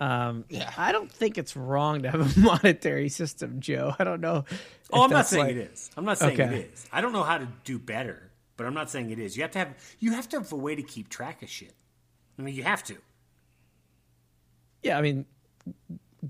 Um, 0.00 0.44
Yeah. 0.48 0.72
I 0.76 0.90
don't 0.92 1.10
think 1.10 1.38
it's 1.38 1.56
wrong 1.56 2.02
to 2.02 2.10
have 2.10 2.36
a 2.36 2.40
monetary 2.62 3.08
system, 3.08 3.60
Joe. 3.60 3.94
I 3.98 4.04
don't 4.04 4.20
know. 4.20 4.44
Oh, 4.92 5.02
I'm 5.02 5.10
not 5.10 5.26
saying 5.26 5.46
like- 5.46 5.56
it 5.56 5.70
is. 5.72 5.90
I'm 5.96 6.04
not 6.04 6.18
saying 6.18 6.40
Okay. 6.40 6.56
it 6.58 6.70
is. 6.72 6.86
I 6.92 7.00
don't 7.00 7.12
know 7.12 7.22
how 7.22 7.38
to 7.38 7.48
do 7.64 7.78
better, 7.78 8.30
but 8.56 8.66
I'm 8.66 8.74
not 8.74 8.90
saying 8.90 9.10
it 9.10 9.18
is. 9.18 9.36
You 9.36 9.42
have 9.42 9.52
to 9.52 9.58
have 9.60 9.74
you 10.00 10.12
have 10.12 10.28
to 10.30 10.38
have 10.38 10.52
a 10.52 10.56
way 10.56 10.74
to 10.74 10.82
keep 10.82 11.08
track 11.08 11.42
of 11.42 11.48
shit. 11.48 11.74
I 12.38 12.42
mean, 12.42 12.54
you 12.54 12.64
have 12.64 12.82
to. 12.84 12.96
Yeah, 14.82 14.98
I 14.98 15.02
mean, 15.02 15.24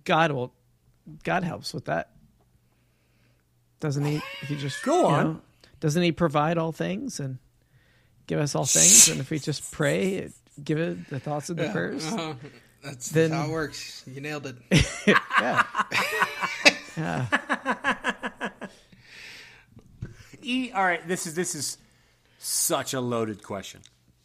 God 0.05 0.31
will, 0.33 0.53
God 1.24 1.42
helps 1.42 1.72
with 1.74 1.87
that. 1.87 2.11
Doesn't 3.81 4.05
he? 4.05 4.20
He 4.46 4.57
just 4.57 4.83
Go 4.85 5.00
you 5.00 5.07
on. 5.07 5.24
know, 5.24 5.40
doesn't 5.81 6.03
he 6.03 6.12
provide 6.12 6.59
all 6.59 6.72
things 6.72 7.18
and 7.20 7.38
give 8.27 8.38
us 8.38 8.55
all 8.55 8.64
things? 8.66 9.09
And 9.09 9.20
if 9.20 9.31
we 9.31 9.38
just 9.38 9.70
pray, 9.72 10.31
give 10.62 10.79
it 10.79 11.09
the 11.11 11.18
thoughts 11.20 11.50
of 11.50 11.57
the 11.57 11.68
prayers. 11.70 12.07
Uh-huh. 12.07 12.35
That's 12.85 13.09
Then- 13.09 13.31
how 13.33 13.47
it 13.47 13.51
works. 13.51 14.05
You 14.07 14.20
nailed 14.20 14.47
it. 14.47 14.57
Yeah. 15.37 15.62
yeah. 16.97 18.49
E, 20.47 20.70
all 20.73 20.85
right, 20.85 21.07
this 21.09 21.27
is 21.27 21.35
this 21.35 21.55
is 21.55 21.79
such 22.38 22.92
a 22.92 23.01
loaded 23.01 23.42
question. 23.42 23.81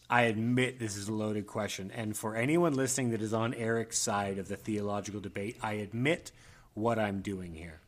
I 0.09 0.23
admit 0.23 0.77
this 0.77 0.97
is 0.97 1.07
a 1.07 1.13
loaded 1.13 1.47
question, 1.47 1.91
and 1.95 2.15
for 2.17 2.35
anyone 2.35 2.73
listening 2.73 3.11
that 3.11 3.21
is 3.21 3.33
on 3.33 3.53
Eric's 3.53 3.97
side 3.97 4.37
of 4.37 4.49
the 4.49 4.57
theological 4.57 5.21
debate, 5.21 5.55
I 5.63 5.73
admit 5.73 6.33
what 6.73 6.99
I'm 6.99 7.21
doing 7.21 7.53
here. 7.55 7.79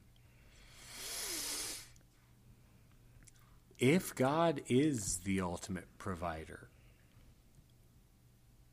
If 3.79 4.15
God 4.15 4.61
is 4.69 5.17
the 5.25 5.41
ultimate 5.41 5.87
provider, 5.97 6.69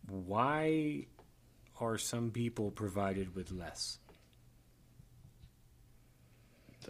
why 0.08 1.06
are 1.80 1.98
some 1.98 2.30
people 2.30 2.70
provided 2.70 3.34
with 3.34 3.50
less? 3.52 3.98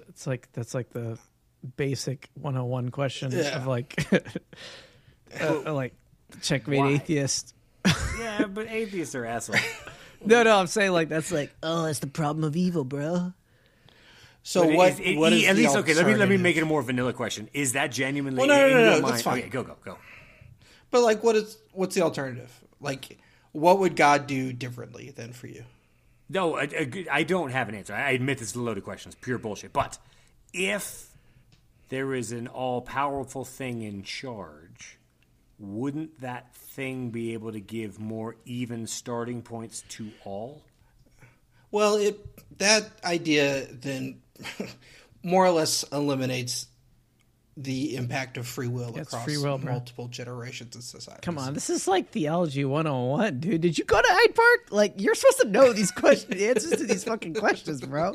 It's 0.08 0.26
like 0.26 0.48
that's 0.52 0.74
like 0.74 0.90
the 0.90 1.18
basic 1.76 2.28
101 2.34 2.90
question 2.90 3.30
Yeah. 3.32 3.56
of 3.56 3.66
like 3.66 3.96
uh, 5.40 5.72
like 5.72 5.94
checkmate 6.42 6.80
Why? 6.80 6.88
atheist. 6.92 7.54
Yeah, 8.18 8.46
but 8.46 8.68
atheists 8.68 9.14
are 9.14 9.24
assholes. 9.24 9.60
No, 10.24 10.42
no, 10.42 10.58
I'm 10.58 10.66
saying 10.66 10.90
like 10.92 11.08
that's 11.08 11.30
like 11.30 11.52
Oh, 11.62 11.84
that's 11.84 12.00
the 12.00 12.06
problem 12.08 12.44
of 12.44 12.56
evil, 12.56 12.84
bro. 12.84 13.32
So 14.42 14.64
But 14.66 14.74
what? 14.76 14.92
is- 14.92 15.00
it- 15.00 15.16
what 15.16 15.32
is 15.32 15.46
at 15.46 15.56
least 15.56 15.76
okay? 15.76 15.94
Let 15.94 16.06
me 16.06 16.14
let 16.16 16.28
me 16.28 16.36
make 16.36 16.56
it 16.56 16.62
a 16.62 16.66
more 16.66 16.82
vanilla 16.82 17.12
question. 17.12 17.48
Is 17.52 17.72
that 17.72 17.92
genuinely? 17.92 18.38
Well, 18.38 18.48
no, 18.48 18.54
no, 18.56 18.66
in 18.66 18.72
no, 18.72 18.92
your 18.92 19.00
no, 19.02 19.08
that's 19.08 19.22
fine. 19.22 19.38
Okay, 19.40 19.48
go 19.48 19.62
go 19.62 19.76
go. 19.84 19.98
But 20.90 21.02
like, 21.02 21.22
what 21.22 21.36
is? 21.36 21.58
What's 21.72 21.94
the 21.94 22.02
alternative? 22.02 22.50
Like, 22.80 23.18
what 23.58 23.78
would 23.80 23.96
God 23.96 24.26
do 24.26 24.52
differently 24.52 25.10
than 25.10 25.32
for 25.32 25.46
you? 25.46 25.64
No, 26.30 26.56
I, 26.56 26.68
I- 27.10 27.22
don't 27.22 27.50
have 27.50 27.68
an 27.68 27.74
answer. 27.74 27.94
I 27.94 28.10
admit 28.10 28.38
this 28.38 28.50
is 28.50 28.56
a 28.56 28.60
loaded 28.60 28.84
question. 28.84 29.10
It's 29.10 29.18
pure 29.20 29.38
bullshit. 29.38 29.72
But 29.72 29.98
if 30.52 31.06
there 31.88 32.14
is 32.14 32.32
an 32.32 32.48
all-powerful 32.48 33.44
thing 33.46 33.82
in 33.82 34.02
charge, 34.02 34.98
wouldn't 35.58 36.20
that 36.20 36.54
thing 36.54 37.10
be 37.10 37.32
able 37.32 37.52
to 37.52 37.60
give 37.60 37.98
more 37.98 38.36
even 38.44 38.86
starting 38.86 39.42
points 39.42 39.82
to 39.90 40.10
all? 40.24 40.62
Well, 41.70 41.96
it 41.96 42.24
that 42.58 42.90
idea 43.04 43.66
then 43.72 44.20
more 45.22 45.44
or 45.46 45.50
less 45.50 45.82
eliminates 45.84 46.66
the 47.60 47.96
impact 47.96 48.36
of 48.36 48.46
free 48.46 48.68
will 48.68 48.92
That's 48.92 49.08
across 49.08 49.24
free 49.24 49.36
will, 49.36 49.58
bro. 49.58 49.72
multiple 49.72 50.06
generations 50.08 50.76
of 50.76 50.82
society. 50.84 51.20
come 51.22 51.38
on, 51.38 51.54
this 51.54 51.68
is 51.70 51.88
like 51.88 52.10
theology 52.10 52.64
101, 52.64 53.40
dude. 53.40 53.60
Did 53.60 53.76
you 53.78 53.84
go 53.84 54.00
to 54.00 54.08
Hyde 54.08 54.34
Park? 54.34 54.60
Like 54.70 54.94
you're 54.96 55.14
supposed 55.16 55.40
to 55.40 55.48
know 55.48 55.72
these 55.72 55.90
questions, 56.02 56.34
the 56.36 56.48
answers 56.48 56.70
to 56.78 56.86
these 56.86 57.04
fucking 57.04 57.34
questions, 57.34 57.80
bro. 57.80 58.12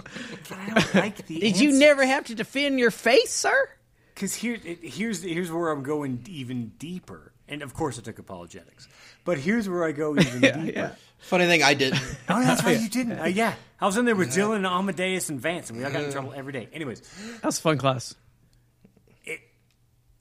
But 0.49 0.57
I 0.57 0.65
don't 0.69 0.95
like 0.95 1.27
the. 1.27 1.39
Did 1.39 1.59
you 1.59 1.73
never 1.73 2.05
have 2.05 2.25
to 2.25 2.35
defend 2.35 2.79
your 2.79 2.91
faith, 2.91 3.29
sir? 3.29 3.69
Because 4.15 4.33
here, 4.35 4.57
here's 4.63 5.23
here's 5.23 5.51
where 5.51 5.71
I'm 5.71 5.83
going 5.83 6.23
even 6.29 6.69
deeper. 6.79 7.31
And 7.49 7.61
of 7.61 7.73
course, 7.73 7.99
I 7.99 8.01
took 8.01 8.19
apologetics. 8.19 8.87
But 9.25 9.37
here's 9.37 9.67
where 9.67 9.83
I 9.83 9.91
go 9.91 10.15
even 10.17 10.39
deeper. 10.41 10.59
Yeah. 10.59 10.91
Funny 11.19 11.45
thing, 11.45 11.63
I 11.63 11.73
didn't. 11.73 12.01
Oh, 12.29 12.41
that's 12.41 12.63
right. 12.63 12.79
You 12.79 12.89
didn't. 12.89 13.19
Uh, 13.19 13.25
yeah, 13.25 13.53
I 13.81 13.85
was 13.85 13.97
in 13.97 14.05
there 14.05 14.15
with 14.15 14.29
Dylan, 14.29 14.57
and 14.57 14.65
Amadeus, 14.65 15.29
and 15.29 15.39
Vance, 15.39 15.69
and 15.69 15.77
we 15.77 15.85
all 15.85 15.91
got 15.91 16.03
in 16.03 16.11
trouble 16.11 16.33
every 16.35 16.53
day. 16.53 16.67
Anyways, 16.73 17.01
That 17.41 17.45
was 17.45 17.59
a 17.59 17.61
fun 17.61 17.77
class. 17.77 18.15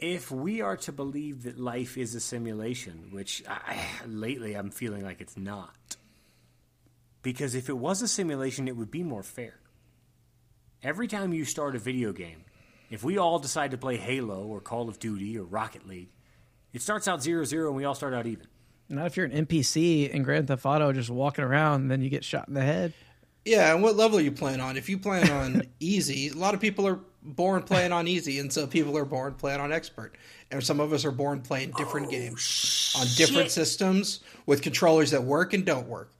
If 0.02 0.30
we 0.30 0.60
are 0.60 0.76
to 0.78 0.92
believe 0.92 1.44
that 1.44 1.58
life 1.58 1.96
is 1.96 2.14
a 2.14 2.20
simulation, 2.20 3.08
which 3.10 3.42
I, 3.48 3.78
lately 4.06 4.54
I'm 4.54 4.70
feeling 4.70 5.04
like 5.04 5.20
it's 5.20 5.36
not, 5.36 5.96
because 7.22 7.54
if 7.54 7.68
it 7.68 7.76
was 7.76 8.02
a 8.02 8.08
simulation, 8.08 8.66
it 8.66 8.76
would 8.76 8.90
be 8.90 9.02
more 9.04 9.22
fair. 9.22 9.54
Every 10.82 11.06
time 11.06 11.32
you 11.32 11.44
start 11.44 11.76
a 11.76 11.78
video 11.78 12.12
game, 12.12 12.44
if 12.90 13.04
we 13.04 13.16
all 13.16 13.38
decide 13.38 13.70
to 13.70 13.78
play 13.78 13.96
Halo 13.96 14.44
or 14.44 14.60
Call 14.60 14.88
of 14.88 14.98
Duty 14.98 15.38
or 15.38 15.44
Rocket 15.44 15.86
League, 15.86 16.08
It 16.72 16.82
starts 16.82 17.06
out 17.06 17.22
zero 17.22 17.44
zero, 17.44 17.68
and 17.68 17.76
we 17.76 17.84
all 17.84 17.94
start 17.94 18.14
out 18.14 18.26
even. 18.26 18.46
Not 18.88 19.06
if 19.06 19.16
you're 19.16 19.26
an 19.26 19.46
NPC 19.46 20.10
in 20.10 20.22
Grand 20.22 20.48
Theft 20.48 20.66
Auto 20.66 20.92
just 20.92 21.10
walking 21.10 21.44
around, 21.44 21.82
and 21.82 21.90
then 21.90 22.02
you 22.02 22.08
get 22.10 22.24
shot 22.24 22.48
in 22.48 22.54
the 22.54 22.62
head. 22.62 22.92
Yeah, 23.44 23.74
and 23.74 23.82
what 23.82 23.96
level 23.96 24.18
are 24.18 24.22
you 24.22 24.32
playing 24.32 24.60
on? 24.60 24.76
If 24.76 24.88
you 24.88 24.98
plan 24.98 25.30
on 25.30 25.62
easy, 25.80 26.28
a 26.28 26.34
lot 26.34 26.54
of 26.54 26.60
people 26.60 26.86
are 26.88 26.98
born 27.22 27.62
playing 27.62 27.92
on 27.92 28.08
easy, 28.08 28.38
and 28.38 28.52
so 28.52 28.66
people 28.66 28.96
are 28.96 29.04
born 29.04 29.34
playing 29.34 29.60
on 29.60 29.72
expert. 29.72 30.16
And 30.50 30.62
some 30.62 30.80
of 30.80 30.92
us 30.92 31.04
are 31.04 31.12
born 31.12 31.40
playing 31.40 31.72
different 31.76 32.08
oh, 32.08 32.10
games 32.10 32.94
on 32.98 33.06
different 33.16 33.50
systems 33.50 34.20
with 34.44 34.62
controllers 34.62 35.12
that 35.12 35.22
work 35.22 35.54
and 35.54 35.64
don't 35.64 35.88
work. 35.88 36.10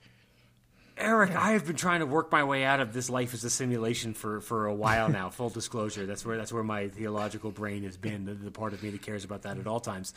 Eric, 0.97 1.35
I 1.35 1.53
have 1.53 1.67
been 1.67 1.77
trying 1.77 2.01
to 2.01 2.07
work 2.07 2.31
my 2.31 2.45
way 2.45 2.65
out 2.65 2.79
of 2.79 2.93
this 2.93 3.11
life 3.11 3.35
as 3.35 3.43
a 3.45 3.51
simulation 3.51 4.15
for, 4.15 4.41
for 4.41 4.67
a 4.67 4.75
while 4.75 5.09
now. 5.09 5.31
Full 5.31 5.49
disclosure, 5.49 6.07
that's 6.07 6.25
where 6.25 6.37
that's 6.37 6.53
where 6.53 6.63
my 6.63 6.89
theological 6.89 7.51
brain 7.51 7.83
has 7.85 7.97
been. 7.97 8.25
The, 8.25 8.35
the 8.35 8.51
part 8.51 8.73
of 8.73 8.83
me 8.83 8.91
that 8.91 9.03
cares 9.03 9.25
about 9.25 9.43
that 9.43 9.59
at 9.59 9.67
all 9.67 9.81
times. 9.81 10.15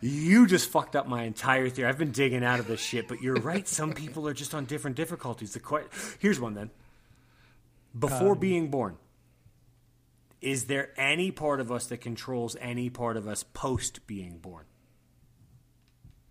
You 0.00 0.46
just 0.46 0.68
fucked 0.68 0.94
up 0.94 1.06
my 1.06 1.22
entire 1.22 1.68
theory. 1.70 1.88
I've 1.88 1.98
been 1.98 2.10
digging 2.10 2.44
out 2.44 2.60
of 2.60 2.66
this 2.66 2.80
shit, 2.80 3.08
but 3.08 3.22
you're 3.22 3.36
right. 3.36 3.66
Some 3.66 3.92
people 3.92 4.28
are 4.28 4.34
just 4.34 4.52
on 4.52 4.64
different 4.64 4.96
difficulties. 4.96 5.52
The 5.54 5.60
que- 5.60 5.88
here's 6.18 6.40
one 6.40 6.54
then. 6.54 6.70
Before 7.98 8.32
um, 8.32 8.38
being 8.38 8.68
born, 8.68 8.96
is 10.40 10.64
there 10.64 10.90
any 10.96 11.30
part 11.30 11.60
of 11.60 11.70
us 11.70 11.86
that 11.88 11.98
controls 11.98 12.56
any 12.60 12.88
part 12.90 13.16
of 13.16 13.28
us 13.28 13.42
post 13.42 14.06
being 14.06 14.38
born? 14.38 14.64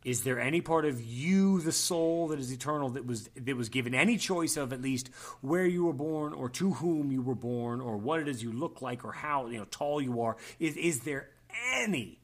Is 0.05 0.24
there 0.24 0.39
any 0.39 0.62
part 0.62 0.86
of 0.86 1.01
you, 1.01 1.60
the 1.60 1.74
soul 1.74 2.30
that 2.30 2.39
is 2.39 2.51
eternal, 2.53 2.89
that 2.91 3.05
was 3.05 3.30
that 3.36 3.57
was 3.57 3.68
given 3.68 3.93
any 3.93 4.18
choice 4.18 4.55
of 4.55 4.72
at 4.72 4.82
least 4.82 5.10
where 5.41 5.66
you 5.66 5.84
were 5.84 5.93
born, 5.93 6.34
or 6.34 6.49
to 6.49 6.74
whom 6.74 7.12
you 7.12 7.22
were 7.22 7.36
born, 7.36 7.82
or 7.82 7.97
what 7.97 8.22
it 8.22 8.28
is 8.28 8.41
you 8.41 8.51
look 8.53 8.82
like, 8.82 9.03
or 9.03 9.12
how 9.12 9.47
you 9.47 9.57
know 9.57 9.66
tall 9.66 10.01
you 10.01 10.22
are? 10.22 10.38
Is 10.57 10.78
is 10.78 11.01
there 11.01 11.30
any? 11.76 12.18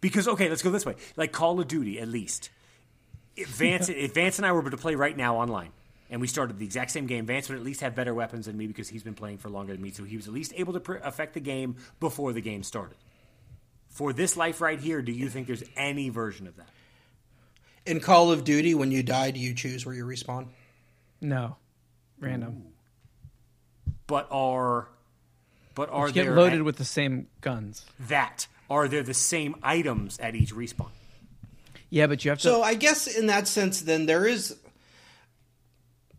Because 0.00 0.28
okay, 0.28 0.48
let's 0.48 0.62
go 0.62 0.70
this 0.70 0.86
way. 0.86 0.94
Like 1.16 1.32
Call 1.32 1.58
of 1.58 1.66
Duty, 1.66 1.98
at 1.98 2.08
least. 2.08 2.50
If 3.36 3.48
Vance, 3.48 3.88
if 3.88 4.14
Vance 4.14 4.38
and 4.38 4.46
I 4.46 4.52
were 4.52 4.70
to 4.70 4.76
play 4.76 4.94
right 4.94 5.16
now 5.16 5.36
online, 5.36 5.70
and 6.10 6.20
we 6.20 6.26
started 6.26 6.58
the 6.58 6.64
exact 6.64 6.90
same 6.90 7.06
game, 7.06 7.26
Vance 7.26 7.48
would 7.48 7.58
at 7.58 7.64
least 7.64 7.80
have 7.80 7.94
better 7.94 8.14
weapons 8.14 8.46
than 8.46 8.56
me 8.56 8.66
because 8.66 8.88
he's 8.88 9.02
been 9.02 9.14
playing 9.14 9.38
for 9.38 9.48
longer 9.48 9.72
than 9.72 9.82
me. 9.82 9.90
So 9.90 10.04
he 10.04 10.16
was 10.16 10.26
at 10.28 10.34
least 10.34 10.52
able 10.56 10.72
to 10.74 10.80
pr- 10.80 10.96
affect 10.96 11.34
the 11.34 11.40
game 11.40 11.76
before 12.00 12.32
the 12.32 12.40
game 12.40 12.62
started. 12.62 12.96
For 13.88 14.12
this 14.12 14.36
life 14.36 14.60
right 14.60 14.80
here, 14.80 15.02
do 15.02 15.12
you 15.12 15.28
think 15.28 15.46
there's 15.46 15.64
any 15.76 16.08
version 16.08 16.46
of 16.46 16.56
that? 16.56 16.68
In 17.86 18.00
Call 18.00 18.32
of 18.32 18.44
Duty, 18.44 18.74
when 18.74 18.90
you 18.90 19.02
die, 19.02 19.30
do 19.30 19.38
you 19.40 19.54
choose 19.54 19.84
where 19.86 19.94
you 19.94 20.04
respawn? 20.04 20.48
No, 21.20 21.56
random. 22.18 22.64
But 24.06 24.28
are 24.30 24.88
but 25.74 25.90
are 25.90 26.08
You 26.08 26.12
get 26.14 26.24
there 26.24 26.36
loaded 26.36 26.62
with 26.62 26.76
the 26.76 26.84
same 26.84 27.28
guns. 27.40 27.84
that? 28.00 28.46
Are 28.70 28.88
there 28.88 29.02
the 29.02 29.14
same 29.14 29.56
items 29.62 30.18
at 30.18 30.34
each 30.34 30.54
respawn? 30.54 30.88
Yeah, 31.90 32.06
but 32.06 32.24
you 32.24 32.30
have 32.30 32.38
to. 32.38 32.42
So 32.42 32.62
I 32.62 32.74
guess 32.74 33.06
in 33.06 33.26
that 33.26 33.46
sense, 33.46 33.82
then 33.82 34.06
there 34.06 34.26
is. 34.26 34.56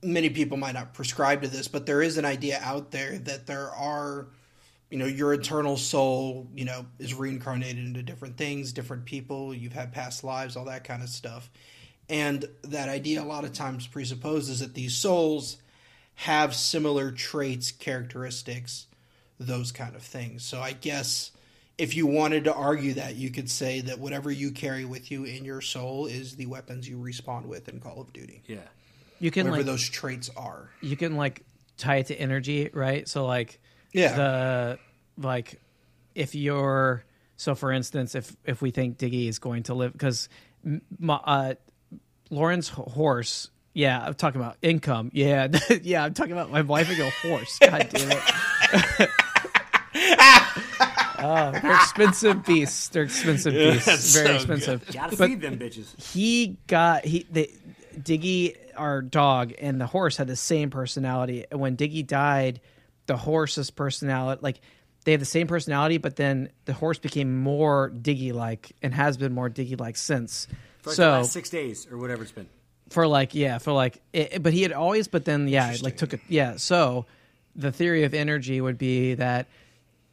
Many 0.05 0.29
people 0.29 0.57
might 0.57 0.73
not 0.73 0.93
prescribe 0.93 1.41
to 1.41 1.47
this, 1.47 1.67
but 1.67 1.85
there 1.85 2.01
is 2.01 2.17
an 2.17 2.25
idea 2.25 2.59
out 2.61 2.91
there 2.91 3.17
that 3.19 3.47
there 3.47 3.71
are, 3.71 4.27
you 4.89 4.97
know, 4.97 5.05
your 5.05 5.33
eternal 5.33 5.77
soul, 5.77 6.47
you 6.53 6.65
know, 6.65 6.85
is 6.99 7.13
reincarnated 7.13 7.83
into 7.83 8.03
different 8.03 8.37
things, 8.37 8.71
different 8.71 9.05
people. 9.05 9.53
You've 9.53 9.73
had 9.73 9.91
past 9.91 10.23
lives, 10.23 10.55
all 10.55 10.65
that 10.65 10.83
kind 10.83 11.01
of 11.01 11.09
stuff, 11.09 11.49
and 12.07 12.45
that 12.63 12.87
idea 12.87 13.21
a 13.21 13.25
lot 13.25 13.43
of 13.43 13.53
times 13.53 13.87
presupposes 13.87 14.59
that 14.59 14.75
these 14.75 14.95
souls 14.95 15.57
have 16.15 16.55
similar 16.55 17.11
traits, 17.11 17.71
characteristics, 17.71 18.87
those 19.39 19.71
kind 19.71 19.95
of 19.95 20.01
things. 20.01 20.43
So 20.43 20.61
I 20.61 20.73
guess 20.73 21.31
if 21.77 21.95
you 21.95 22.07
wanted 22.07 22.45
to 22.45 22.53
argue 22.53 22.93
that, 22.93 23.15
you 23.15 23.29
could 23.31 23.49
say 23.49 23.81
that 23.81 23.99
whatever 23.99 24.31
you 24.31 24.51
carry 24.51 24.85
with 24.85 25.11
you 25.11 25.25
in 25.25 25.43
your 25.43 25.61
soul 25.61 26.05
is 26.05 26.35
the 26.35 26.45
weapons 26.45 26.87
you 26.87 26.97
respawn 26.97 27.45
with 27.45 27.67
in 27.67 27.79
Call 27.79 27.99
of 27.99 28.13
Duty. 28.13 28.43
Yeah. 28.47 28.59
You 29.19 29.31
can 29.31 29.45
Whatever 29.45 29.57
like 29.57 29.65
those 29.65 29.87
traits 29.89 30.29
are. 30.35 30.69
you 30.81 30.95
can 30.97 31.15
like 31.15 31.43
tie 31.77 31.97
it 31.97 32.07
to 32.07 32.15
energy, 32.15 32.69
right? 32.73 33.07
So 33.07 33.25
like 33.25 33.59
Yeah. 33.93 34.15
the 34.15 34.79
like 35.17 35.59
if 36.13 36.35
you're 36.35 37.03
so 37.37 37.55
for 37.55 37.71
instance 37.71 38.15
if 38.15 38.35
if 38.45 38.61
we 38.61 38.71
think 38.71 38.97
Diggy 38.97 39.27
is 39.27 39.39
going 39.39 39.63
to 39.63 39.73
live 39.73 39.91
because 39.93 40.29
uh 41.09 41.53
Lauren's 42.29 42.69
horse 42.69 43.49
yeah 43.73 44.03
I'm 44.05 44.13
talking 44.13 44.39
about 44.41 44.57
income 44.61 45.11
yeah 45.13 45.47
yeah 45.83 46.03
I'm 46.03 46.13
talking 46.13 46.31
about 46.31 46.51
my 46.51 46.61
wife 46.61 46.89
and 46.89 46.99
a 46.99 47.09
horse 47.09 47.59
god 47.59 47.89
damn 47.91 48.11
it 48.11 49.09
oh 51.19 51.51
they're 51.61 51.75
expensive 51.75 52.45
beasts 52.45 52.89
they're 52.89 53.03
expensive 53.03 53.53
beasts 53.53 54.15
very 54.15 54.35
expensive 54.35 54.85
Gotta 54.91 55.15
But- 55.17 55.27
feed 55.27 55.41
them 55.41 55.57
bitches. 55.59 56.01
he 56.13 56.57
got 56.67 57.05
he 57.05 57.25
the 57.31 57.49
Diggy 57.97 58.55
our 58.75 59.01
dog 59.01 59.53
and 59.59 59.79
the 59.79 59.87
horse 59.87 60.17
had 60.17 60.27
the 60.27 60.35
same 60.35 60.69
personality. 60.69 61.45
And 61.51 61.59
when 61.59 61.75
Diggy 61.77 62.05
died, 62.05 62.61
the 63.07 63.17
horse's 63.17 63.71
personality 63.71 64.39
like 64.41 64.61
they 65.05 65.11
have 65.11 65.21
the 65.21 65.25
same 65.25 65.47
personality, 65.47 65.97
but 65.97 66.15
then 66.15 66.49
the 66.65 66.73
horse 66.73 66.97
became 66.97 67.41
more 67.41 67.91
Diggy 67.91 68.33
like 68.33 68.71
and 68.81 68.93
has 68.93 69.17
been 69.17 69.33
more 69.33 69.49
Diggy 69.49 69.79
like 69.79 69.95
since. 69.97 70.47
For 70.79 70.89
like 70.89 70.95
so 70.95 71.03
the 71.03 71.17
last 71.17 71.31
six 71.31 71.49
days 71.49 71.87
or 71.89 71.97
whatever 71.97 72.23
it's 72.23 72.31
been. 72.31 72.47
for 72.89 73.07
like 73.07 73.33
yeah 73.33 73.57
for 73.57 73.71
like 73.71 74.01
it, 74.13 74.41
but 74.43 74.53
he 74.53 74.61
had 74.61 74.71
always 74.71 75.07
but 75.07 75.25
then 75.25 75.47
yeah 75.47 75.71
it, 75.71 75.81
like 75.81 75.97
took 75.97 76.13
it 76.13 76.21
yeah 76.27 76.57
so 76.57 77.05
the 77.55 77.71
theory 77.71 78.03
of 78.03 78.13
energy 78.13 78.61
would 78.61 78.77
be 78.77 79.15
that 79.15 79.47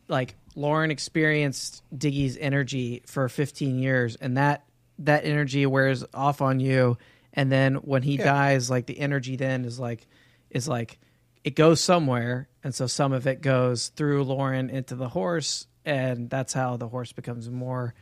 like 0.09 0.35
lauren 0.55 0.91
experienced 0.91 1.83
diggy's 1.95 2.39
energy 2.39 3.03
for 3.07 3.29
15 3.29 3.79
years 3.79 4.17
and 4.17 4.39
that 4.39 4.65
that 4.99 5.27
energy 5.27 5.67
wears 5.67 6.05
off 6.15 6.41
on 6.41 6.59
you 6.61 6.97
and 7.35 7.51
then 7.51 7.77
when 7.77 8.03
he 8.03 8.17
dies 8.17 8.69
like 8.71 8.87
the 8.87 8.99
energy 8.99 9.37
then 9.37 9.65
is 9.65 9.79
like 9.79 10.07
is 10.51 10.69
like 10.69 10.99
it 11.45 11.57
goes 11.57 11.81
somewhere 11.81 12.49
and 12.63 12.75
so 12.75 12.87
some 12.87 13.13
of 13.13 13.27
it 13.27 13.41
goes 13.41 13.89
through 13.89 14.23
lauren 14.25 14.71
into 14.71 14.95
the 14.95 15.09
horse 15.09 15.67
and 15.85 16.29
that's 16.31 16.53
how 16.53 16.77
the 16.77 16.89
horse 16.89 17.13
becomes 17.13 17.49
more 17.51 17.95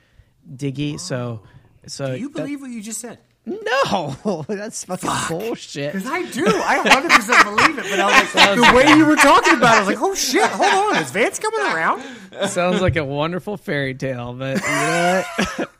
diggy 0.55 0.99
so 1.01 1.43
so 1.87 2.12
Do 2.14 2.20
you 2.20 2.28
that- 2.28 2.35
believe 2.43 2.61
what 2.61 2.70
you 2.70 2.83
just 2.83 3.01
said? 3.01 3.18
no, 3.47 4.45
that's 4.49 4.85
fucking 4.85 5.11
bullshit. 5.28 5.95
Because 5.95 6.07
I 6.09 6.31
do. 6.31 6.45
I 6.47 6.78
100% 6.85 7.45
believe 7.45 7.78
it. 7.78 7.91
But 7.91 7.99
I 7.99 8.20
was 8.20 8.35
like, 8.35 8.55
the 8.55 8.76
way 8.76 8.97
you 8.99 9.07
were 9.07 9.16
talking 9.31 9.55
about 9.57 9.72
it, 9.74 9.76
I 9.76 9.81
was 9.81 9.89
like, 9.89 10.03
oh 10.03 10.14
shit, 10.14 10.45
hold 10.51 10.95
on. 10.95 11.03
Is 11.03 11.11
Vance 11.11 11.39
coming 11.39 11.61
around? 11.74 12.03
Sounds 12.49 12.83
like 12.83 12.97
a 12.97 13.05
wonderful 13.05 13.57
fairy 13.57 13.95
tale, 13.95 14.35
but 14.35 14.61
you 14.61 14.68
know 14.68 15.22
what? 15.57 15.70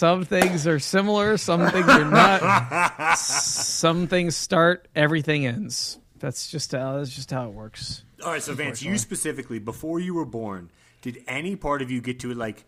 some 0.00 0.24
things 0.24 0.66
are 0.66 0.78
similar, 0.78 1.36
some 1.36 1.68
things 1.68 1.86
are 1.86 2.06
not. 2.06 3.18
Some 3.18 4.06
things 4.06 4.34
start, 4.34 4.88
everything 4.96 5.44
ends. 5.44 5.98
That's 6.18 6.50
just 6.50 6.72
how 6.72 6.96
that's 6.96 7.14
just 7.14 7.30
how 7.30 7.48
it 7.48 7.52
works. 7.52 8.02
All 8.24 8.30
right, 8.30 8.42
so 8.42 8.54
Vance, 8.54 8.82
you 8.82 8.96
specifically, 8.96 9.58
before 9.58 10.00
you 10.00 10.14
were 10.14 10.24
born, 10.24 10.70
did 11.02 11.22
any 11.28 11.54
part 11.54 11.82
of 11.82 11.90
you 11.90 12.00
get 12.00 12.20
to 12.20 12.32
like 12.32 12.64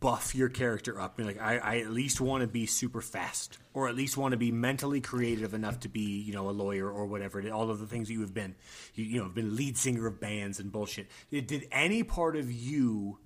buff 0.00 0.34
your 0.34 0.48
character 0.48 0.98
up? 0.98 1.20
Like, 1.20 1.38
I, 1.38 1.58
I 1.58 1.76
at 1.80 1.90
least 1.90 2.22
want 2.22 2.40
to 2.40 2.46
be 2.46 2.64
super 2.64 3.02
fast, 3.02 3.58
or 3.74 3.90
at 3.90 3.94
least 3.94 4.16
want 4.16 4.32
to 4.32 4.38
be 4.38 4.50
mentally 4.50 5.02
creative 5.02 5.52
enough 5.52 5.80
to 5.80 5.90
be, 5.90 6.22
you 6.22 6.32
know, 6.32 6.48
a 6.48 6.52
lawyer 6.52 6.90
or 6.90 7.04
whatever. 7.04 7.46
All 7.50 7.70
of 7.70 7.80
the 7.80 7.86
things 7.86 8.08
that 8.08 8.14
you 8.14 8.22
have 8.22 8.32
been, 8.32 8.54
you, 8.94 9.04
you 9.04 9.18
know, 9.18 9.24
have 9.24 9.34
been 9.34 9.56
lead 9.56 9.76
singer 9.76 10.06
of 10.06 10.20
bands 10.20 10.58
and 10.58 10.72
bullshit. 10.72 11.08
Did, 11.30 11.48
did 11.48 11.68
any 11.70 12.02
part 12.02 12.34
of 12.34 12.50
you 12.50 13.18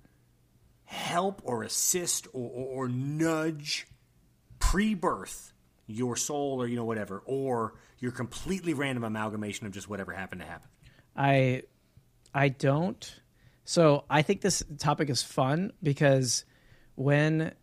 help 0.91 1.41
or 1.45 1.63
assist 1.63 2.27
or, 2.33 2.49
or, 2.49 2.85
or 2.85 2.89
nudge 2.89 3.87
pre-birth 4.59 5.53
your 5.87 6.17
soul 6.17 6.61
or 6.61 6.67
you 6.67 6.75
know 6.75 6.85
whatever, 6.85 7.21
or 7.25 7.75
your 7.99 8.11
completely 8.11 8.73
random 8.73 9.03
amalgamation 9.03 9.65
of 9.65 9.73
just 9.73 9.89
whatever 9.89 10.11
happened 10.11 10.41
to 10.41 10.47
happen? 10.47 10.69
I 11.15 11.63
I 12.33 12.49
don't. 12.49 13.19
So 13.63 14.03
I 14.09 14.21
think 14.21 14.41
this 14.41 14.63
topic 14.79 15.09
is 15.09 15.23
fun 15.23 15.71
because 15.81 16.43
when 16.95 17.53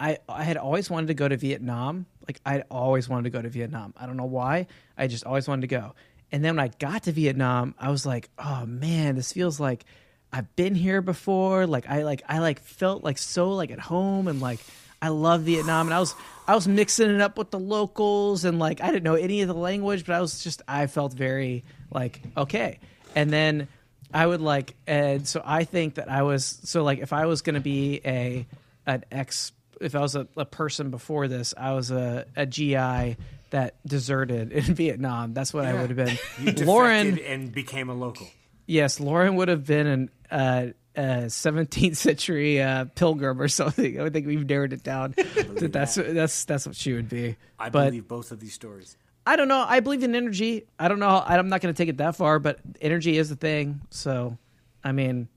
I 0.00 0.18
I 0.28 0.44
had 0.44 0.56
always 0.56 0.88
wanted 0.90 1.08
to 1.08 1.14
go 1.14 1.28
to 1.28 1.36
Vietnam, 1.36 2.06
like 2.26 2.40
I 2.44 2.62
always 2.70 3.08
wanted 3.08 3.24
to 3.24 3.30
go 3.30 3.42
to 3.42 3.48
Vietnam. 3.50 3.92
I 3.96 4.06
don't 4.06 4.16
know 4.16 4.24
why. 4.24 4.66
I 4.96 5.08
just 5.08 5.24
always 5.24 5.46
wanted 5.46 5.62
to 5.62 5.68
go. 5.68 5.94
And 6.30 6.42
then 6.42 6.56
when 6.56 6.64
I 6.64 6.68
got 6.68 7.02
to 7.02 7.12
Vietnam, 7.12 7.74
I 7.78 7.90
was 7.90 8.06
like, 8.06 8.30
"Oh 8.38 8.64
man, 8.64 9.14
this 9.14 9.32
feels 9.32 9.60
like 9.60 9.84
I've 10.32 10.54
been 10.56 10.74
here 10.74 11.02
before." 11.02 11.66
Like 11.66 11.88
I 11.88 12.02
like 12.02 12.22
I 12.28 12.38
like 12.38 12.60
felt 12.60 13.04
like 13.04 13.18
so 13.18 13.50
like 13.52 13.70
at 13.70 13.78
home 13.78 14.28
and 14.28 14.40
like 14.40 14.60
I 15.00 15.08
love 15.08 15.42
Vietnam 15.42 15.88
and 15.88 15.94
I 15.94 16.00
was 16.00 16.14
I 16.46 16.54
was 16.54 16.66
mixing 16.68 17.10
it 17.10 17.20
up 17.20 17.36
with 17.36 17.50
the 17.50 17.58
locals 17.58 18.44
and 18.44 18.58
like 18.58 18.80
I 18.80 18.86
didn't 18.86 19.02
know 19.02 19.14
any 19.14 19.42
of 19.42 19.48
the 19.48 19.54
language, 19.54 20.06
but 20.06 20.14
I 20.14 20.20
was 20.20 20.42
just 20.42 20.62
I 20.68 20.86
felt 20.86 21.12
very 21.12 21.64
like 21.90 22.20
okay. 22.36 22.78
And 23.14 23.30
then 23.30 23.68
I 24.14 24.26
would 24.26 24.40
like 24.40 24.74
and 24.86 25.26
so 25.26 25.42
I 25.44 25.64
think 25.64 25.94
that 25.94 26.10
I 26.10 26.22
was 26.22 26.44
so 26.64 26.82
like 26.82 27.00
if 27.00 27.12
I 27.12 27.26
was 27.26 27.42
going 27.42 27.54
to 27.54 27.60
be 27.60 28.00
a 28.04 28.46
an 28.86 29.04
ex 29.10 29.52
if 29.80 29.94
I 29.96 30.00
was 30.00 30.14
a, 30.14 30.28
a 30.36 30.44
person 30.44 30.90
before 30.90 31.26
this, 31.28 31.54
I 31.58 31.72
was 31.72 31.90
a, 31.90 32.24
a 32.36 32.46
GI 32.46 33.16
that 33.50 33.74
deserted 33.84 34.52
in 34.52 34.62
Vietnam. 34.74 35.34
That's 35.34 35.52
what 35.52 35.64
I 35.64 35.74
would 35.74 35.90
have 35.90 36.18
You 36.40 36.52
been. 36.52 36.66
Lauren 36.66 37.18
and 37.18 37.52
became 37.52 37.90
a 37.90 37.94
local. 37.94 38.28
Yes, 38.72 39.00
Lauren 39.00 39.36
would 39.36 39.48
have 39.48 39.66
been 39.66 39.86
an 39.86 40.10
uh, 40.30 40.66
a 40.96 41.00
17th 41.26 41.96
century 41.96 42.62
uh, 42.62 42.86
pilgrim 42.94 43.38
or 43.38 43.48
something. 43.60 44.00
I 44.00 44.08
think 44.08 44.26
we've 44.26 44.48
narrowed 44.48 44.72
it 44.72 44.82
down. 44.82 45.12
that 45.16 45.68
that's 45.70 45.96
that's 45.96 46.46
that's 46.46 46.66
what 46.66 46.74
she 46.74 46.94
would 46.94 47.10
be. 47.10 47.36
I 47.58 47.68
but 47.68 47.86
believe 47.86 48.08
both 48.08 48.32
of 48.32 48.40
these 48.40 48.54
stories. 48.54 48.96
I 49.26 49.36
don't 49.36 49.48
know. 49.48 49.62
I 49.68 49.80
believe 49.80 50.02
in 50.02 50.14
energy. 50.14 50.66
I 50.78 50.88
don't 50.88 51.00
know. 51.00 51.22
I'm 51.24 51.50
not 51.50 51.60
going 51.60 51.74
to 51.74 51.76
take 51.76 51.90
it 51.90 51.98
that 51.98 52.16
far, 52.16 52.38
but 52.38 52.60
energy 52.80 53.18
is 53.18 53.28
the 53.28 53.36
thing. 53.36 53.82
So, 53.90 54.38
I 54.82 54.92
mean, 54.92 55.28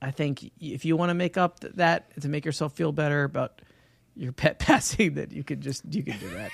I 0.00 0.10
think 0.10 0.50
if 0.58 0.86
you 0.86 0.96
want 0.96 1.10
to 1.10 1.14
make 1.14 1.36
up 1.36 1.60
th- 1.60 1.74
that 1.74 2.22
to 2.22 2.28
make 2.30 2.46
yourself 2.46 2.72
feel 2.72 2.90
better 2.90 3.24
about 3.24 3.60
your 4.16 4.32
pet 4.32 4.58
passing, 4.58 5.14
that 5.14 5.30
you 5.30 5.44
could 5.44 5.60
just 5.60 5.84
you 5.92 6.04
can 6.04 6.18
do 6.18 6.30
that. 6.30 6.52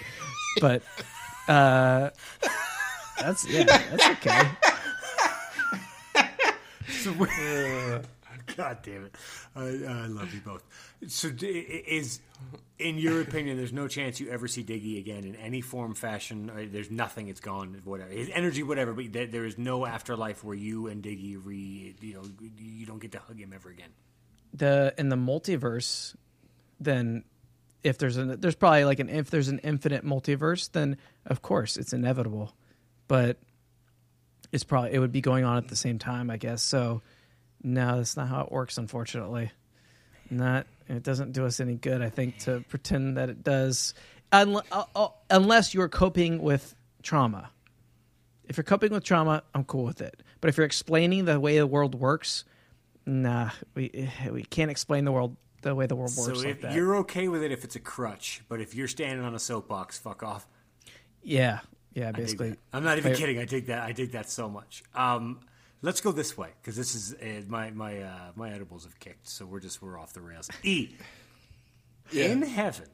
but 0.60 0.82
uh, 1.46 2.10
that's 3.20 3.48
yeah, 3.48 3.64
that's 3.64 4.06
okay. 4.26 4.50
So 6.88 7.12
we- 7.12 7.26
God 8.56 8.78
damn 8.82 9.04
it! 9.04 9.14
I, 9.54 9.62
I 9.62 10.06
love 10.06 10.32
you 10.32 10.40
both. 10.40 10.62
So, 11.06 11.28
is 11.40 12.20
in 12.78 12.96
your 12.96 13.20
opinion, 13.20 13.56
there's 13.58 13.72
no 13.72 13.88
chance 13.88 14.20
you 14.20 14.30
ever 14.30 14.48
see 14.48 14.64
Diggy 14.64 14.98
again 14.98 15.24
in 15.24 15.34
any 15.34 15.60
form, 15.60 15.94
fashion. 15.94 16.50
There's 16.72 16.90
nothing; 16.90 17.28
it's 17.28 17.40
gone. 17.40 17.80
Whatever 17.84 18.10
his 18.10 18.30
energy, 18.32 18.62
whatever. 18.62 18.94
But 18.94 19.12
there, 19.12 19.26
there 19.26 19.44
is 19.44 19.58
no 19.58 19.84
afterlife 19.84 20.42
where 20.44 20.54
you 20.54 20.86
and 20.86 21.02
Diggy 21.02 21.38
re, 21.42 21.94
you 22.00 22.14
know, 22.14 22.22
you 22.58 22.86
don't 22.86 23.00
get 23.00 23.12
to 23.12 23.18
hug 23.18 23.38
him 23.38 23.52
ever 23.54 23.68
again. 23.70 23.90
the 24.54 24.94
in 24.96 25.08
the 25.10 25.16
multiverse, 25.16 26.14
then 26.80 27.24
if 27.82 27.98
there's 27.98 28.16
an 28.16 28.40
there's 28.40 28.56
probably 28.56 28.84
like 28.84 29.00
an 29.00 29.08
if 29.10 29.30
there's 29.30 29.48
an 29.48 29.58
infinite 29.60 30.06
multiverse, 30.06 30.70
then 30.72 30.96
of 31.26 31.42
course 31.42 31.76
it's 31.76 31.92
inevitable. 31.92 32.54
But 33.08 33.38
it's 34.52 34.64
probably 34.64 34.92
it 34.92 34.98
would 34.98 35.12
be 35.12 35.20
going 35.20 35.44
on 35.44 35.56
at 35.56 35.68
the 35.68 35.76
same 35.76 35.98
time, 35.98 36.30
I 36.30 36.36
guess. 36.36 36.62
So 36.62 37.02
no, 37.62 37.96
that's 37.96 38.16
not 38.16 38.28
how 38.28 38.42
it 38.42 38.52
works, 38.52 38.78
unfortunately. 38.78 39.50
Not 40.30 40.66
it 40.88 41.02
doesn't 41.02 41.32
do 41.32 41.44
us 41.46 41.60
any 41.60 41.74
good, 41.74 42.02
I 42.02 42.10
think, 42.10 42.38
to 42.40 42.64
pretend 42.68 43.16
that 43.16 43.28
it 43.28 43.42
does, 43.42 43.94
unless, 44.32 44.64
uh, 44.72 44.84
uh, 44.94 45.08
unless 45.30 45.74
you're 45.74 45.88
coping 45.88 46.40
with 46.42 46.74
trauma. 47.02 47.50
If 48.46 48.56
you're 48.56 48.64
coping 48.64 48.92
with 48.92 49.04
trauma, 49.04 49.42
I'm 49.54 49.64
cool 49.64 49.84
with 49.84 50.00
it. 50.00 50.22
But 50.40 50.48
if 50.48 50.56
you're 50.56 50.66
explaining 50.66 51.26
the 51.26 51.38
way 51.38 51.58
the 51.58 51.66
world 51.66 51.94
works, 51.94 52.44
nah, 53.04 53.50
we 53.74 54.10
we 54.30 54.42
can't 54.44 54.70
explain 54.70 55.04
the 55.04 55.12
world 55.12 55.36
the 55.62 55.74
way 55.74 55.86
the 55.86 55.96
world 55.96 56.10
So 56.10 56.28
works 56.28 56.44
like 56.44 56.64
if 56.64 56.74
you're 56.74 56.96
okay 56.98 57.28
with 57.28 57.42
it 57.42 57.50
if 57.52 57.64
it's 57.64 57.76
a 57.76 57.80
crutch, 57.80 58.42
but 58.48 58.60
if 58.60 58.74
you're 58.74 58.88
standing 58.88 59.24
on 59.24 59.34
a 59.34 59.38
soapbox, 59.38 59.98
fuck 59.98 60.22
off. 60.22 60.46
yeah, 61.22 61.60
yeah, 61.94 62.12
basically. 62.12 62.54
I'm 62.72 62.84
not 62.84 62.98
even 62.98 63.12
Play- 63.12 63.20
kidding. 63.20 63.38
I 63.38 63.44
dig 63.44 63.66
that. 63.66 63.82
I 63.82 63.92
dig 63.92 64.12
that 64.12 64.30
so 64.30 64.48
much. 64.48 64.82
Um, 64.94 65.40
let's 65.82 66.00
go 66.00 66.12
this 66.12 66.36
way 66.36 66.50
because 66.60 66.76
this 66.76 66.94
is 66.94 67.14
uh, 67.14 67.42
my 67.48 67.70
my 67.70 68.02
uh, 68.02 68.18
my 68.36 68.50
edibles 68.52 68.84
have 68.84 68.98
kicked, 69.00 69.28
so 69.28 69.46
we're 69.46 69.60
just 69.60 69.80
we're 69.82 69.98
off 69.98 70.12
the 70.12 70.20
rails. 70.20 70.48
E 70.62 70.90
in 72.12 72.42
heaven, 72.42 72.88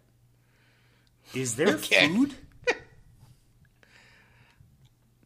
is 1.34 1.56
there 1.56 1.68
Okay. 1.76 2.08
food? 2.08 2.34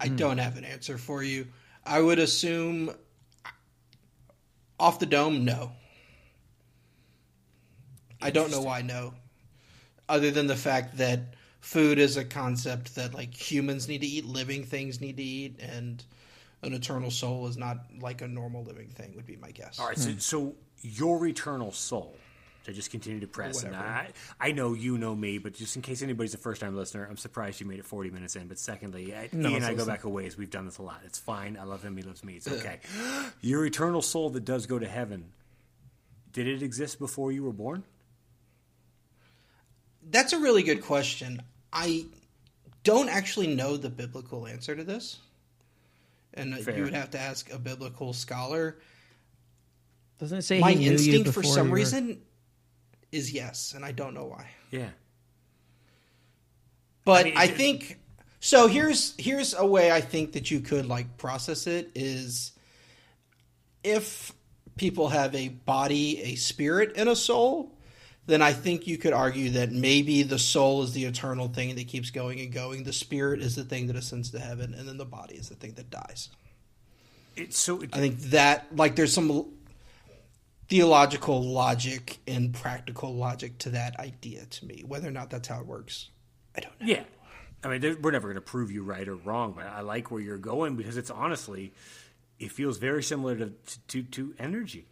I 0.00 0.08
don't 0.08 0.38
have 0.38 0.56
an 0.56 0.64
answer 0.64 0.96
for 0.96 1.22
you. 1.22 1.48
I 1.84 2.00
would 2.00 2.18
assume 2.20 2.92
off 4.78 4.98
the 5.00 5.06
dome, 5.06 5.44
no. 5.44 5.72
I 8.22 8.30
don't 8.30 8.50
know 8.50 8.60
why 8.60 8.82
no. 8.82 9.14
Other 10.08 10.30
than 10.30 10.46
the 10.46 10.56
fact 10.56 10.98
that 10.98 11.34
food 11.60 11.98
is 11.98 12.16
a 12.16 12.24
concept 12.24 12.94
that 12.94 13.14
like 13.14 13.34
humans 13.34 13.88
need 13.88 14.00
to 14.00 14.06
eat, 14.06 14.24
living 14.24 14.64
things 14.64 15.00
need 15.00 15.16
to 15.16 15.22
eat, 15.22 15.58
and 15.60 16.02
an 16.62 16.72
eternal 16.72 17.10
soul 17.10 17.46
is 17.46 17.56
not 17.56 17.78
like 18.00 18.22
a 18.22 18.28
normal 18.28 18.64
living 18.64 18.88
thing 18.88 19.12
would 19.14 19.26
be 19.26 19.36
my 19.36 19.50
guess. 19.50 19.78
All 19.78 19.86
right, 19.86 19.98
so, 19.98 20.10
hmm. 20.10 20.18
so 20.18 20.54
your 20.82 21.24
eternal 21.26 21.72
soul. 21.72 22.16
To 22.64 22.74
just 22.74 22.90
continue 22.90 23.20
to 23.20 23.26
press, 23.26 23.62
and 23.62 23.74
I, 23.74 24.08
I 24.38 24.52
know 24.52 24.74
you 24.74 24.98
know 24.98 25.16
me, 25.16 25.38
but 25.38 25.54
just 25.54 25.74
in 25.76 25.80
case 25.80 26.02
anybody's 26.02 26.34
a 26.34 26.38
first 26.38 26.60
time 26.60 26.76
listener, 26.76 27.06
I'm 27.08 27.16
surprised 27.16 27.60
you 27.60 27.66
made 27.66 27.78
it 27.78 27.86
40 27.86 28.10
minutes 28.10 28.36
in. 28.36 28.46
But 28.46 28.58
secondly, 28.58 29.14
I, 29.14 29.30
No 29.32 29.48
he 29.48 29.54
and 29.54 29.64
one's 29.64 29.64
I 29.64 29.72
go 29.72 29.86
back 29.86 30.04
a 30.04 30.08
ways. 30.10 30.36
We've 30.36 30.50
done 30.50 30.66
this 30.66 30.76
a 30.76 30.82
lot. 30.82 31.00
It's 31.06 31.18
fine. 31.18 31.56
I 31.58 31.64
love 31.64 31.82
him. 31.82 31.96
He 31.96 32.02
loves 32.02 32.22
me. 32.22 32.34
It's 32.34 32.46
okay. 32.46 32.80
Your 33.40 33.64
eternal 33.64 34.02
soul 34.02 34.28
that 34.30 34.44
does 34.44 34.66
go 34.66 34.78
to 34.78 34.86
heaven. 34.86 35.32
Did 36.34 36.46
it 36.46 36.62
exist 36.62 36.98
before 36.98 37.32
you 37.32 37.42
were 37.42 37.54
born? 37.54 37.84
That's 40.10 40.32
a 40.32 40.38
really 40.38 40.62
good 40.62 40.82
question. 40.82 41.42
I 41.72 42.06
don't 42.84 43.08
actually 43.08 43.48
know 43.48 43.76
the 43.76 43.90
biblical 43.90 44.46
answer 44.46 44.74
to 44.74 44.84
this. 44.84 45.18
And 46.34 46.56
Fair. 46.58 46.76
you 46.76 46.84
would 46.84 46.94
have 46.94 47.10
to 47.10 47.20
ask 47.20 47.52
a 47.52 47.58
biblical 47.58 48.12
scholar. 48.12 48.78
Doesn't 50.18 50.38
it 50.38 50.42
say 50.42 50.60
My 50.60 50.72
he 50.72 50.78
knew 50.78 50.84
you 50.84 50.90
instinct 50.90 51.30
for 51.30 51.42
some 51.42 51.70
were- 51.70 51.76
reason 51.76 52.20
is 53.12 53.32
yes, 53.32 53.72
and 53.74 53.84
I 53.84 53.92
don't 53.92 54.14
know 54.14 54.26
why. 54.26 54.48
Yeah. 54.70 54.90
But 57.04 57.24
mean, 57.24 57.34
I, 57.38 57.46
think 57.46 57.98
so. 58.38 58.66
Here's 58.66 59.14
here's 59.16 59.54
a 59.54 59.64
way 59.64 59.90
I 59.90 60.02
think 60.02 60.32
that 60.32 60.50
you 60.50 60.60
could 60.60 60.84
like 60.84 61.16
process 61.16 61.66
it 61.66 61.90
is 61.94 62.52
if 63.82 64.32
people 64.76 65.08
have 65.08 65.34
a 65.34 65.48
body, 65.48 66.20
a 66.22 66.34
spirit, 66.34 66.92
and 66.96 67.08
a 67.08 67.16
soul. 67.16 67.72
Then 68.28 68.42
I 68.42 68.52
think 68.52 68.86
you 68.86 68.98
could 68.98 69.14
argue 69.14 69.48
that 69.52 69.72
maybe 69.72 70.22
the 70.22 70.38
soul 70.38 70.82
is 70.82 70.92
the 70.92 71.06
eternal 71.06 71.48
thing 71.48 71.74
that 71.76 71.88
keeps 71.88 72.10
going 72.10 72.40
and 72.40 72.52
going. 72.52 72.84
The 72.84 72.92
spirit 72.92 73.40
is 73.40 73.56
the 73.56 73.64
thing 73.64 73.86
that 73.86 73.96
ascends 73.96 74.32
to 74.32 74.38
heaven, 74.38 74.74
and 74.74 74.86
then 74.86 74.98
the 74.98 75.06
body 75.06 75.36
is 75.36 75.48
the 75.48 75.54
thing 75.54 75.72
that 75.76 75.88
dies. 75.88 76.28
It's 77.36 77.58
so 77.58 77.80
it, 77.80 77.88
I 77.94 78.00
think 78.00 78.20
that 78.24 78.76
like 78.76 78.96
there's 78.96 79.14
some 79.14 79.46
theological 80.68 81.42
logic 81.42 82.18
and 82.28 82.52
practical 82.52 83.14
logic 83.14 83.56
to 83.60 83.70
that 83.70 83.98
idea 83.98 84.44
to 84.44 84.66
me. 84.66 84.84
Whether 84.86 85.08
or 85.08 85.12
not 85.12 85.30
that's 85.30 85.48
how 85.48 85.60
it 85.60 85.66
works, 85.66 86.10
I 86.54 86.60
don't 86.60 86.78
know. 86.82 86.86
Yeah. 86.86 87.04
I 87.64 87.68
mean, 87.78 87.96
we're 88.02 88.10
never 88.10 88.28
going 88.28 88.34
to 88.34 88.42
prove 88.42 88.70
you 88.70 88.82
right 88.82 89.08
or 89.08 89.16
wrong, 89.16 89.54
but 89.56 89.64
I 89.64 89.80
like 89.80 90.10
where 90.10 90.20
you're 90.20 90.36
going 90.36 90.76
because 90.76 90.98
it's 90.98 91.10
honestly, 91.10 91.72
it 92.38 92.52
feels 92.52 92.76
very 92.76 93.02
similar 93.02 93.36
to, 93.36 93.52
to, 93.88 94.02
to 94.02 94.34
energy. 94.38 94.86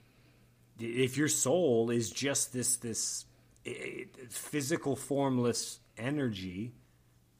If 0.80 1.18
your 1.18 1.28
soul 1.28 1.90
is 1.90 2.10
just 2.10 2.52
this, 2.52 2.76
this 2.78 3.25
physical, 4.30 4.96
formless 4.96 5.80
energy, 5.98 6.72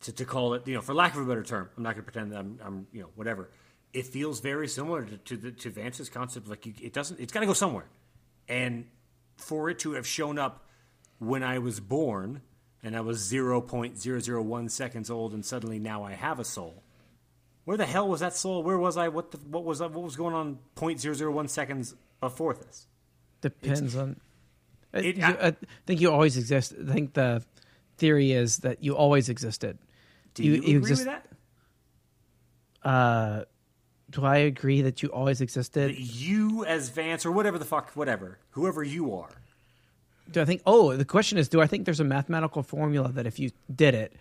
to, 0.03 0.13
to 0.13 0.25
call 0.25 0.55
it, 0.55 0.67
you 0.67 0.75
know, 0.75 0.81
for 0.81 0.95
lack 0.95 1.15
of 1.15 1.23
a 1.23 1.25
better 1.25 1.43
term, 1.43 1.69
I'm 1.77 1.83
not 1.83 1.95
going 1.95 2.05
to 2.05 2.11
pretend 2.11 2.33
that 2.33 2.39
I'm, 2.39 2.61
I'm, 2.65 2.87
you 2.93 3.03
know, 3.03 3.09
whatever. 3.15 3.51
It 3.93 4.07
feels 4.07 4.41
very 4.41 4.69
similar 4.69 5.05
to, 5.05 5.17
to, 5.17 5.37
the, 5.37 5.51
to 5.53 5.71
Vance's 5.71 6.09
concept. 6.09 6.49
Like, 6.49 6.67
you, 6.67 6.75
it 6.83 6.93
doesn't, 6.93 7.19
it's 7.21 7.33
got 7.33 7.41
to 7.41 7.47
go 7.47 7.53
somewhere. 7.53 7.87
And 8.49 8.87
for 9.37 9.71
it 9.71 9.79
to 9.81 9.93
have 9.93 10.07
shown 10.07 10.39
up 10.39 10.67
when 11.19 11.43
I 11.43 11.59
was 11.59 11.81
born 11.81 12.43
and 12.83 12.97
I 12.97 13.01
was 13.01 13.21
0.001 13.21 14.71
seconds 14.71 15.11
old 15.11 15.33
and 15.33 15.45
suddenly 15.45 15.79
now 15.79 16.05
I 16.05 16.13
have 16.13 16.39
a 16.39 16.45
soul. 16.45 16.83
Where 17.65 17.77
the 17.77 17.87
hell 17.87 18.09
was 18.09 18.21
that 18.21 18.37
soul? 18.37 18.63
Where 18.63 18.79
was 18.79 18.97
I? 18.97 19.09
What 19.09 19.33
the, 19.33 19.39
what 19.39 19.65
was 19.65 19.81
what 19.81 19.93
was 19.93 20.15
going 20.15 20.35
on 20.35 20.59
0.001 20.77 21.49
seconds 21.49 21.97
before 22.21 22.55
this? 22.55 22.87
Depends 23.41 23.97
on. 23.97 24.21
I, 24.97 25.01
It- 25.01 25.17
you- 25.17 25.25
I- 25.25 25.47
I 25.49 25.57
think 25.87 26.01
you 26.01 26.11
always 26.11 26.37
exist. 26.37 26.75
I 26.81 26.93
think 26.93 27.13
the 27.15 27.43
theory 27.99 28.33
is 28.33 28.59
that 28.59 28.83
you 28.83 28.97
always 28.97 29.29
existed. 29.29 29.79
Do 30.35 30.43
you, 30.43 30.55
agree 30.57 30.75
exist- 30.77 31.07
with 31.07 31.15
that? 32.83 32.89
Uh, 32.89 33.45
do 34.11 34.25
I 34.25 34.37
agree 34.39 34.83
that 34.83 35.03
you 35.03 35.09
always 35.09 35.41
existed? 35.41 35.97
You 35.99 36.65
as 36.65 36.89
Vance 36.91 37.27
or 37.27 37.33
whatever 37.33 37.59
the 37.59 37.65
fuck, 37.65 37.91
whatever, 37.93 38.39
whoever 38.51 38.83
you 38.83 39.15
are. 39.15 39.31
Do 40.31 40.41
I 40.41 40.45
think? 40.45 40.63
Oh, 40.67 40.95
the 40.97 41.05
question 41.05 41.39
is, 41.39 41.49
do 41.49 41.61
I 41.61 41.67
think 41.67 41.85
there's 41.85 42.01
a 42.01 42.05
mathematical 42.05 42.63
formula 42.63 43.11
that 43.13 43.27
if 43.27 43.39
you 43.39 43.51
did 43.75 43.95
it 43.95 44.13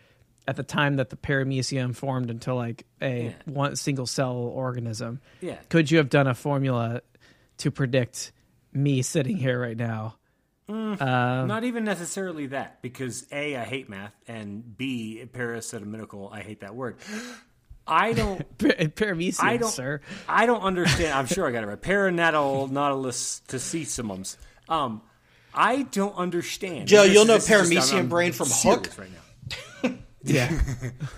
at 0.47 0.55
the 0.55 0.63
time 0.63 0.95
that 0.97 1.09
the 1.09 1.15
paramecium 1.15 1.95
formed 1.95 2.30
into 2.30 2.53
like 2.53 2.86
a 3.01 3.26
Yeah. 3.26 3.32
one 3.45 3.76
single 3.76 4.05
cell 4.05 4.36
organism, 4.36 5.19
Yeah. 5.41 5.57
could 5.69 5.89
you 5.91 5.97
have 5.97 6.09
done 6.09 6.28
a 6.28 6.36
formula 6.36 7.01
to 7.57 7.71
predict 7.71 8.32
me 8.73 9.01
sitting 9.01 9.38
here 9.38 9.59
right 9.59 9.78
now? 9.78 10.15
Not 10.68 11.63
even 11.63 11.84
necessarily 11.84 12.47
that, 12.47 12.82
because 12.82 13.26
A, 13.32 13.55
I 13.55 13.63
hate 13.63 13.89
math, 13.89 14.13
and 14.28 14.78
B, 14.78 15.24
parasitical, 15.32 16.30
I 16.32 16.41
hate 16.41 16.61
that 16.61 16.76
word. 16.76 16.97
I 17.88 18.13
don't 18.13 18.39
Pa- 18.57 18.68
Paramecium, 18.68 19.43
I 19.43 19.57
don't, 19.57 19.70
sir. 19.70 20.01
I 20.28 20.45
don't 20.47 20.61
understand. 20.61 21.13
I'm 21.13 21.28
sure 21.28 21.47
I 21.47 21.51
got 21.51 21.63
it 21.63 21.68
right. 21.68 21.80
Paranatal 21.82 22.68
nautilus 22.72 23.41
tessimums. 23.47 24.38
Um, 24.68 25.03
I 25.53 25.84
don't 25.84 26.16
understand. 26.16 26.88
Joe, 26.88 27.03
This- 27.03 27.13
you'll 27.13 27.26
know 27.26 27.36
this 27.36 27.43
is 27.43 27.49
just- 27.70 27.72
paramecium 27.72 27.93
I'm- 27.93 28.03
I'm 28.05 28.09
brain 28.09 28.32
from 28.32 28.47
serious 28.47 28.88
Hook. 28.88 28.97
right 28.97 29.09
now. 29.11 29.20
Yeah. 30.28 30.59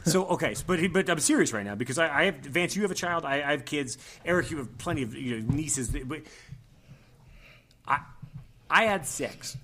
So 0.04 0.26
okay, 0.32 0.54
so- 0.54 0.66
but 0.68 0.82
but 0.92 1.10
I'm 1.10 1.20
serious 1.22 1.54
right 1.54 1.64
now 1.64 1.76
because 1.76 1.98
I, 1.98 2.10
I 2.14 2.24
have 2.26 2.36
Vance. 2.40 2.76
You 2.76 2.82
have 2.82 2.92
a 2.92 2.96
child. 2.96 3.24
I, 3.24 3.36
I 3.36 3.52
have 3.52 3.64
kids. 3.64 3.98
Eric, 4.26 4.52
you 4.52 4.58
have 4.58 4.78
plenty 4.80 5.02
of 5.02 5.16
you 5.16 5.40
know, 5.40 5.54
nieces. 5.56 5.92
that- 5.94 6.10
But 6.10 6.18
I 6.20 6.24
I 8.70 8.84
had 8.84 9.06
six. 9.06 9.58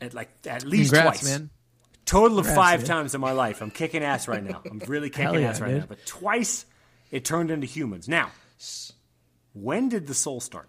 at 0.00 0.14
like 0.14 0.30
at 0.46 0.64
least 0.64 0.92
Congrats, 0.92 1.20
twice. 1.20 1.38
man. 1.38 1.50
Total 2.04 2.38
of 2.38 2.46
Congrats, 2.46 2.68
five 2.68 2.80
dude. 2.80 2.88
times 2.88 3.14
in 3.14 3.20
my 3.20 3.32
life. 3.32 3.60
I'm 3.60 3.70
kicking 3.70 4.02
ass 4.02 4.28
right 4.28 4.42
now. 4.42 4.62
I'm 4.70 4.78
really 4.86 5.10
kicking 5.10 5.40
yeah, 5.40 5.48
ass 5.48 5.60
right 5.60 5.70
dude. 5.70 5.80
now. 5.80 5.86
But 5.88 6.04
twice 6.06 6.66
it 7.10 7.24
turned 7.24 7.50
into 7.50 7.66
humans. 7.66 8.08
Now, 8.08 8.30
when 9.54 9.88
did 9.88 10.06
the 10.06 10.14
soul 10.14 10.40
start? 10.40 10.68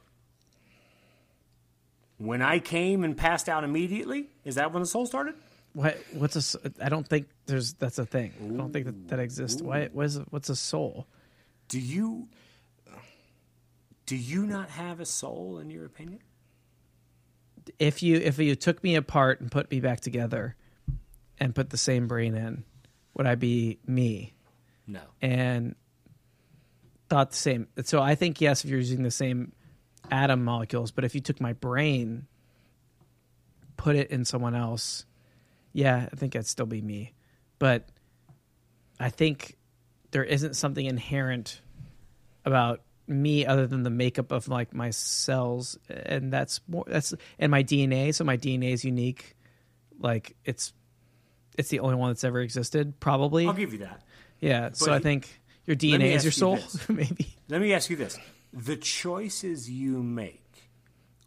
when 2.17 2.41
I 2.41 2.59
came 2.59 3.03
and 3.03 3.15
passed 3.15 3.47
out 3.47 3.63
immediately, 3.63 4.27
is 4.43 4.55
that 4.55 4.73
when 4.73 4.81
the 4.81 4.88
soul 4.88 5.05
started? 5.05 5.35
What 5.73 5.97
what's 6.13 6.55
a? 6.55 6.71
I 6.81 6.89
don't 6.89 7.07
think 7.07 7.27
there's 7.45 7.73
that's 7.73 7.99
a 7.99 8.05
thing. 8.05 8.33
I 8.41 8.57
don't 8.57 8.73
think 8.73 8.85
that 8.85 9.09
that 9.09 9.19
exists. 9.19 9.61
Why? 9.61 9.88
What 9.91 10.05
is 10.07 10.19
what's 10.31 10.49
a 10.49 10.55
soul? 10.55 11.07
Do 11.67 11.79
you 11.79 12.27
do 14.07 14.15
you 14.15 14.45
not 14.45 14.69
have 14.69 14.99
a 14.99 15.05
soul 15.05 15.59
in 15.59 15.69
your 15.69 15.85
opinion? 15.85 16.19
If 17.80 18.03
you 18.03 18.18
if 18.18 18.39
you 18.39 18.55
took 18.55 18.84
me 18.84 18.95
apart 18.95 19.41
and 19.41 19.51
put 19.51 19.70
me 19.72 19.80
back 19.80 19.99
together, 19.99 20.55
and 21.39 21.53
put 21.53 21.70
the 21.70 21.78
same 21.78 22.07
brain 22.07 22.36
in, 22.36 22.63
would 23.13 23.28
I 23.28 23.36
be 23.36 23.80
me? 23.86 24.34
No. 24.89 25.01
and 25.22 25.76
thought 27.09 27.32
the 27.32 27.38
same. 27.38 27.68
So 27.84 28.01
I 28.01 28.15
think 28.15 28.39
yes, 28.39 28.63
if 28.63 28.70
you're 28.70 28.80
using 28.80 29.03
the 29.03 29.11
same 29.11 29.51
atom 30.09 30.43
molecules, 30.43 30.91
but 30.91 31.03
if 31.03 31.13
you 31.13 31.22
took 31.22 31.41
my 31.41 31.53
brain, 31.53 32.28
put 33.76 33.95
it 33.95 34.11
in 34.11 34.24
someone 34.24 34.55
else, 34.55 35.05
yeah, 35.74 36.07
I 36.11 36.15
think 36.15 36.36
it'd 36.36 36.47
still 36.47 36.65
be 36.65 36.82
me. 36.82 37.13
But 37.59 37.89
I 38.99 39.09
think 39.09 39.57
there 40.11 40.24
isn't 40.24 40.55
something 40.55 40.86
inherent 40.86 41.61
about 42.45 42.82
me 43.08 43.45
other 43.45 43.68
than 43.68 43.84
the 43.84 43.89
makeup 43.89 44.32
of 44.32 44.47
like 44.47 44.74
my 44.74 44.89
cells 44.89 45.78
and 45.89 46.32
that's 46.32 46.60
more 46.68 46.84
that's 46.88 47.14
and 47.39 47.49
my 47.49 47.64
DNA 47.64 48.14
so 48.14 48.24
my 48.24 48.38
DNA 48.38 48.72
is 48.74 48.84
unique 48.84 49.36
like 49.99 50.36
it's 50.43 50.74
it's 51.58 51.70
the 51.70 51.80
only 51.80 51.95
one 51.95 52.10
that's 52.10 52.24
ever 52.24 52.41
existed 52.41 52.99
probably 52.99 53.47
I'll 53.47 53.53
give 53.53 53.74
you 53.74 53.80
that. 53.80 54.03
yeah, 54.39 54.70
so 54.74 54.93
I 54.93 54.99
think 54.99 55.41
your 55.68 55.76
DNA 55.76 56.16
is 56.16 56.24
your 56.24 56.30
ask 56.30 56.38
you 56.41 56.58
soul, 56.60 56.60
maybe. 56.95 57.36
Let 57.49 57.62
me 57.62 57.74
ask 57.74 57.89
you 57.89 57.97
this. 57.97 58.18
The 58.53 58.78
choices 58.78 59.70
you 59.70 60.01
make, 60.01 60.70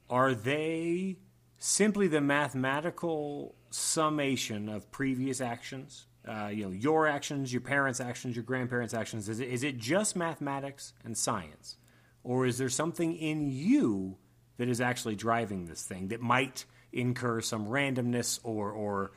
are 0.08 0.34
they 0.34 1.18
simply 1.58 2.08
the 2.08 2.22
mathematical 2.22 3.54
summation 3.70 4.68
of 4.68 4.90
previous 4.90 5.40
actions? 5.40 6.06
Uh, 6.28 6.48
you 6.48 6.64
know, 6.64 6.70
your 6.70 7.06
actions, 7.06 7.52
your 7.52 7.62
parents' 7.62 8.00
actions, 8.00 8.36
your 8.36 8.42
grandparents' 8.44 8.92
actions. 8.92 9.28
Is 9.28 9.40
it, 9.40 9.48
is 9.48 9.64
it 9.64 9.78
just 9.78 10.16
mathematics 10.16 10.92
and 11.04 11.16
science? 11.16 11.76
Or 12.22 12.44
is 12.44 12.58
there 12.58 12.68
something 12.68 13.16
in 13.16 13.46
you 13.50 14.18
that 14.58 14.68
is 14.68 14.80
actually 14.80 15.16
driving 15.16 15.66
this 15.66 15.82
thing 15.82 16.08
that 16.08 16.20
might 16.20 16.66
incur 16.92 17.40
some 17.40 17.66
randomness 17.66 18.38
or, 18.42 18.70
or 18.70 19.12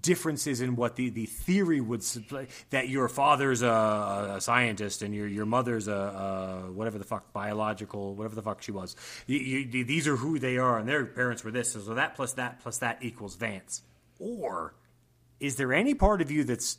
differences 0.00 0.60
in 0.60 0.76
what 0.76 0.94
the, 0.96 1.10
the 1.10 1.26
theory 1.26 1.80
would 1.80 2.04
that 2.70 2.88
your 2.88 3.08
father's 3.08 3.62
a, 3.62 4.34
a 4.36 4.40
scientist 4.40 5.02
and 5.02 5.12
your 5.14 5.26
your 5.26 5.46
mother's 5.46 5.88
a, 5.88 5.92
a 5.92 6.72
whatever 6.72 6.98
the 6.98 7.04
fuck 7.04 7.32
biological 7.32 8.14
whatever 8.14 8.36
the 8.36 8.42
fuck 8.42 8.62
she 8.62 8.70
was. 8.70 8.94
You, 9.26 9.38
you, 9.38 9.84
these 9.84 10.06
are 10.06 10.16
who 10.16 10.38
they 10.38 10.58
are, 10.58 10.78
and 10.78 10.88
their 10.88 11.04
parents 11.06 11.42
were 11.42 11.50
this. 11.50 11.72
So 11.72 11.94
that 11.94 12.14
plus 12.14 12.34
that 12.34 12.60
plus 12.60 12.78
that 12.78 12.98
equals 13.00 13.34
Vance. 13.34 13.82
Or 14.20 14.74
is 15.40 15.56
there 15.56 15.72
any 15.72 15.94
part 15.94 16.20
of 16.20 16.30
you 16.30 16.44
that's 16.44 16.78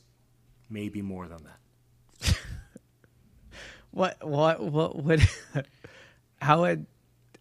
maybe 0.69 1.01
more 1.01 1.27
than 1.27 1.43
that? 1.43 2.37
What 3.91 4.25
what 4.25 4.61
what 4.61 5.03
would 5.03 5.21
how 6.41 6.61
would 6.61 6.85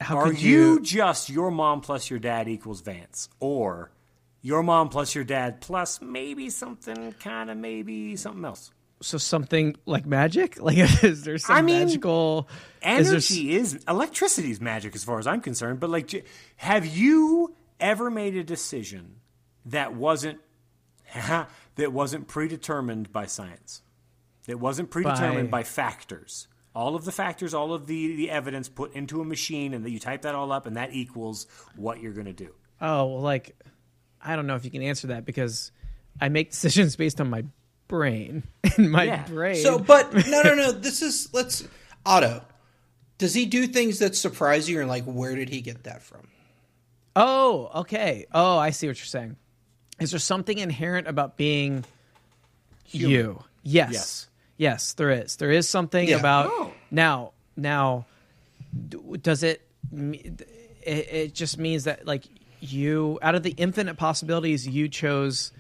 how 0.01 0.17
Are 0.17 0.31
could 0.31 0.43
you, 0.43 0.75
you, 0.75 0.81
just 0.81 1.31
your 1.31 1.51
mom 1.51 1.81
plus 1.81 2.11
your 2.11 2.19
dad 2.19 2.49
equals 2.49 2.81
Vance, 2.81 3.29
or 3.39 3.93
your 4.43 4.63
mom 4.63 4.89
plus 4.89 5.15
your 5.15 5.23
dad 5.25 5.61
plus 5.61 6.01
maybe 6.01 6.51
something 6.51 7.13
kind 7.21 7.51
of 7.51 7.57
maybe 7.57 8.17
something 8.17 8.45
else? 8.45 8.73
so 9.03 9.17
something 9.17 9.77
like 9.87 10.07
magic? 10.07 10.59
Like 10.61 10.79
is 11.05 11.23
there 11.23 11.39
some 11.39 11.57
I 11.57 11.63
mean, 11.63 11.87
magical 11.87 12.49
is 12.83 13.09
there 13.09 13.17
Energy 13.17 13.55
is 13.55 13.79
electricity 13.89 14.51
is 14.51 14.61
magic 14.61 14.95
as 14.95 15.05
far 15.05 15.19
as 15.19 15.27
I'm 15.27 15.41
concerned. 15.41 15.81
But 15.81 15.91
like, 15.91 16.27
have 16.57 16.85
you 16.85 17.55
ever 17.79 18.11
made 18.11 18.37
a 18.37 18.45
decision 18.45 19.17
that 19.67 19.95
wasn't 19.95 20.41
that 21.77 21.93
wasn't 21.93 22.29
predetermined 22.29 23.13
by 23.13 23.27
science? 23.27 23.83
That 24.47 24.59
wasn't 24.59 24.91
predetermined 24.91 25.51
By- 25.51 25.61
by, 25.61 25.65
factors. 25.65 26.49
All 26.75 26.95
of 26.95 27.05
the 27.05 27.13
factors, 27.13 27.53
all 27.53 27.73
of 27.73 27.87
the, 27.87 28.15
the 28.17 28.31
evidence 28.31 28.69
put 28.69 28.95
into 28.95 29.21
a 29.21 29.25
machine, 29.25 29.75
and 29.75 29.85
that 29.85 29.91
you 29.91 29.99
type 29.99 30.23
that 30.23 30.35
all 30.35 30.53
up, 30.53 30.67
and 30.67 30.77
that 30.77 30.93
equals 30.93 31.47
what 31.77 32.01
you're 32.01 32.13
going 32.13 32.27
to 32.27 32.33
do. 32.33 32.55
Oh, 32.81 33.07
well 33.07 33.21
like 33.21 33.57
I 34.23 34.37
don't 34.37 34.47
know 34.47 34.55
if 34.55 34.65
you 34.65 34.71
can 34.71 34.83
answer 34.83 35.09
that 35.09 35.25
because 35.25 35.73
I 36.21 36.29
make 36.29 36.51
decisions 36.53 36.97
based 36.97 37.21
on 37.21 37.29
my 37.29 37.45
brain. 37.89 38.45
And 38.77 38.91
my 38.93 39.05
Yeah. 39.05 39.25
brain 39.27 39.57
So, 39.57 39.79
but 39.79 40.15
no, 40.15 40.43
no, 40.43 40.55
no. 40.55 40.71
This 40.73 41.03
is 41.03 41.29
let's 41.33 41.67
Otto. 42.07 42.43
Does 43.19 43.35
he 43.35 43.47
do 43.47 43.67
things 43.67 43.99
that 43.99 44.15
surprise 44.17 44.69
you, 44.71 44.81
and 44.81 44.89
like, 44.89 45.05
where 45.05 45.35
did 45.35 45.49
he 45.49 45.61
get 45.61 45.85
that 45.85 46.03
from? 46.03 46.29
Oh, 47.17 47.71
okay. 47.81 48.27
Oh, 48.33 48.57
I 48.59 48.71
see 48.71 48.87
what 48.87 48.97
you're 48.99 49.05
saying. 49.07 49.37
Is 50.01 50.11
there 50.13 50.21
something 50.21 50.59
inherent 50.59 51.07
about 51.07 51.37
being 51.37 51.85
you? 52.91 53.43
Yes. 53.63 53.93
Yes. 53.93 54.27
Yes, 54.57 54.93
there 54.95 55.11
is. 55.11 55.37
There 55.37 55.51
is 55.51 55.69
something 55.69 56.09
Yeah. 56.09 56.19
about 56.19 56.47
Oh. 56.51 56.73
now. 56.91 57.33
Now, 57.57 58.07
does 59.23 59.43
it, 59.43 59.67
me- 59.91 60.33
it? 60.83 61.09
It 61.13 61.35
just 61.35 61.59
means 61.59 61.85
that 61.85 62.07
like 62.07 62.25
you, 62.61 63.19
out 63.23 63.35
of 63.35 63.43
the 63.43 63.51
infinite 63.53 63.97
possibilities, 63.97 64.67
you 64.69 64.89
chose. 64.89 65.53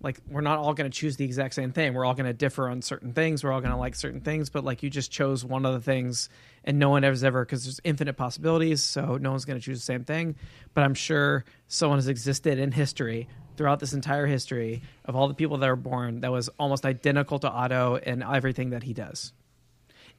Like 0.00 0.20
we're 0.28 0.42
not 0.42 0.58
all 0.60 0.74
going 0.74 0.88
to 0.88 0.96
choose 0.96 1.16
the 1.16 1.24
exact 1.24 1.54
same 1.54 1.72
thing. 1.72 1.92
We're 1.92 2.04
all 2.04 2.14
going 2.14 2.26
to 2.26 2.32
differ 2.32 2.68
on 2.68 2.82
certain 2.82 3.12
things. 3.14 3.42
We're 3.42 3.50
all 3.50 3.60
going 3.60 3.72
to 3.72 3.76
like 3.78 3.96
certain 3.96 4.20
things. 4.20 4.48
But 4.48 4.62
like 4.62 4.82
you 4.84 4.90
just 4.90 5.10
chose 5.10 5.44
one 5.44 5.66
of 5.66 5.72
the 5.72 5.80
things, 5.80 6.28
and 6.64 6.78
no 6.78 6.88
one 6.90 7.02
has 7.02 7.24
ever 7.24 7.44
because 7.44 7.64
there's 7.64 7.80
infinite 7.82 8.12
possibilities. 8.14 8.80
So 8.82 9.16
no 9.16 9.30
one's 9.32 9.44
going 9.44 9.58
to 9.58 9.64
choose 9.64 9.80
the 9.80 9.84
same 9.84 10.04
thing. 10.04 10.36
But 10.72 10.84
I'm 10.84 10.94
sure 10.94 11.44
someone 11.66 11.98
has 11.98 12.06
existed 12.08 12.58
in 12.60 12.70
history 12.72 13.26
throughout 13.58 13.80
this 13.80 13.92
entire 13.92 14.24
history 14.26 14.80
of 15.04 15.14
all 15.16 15.28
the 15.28 15.34
people 15.34 15.58
that 15.58 15.68
are 15.68 15.76
born 15.76 16.20
that 16.20 16.30
was 16.32 16.48
almost 16.58 16.86
identical 16.86 17.38
to 17.40 17.50
Otto 17.50 17.96
and 17.96 18.22
everything 18.22 18.70
that 18.70 18.82
he 18.84 18.94
does. 18.94 19.32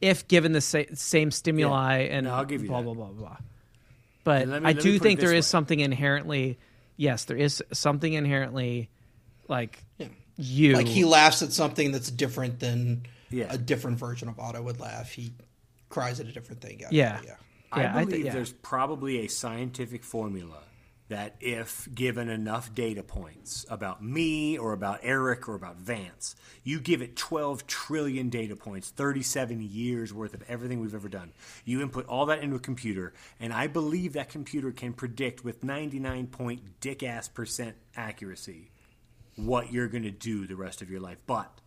If 0.02 0.28
given 0.28 0.52
the 0.52 0.62
sa- 0.62 0.84
same 0.94 1.32
stimuli 1.32 2.08
and 2.12 2.26
No, 2.26 2.34
I'll 2.36 2.46
give 2.46 2.62
you 2.62 2.68
blah 2.68 2.82
that. 2.82 2.84
blah 2.86 2.94
blah 2.94 3.08
blah. 3.08 3.38
But 4.24 4.48
me- 4.48 4.60
I 4.64 4.74
do 4.74 5.00
think 5.00 5.20
there 5.20 5.30
this 5.30 5.46
is 5.46 5.48
way. 5.48 5.52
something 5.52 5.80
inherently, 5.80 6.60
yes, 6.98 7.26
there 7.26 7.38
is 7.38 7.64
something 7.74 8.14
inherently 8.14 8.90
like 9.48 9.84
Yeah. 9.98 10.08
you. 10.38 10.74
Like 10.74 10.88
he 10.88 11.04
laughs 11.06 11.42
at 11.42 11.52
something 11.52 11.92
that's 11.92 12.12
different 12.12 12.60
than 12.60 13.04
Yeah. 13.32 13.48
a 13.50 13.58
different 13.58 13.98
version 13.98 14.28
of 14.30 14.40
Otto 14.40 14.62
would 14.62 14.80
laugh. 14.80 15.12
He 15.12 15.34
cries 15.90 16.20
at 16.20 16.28
a 16.28 16.32
different 16.32 16.62
thing. 16.62 16.80
Yeah, 16.82 16.90
Yeah. 16.92 17.20
yeah. 17.26 17.36
Yeah, 17.78 17.96
I 17.96 18.00
I 18.02 18.04
thi- 18.06 18.10
believe 18.12 18.26
yeah. 18.26 18.34
there's 18.34 18.52
probably 18.52 19.20
a 19.26 19.28
scientific 19.28 20.04
formula 20.04 20.58
that, 21.10 21.36
if 21.40 21.88
given 21.94 22.30
enough 22.30 22.74
data 22.74 23.04
points 23.04 23.66
about 23.70 24.04
me 24.04 24.58
or 24.58 24.74
about 24.74 25.00
Eric 25.04 25.50
or 25.50 25.56
about 25.56 25.78
Vance, 25.78 26.36
you 26.64 26.80
give 26.80 27.02
it 27.02 27.16
12 27.16 27.68
trillion 27.68 28.30
data 28.30 28.56
points, 28.56 28.90
37 28.90 29.62
years 29.62 30.14
worth 30.14 30.34
of 30.34 30.44
everything 30.48 30.80
we've 30.80 30.96
ever 30.96 31.10
done. 31.10 31.32
You 31.66 31.82
input 31.82 32.08
all 32.08 32.28
that 32.28 32.42
into 32.42 32.56
a 32.56 32.60
computer, 32.60 33.14
and 33.40 33.52
I 33.52 33.68
believe 33.68 34.14
that 34.14 34.30
computer 34.30 34.72
can 34.72 34.94
predict 34.94 35.44
with 35.44 35.64
99 35.64 36.28
point 36.28 36.62
dick 36.80 37.04
ass 37.04 37.28
percent 37.28 37.76
accuracy 37.96 38.72
what 39.36 39.72
you're 39.72 39.88
going 39.88 40.04
to 40.04 40.12
do 40.12 40.48
the 40.48 40.56
rest 40.56 40.82
of 40.82 40.90
your 40.90 41.00
life. 41.00 41.18
But 41.26 41.60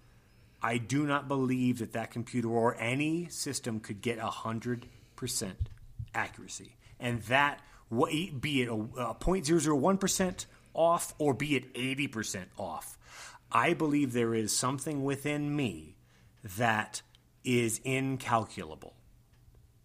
I 0.63 0.79
do 0.79 1.07
not 1.07 1.27
believe 1.27 1.79
that 1.79 1.93
that 1.93 2.11
computer 2.11 2.49
or 2.49 2.77
any 2.79 3.29
system 3.29 3.81
could 3.81 4.01
get 4.01 4.19
100% 4.19 4.85
accuracy. 6.15 6.77
And 7.01 7.23
that, 7.23 7.61
be 7.93 8.63
it 8.63 8.69
a, 8.69 8.75
a 8.75 9.15
0.001% 9.15 10.47
off 10.75 11.15
or 11.19 11.35
be 11.35 11.57
it 11.57 11.75
80% 11.75 12.47
off, 12.59 12.99
I 13.51 13.75
believe 13.75 14.13
there 14.13 14.35
is 14.35 14.57
something 14.57 15.05
within 15.05 15.55
me 15.55 15.97
that 16.57 17.03
is 17.45 17.81
incalculable. 17.85 18.95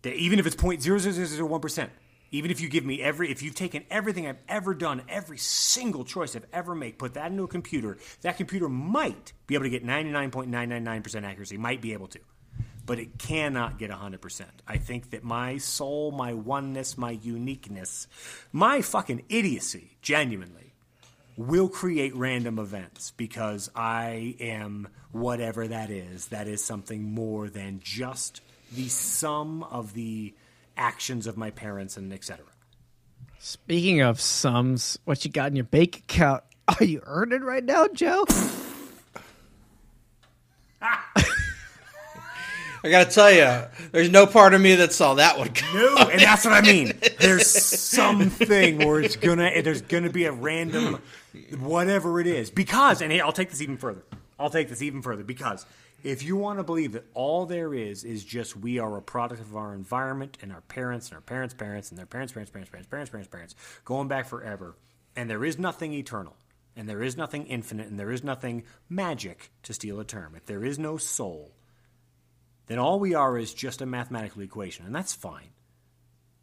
That 0.03 0.13
even 0.15 0.39
if 0.39 0.47
it's 0.47 0.55
0.00001%, 0.55 1.89
even 2.31 2.51
if 2.51 2.61
you 2.61 2.69
give 2.69 2.85
me 2.85 3.01
every, 3.01 3.31
if 3.31 3.41
you've 3.41 3.55
taken 3.55 3.83
everything 3.89 4.27
I've 4.27 4.39
ever 4.47 4.73
done, 4.73 5.01
every 5.07 5.37
single 5.37 6.03
choice 6.03 6.35
I've 6.35 6.45
ever 6.51 6.75
made, 6.75 6.97
put 6.99 7.13
that 7.15 7.31
into 7.31 7.43
a 7.43 7.47
computer, 7.47 7.97
that 8.21 8.37
computer 8.37 8.69
might 8.69 9.33
be 9.47 9.55
able 9.55 9.63
to 9.63 9.69
get 9.69 9.85
99.999% 9.85 11.23
accuracy, 11.23 11.57
might 11.57 11.81
be 11.81 11.93
able 11.93 12.07
to. 12.07 12.19
But 12.87 12.97
it 12.97 13.19
cannot 13.19 13.77
get 13.77 13.91
100%. 13.91 14.45
I 14.67 14.77
think 14.77 15.11
that 15.11 15.23
my 15.23 15.59
soul, 15.59 16.11
my 16.11 16.33
oneness, 16.33 16.97
my 16.97 17.11
uniqueness, 17.11 18.07
my 18.51 18.81
fucking 18.81 19.25
idiocy, 19.29 19.97
genuinely, 20.01 20.73
will 21.35 21.69
create 21.69 22.15
random 22.15 22.57
events 22.57 23.11
because 23.11 23.69
I 23.75 24.35
am 24.39 24.87
whatever 25.11 25.67
that 25.67 25.91
is. 25.91 26.27
That 26.27 26.47
is 26.47 26.63
something 26.63 27.03
more 27.03 27.49
than 27.49 27.79
just 27.83 28.41
the 28.73 28.87
sum 28.87 29.63
of 29.63 29.93
the 29.93 30.33
actions 30.75 31.27
of 31.27 31.37
my 31.37 31.51
parents 31.51 31.97
and 31.97 32.11
etc. 32.11 32.45
Speaking 33.37 34.01
of 34.01 34.19
sums, 34.19 34.97
what 35.05 35.23
you 35.23 35.31
got 35.31 35.51
in 35.51 35.55
your 35.55 35.65
bank 35.65 35.97
account? 35.99 36.43
Are 36.79 36.83
you 36.83 37.01
earning 37.05 37.41
right 37.41 37.63
now, 37.63 37.87
Joe? 37.87 38.25
I 42.83 42.89
gotta 42.89 43.09
tell 43.09 43.31
you, 43.31 43.87
there's 43.91 44.11
no 44.11 44.27
part 44.27 44.53
of 44.53 44.61
me 44.61 44.75
that 44.75 44.93
saw 44.93 45.15
that 45.15 45.37
one. 45.37 45.49
coming. 45.49 45.83
No, 45.83 45.95
and 46.09 46.21
that's 46.21 46.45
what 46.45 46.53
I 46.53 46.61
mean. 46.61 46.93
There's 47.19 47.47
something 47.47 48.77
where 48.79 49.01
it's 49.01 49.15
gonna 49.15 49.61
there's 49.63 49.81
gonna 49.81 50.11
be 50.11 50.25
a 50.25 50.31
random 50.31 51.01
whatever 51.59 52.19
it 52.19 52.27
is 52.27 52.51
because 52.51 53.01
and 53.01 53.11
hey, 53.11 53.19
I'll 53.19 53.31
take 53.31 53.49
this 53.49 53.61
even 53.61 53.77
further. 53.77 54.03
I'll 54.39 54.49
take 54.49 54.69
this 54.69 54.81
even 54.81 55.01
further 55.01 55.23
because 55.23 55.65
if 56.03 56.23
you 56.23 56.37
want 56.37 56.59
to 56.59 56.63
believe 56.63 56.91
that 56.91 57.05
all 57.13 57.45
there 57.45 57.73
is 57.73 58.03
is 58.03 58.23
just 58.23 58.55
we 58.55 58.77
are 58.77 58.97
a 58.97 59.01
product 59.01 59.41
of 59.41 59.55
our 59.55 59.73
environment 59.73 60.37
and 60.41 60.51
our 60.51 60.61
parents 60.61 61.07
and 61.09 61.15
our 61.15 61.21
parents' 61.21 61.55
parents 61.55 61.89
and 61.89 61.97
their 61.97 62.05
parents' 62.05 62.33
parents' 62.33 62.51
parents' 62.51 62.69
parents' 62.69 62.89
parents' 62.89 63.09
parents' 63.09 63.29
parents 63.29 63.55
going 63.83 64.07
back 64.07 64.27
forever, 64.27 64.75
and 65.15 65.29
there 65.29 65.43
is 65.43 65.57
nothing 65.57 65.93
eternal 65.93 66.35
and 66.75 66.87
there 66.87 67.01
is 67.01 67.17
nothing 67.17 67.47
infinite 67.47 67.87
and 67.87 67.99
there 67.99 68.11
is 68.11 68.23
nothing 68.23 68.63
magic 68.87 69.51
to 69.63 69.73
steal 69.73 69.99
a 69.99 70.05
term. 70.05 70.35
If 70.35 70.45
there 70.45 70.63
is 70.63 70.77
no 70.77 70.97
soul, 70.97 71.51
then 72.67 72.79
all 72.79 72.99
we 72.99 73.15
are 73.15 73.37
is 73.37 73.53
just 73.53 73.81
a 73.81 73.85
mathematical 73.85 74.41
equation, 74.41 74.85
and 74.85 74.93
that's 74.93 75.13
fine. 75.13 75.49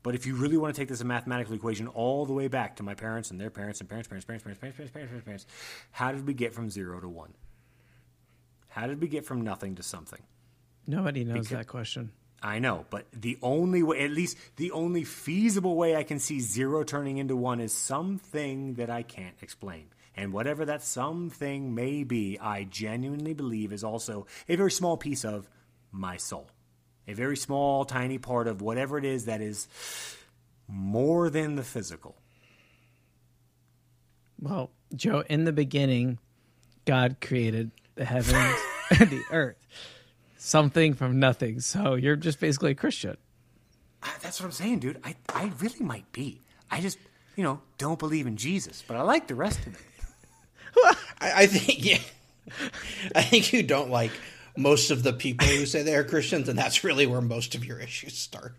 But 0.03 0.15
if 0.15 0.27
you 0.27 0.37
really 0.37 0.59
want 0.59 0.75
to 0.75 0.81
take 0.81 0.91
this 0.91 1.01
a 1.01 1.05
mathematical 1.05 1.55
equation 1.55 1.89
all 1.89 2.27
the 2.27 2.35
way 2.35 2.49
back 2.49 2.77
to 2.77 2.83
my 2.83 2.95
parents 2.95 3.31
and 3.31 3.41
their 3.41 3.51
parents 3.51 3.81
and 3.81 3.89
parents, 3.89 4.07
parents, 4.07 4.27
parents, 4.27 4.45
parents, 4.45 4.61
parents, 4.61 4.77
parents, 4.77 4.93
parents, 4.93 5.11
parents, 5.11 5.25
parents, 5.25 5.47
how 5.93 6.13
did 6.13 6.27
we 6.27 6.35
get 6.35 6.53
from 6.53 6.69
zero 6.69 7.01
to 7.01 7.09
one? 7.09 7.33
How 8.69 8.87
did 8.87 9.01
we 9.01 9.09
get 9.09 9.25
from 9.25 9.41
nothing 9.41 9.77
to 9.77 9.83
something? 9.83 10.21
Nobody 10.87 11.25
knows 11.25 11.49
that 11.49 11.69
question. 11.69 12.13
I 12.43 12.59
know, 12.59 12.85
but 12.91 13.07
the 13.13 13.39
only 13.41 13.83
way, 13.83 14.05
at 14.05 14.11
least 14.11 14.37
the 14.57 14.73
only 14.73 15.05
feasible 15.05 15.77
way 15.77 15.97
I 15.97 16.03
can 16.03 16.19
see 16.19 16.41
zero 16.41 16.85
turning 16.85 17.17
into 17.17 17.37
one 17.37 17.59
is 17.61 17.73
something 17.73 18.75
that 18.75 18.91
I 18.91 19.03
can't 19.03 19.37
explain. 19.41 19.87
And 20.15 20.33
whatever 20.33 20.67
that 20.67 20.83
something 20.83 21.75
may 21.75 22.05
be, 22.05 22.39
I 22.39 22.65
genuinely 22.65 23.33
believe 23.33 23.73
is 23.73 23.83
also 23.83 24.27
a 24.49 24.57
very 24.57 24.71
small 24.71 24.99
piece 24.99 25.25
of 25.25 25.49
my 25.95 26.17
soul. 26.17 26.49
A 27.07 27.13
very 27.15 27.37
small, 27.37 27.85
tiny 27.85 28.19
part 28.19 28.49
of 28.49 28.61
whatever 28.63 28.99
it 28.99 29.05
is 29.05 29.27
that 29.27 29.41
is 29.41 29.69
more 30.69 31.31
than 31.31 31.57
the 31.57 31.63
physical. 31.63 32.17
Well, 34.41 34.71
Joe, 34.95 35.23
in 35.29 35.45
the 35.45 35.53
beginning, 35.53 36.19
God 36.85 37.17
created 37.21 37.71
the 37.95 38.05
heavens 38.05 38.59
and 38.99 39.11
the 39.11 39.23
earth. 39.31 39.57
Something 40.37 40.95
from 40.95 41.19
nothing. 41.19 41.61
So 41.61 41.95
you're 41.95 42.17
just 42.17 42.41
basically 42.41 42.73
a 42.73 42.75
Christian. 42.75 43.17
I- 44.03 44.11
That's 44.21 44.41
what 44.41 44.47
I'm 44.47 44.53
saying, 44.53 44.81
dude. 44.81 45.01
I, 45.05 45.15
I 45.29 45.53
really 45.61 45.81
might 45.81 46.11
be. 46.13 46.41
I 46.71 46.81
just, 46.81 46.99
you 47.37 47.45
know, 47.45 47.61
don't 47.79 47.99
believe 47.99 48.27
in 48.27 48.37
Jesus, 48.37 48.83
but 48.87 48.97
I 48.97 49.03
like 49.03 49.27
the 49.27 49.35
rest 49.35 49.61
of 49.67 49.75
it. 49.75 49.81
I, 51.21 51.33
I 51.43 51.47
think 51.47 51.85
yeah, 51.85 51.99
I 53.15 53.23
think 53.23 53.53
you 53.53 53.63
don't 53.63 53.91
like 53.91 54.11
most 54.57 54.91
of 54.91 55.03
the 55.03 55.13
people 55.13 55.47
who 55.47 55.67
say 55.67 55.83
they 55.83 55.97
are 55.97 56.05
Christians, 56.05 56.49
and 56.49 56.57
that's 56.59 56.85
really 56.85 57.07
where 57.07 57.21
most 57.21 57.55
of 57.57 57.65
your 57.65 57.79
issues 57.81 58.17
start. 58.17 58.55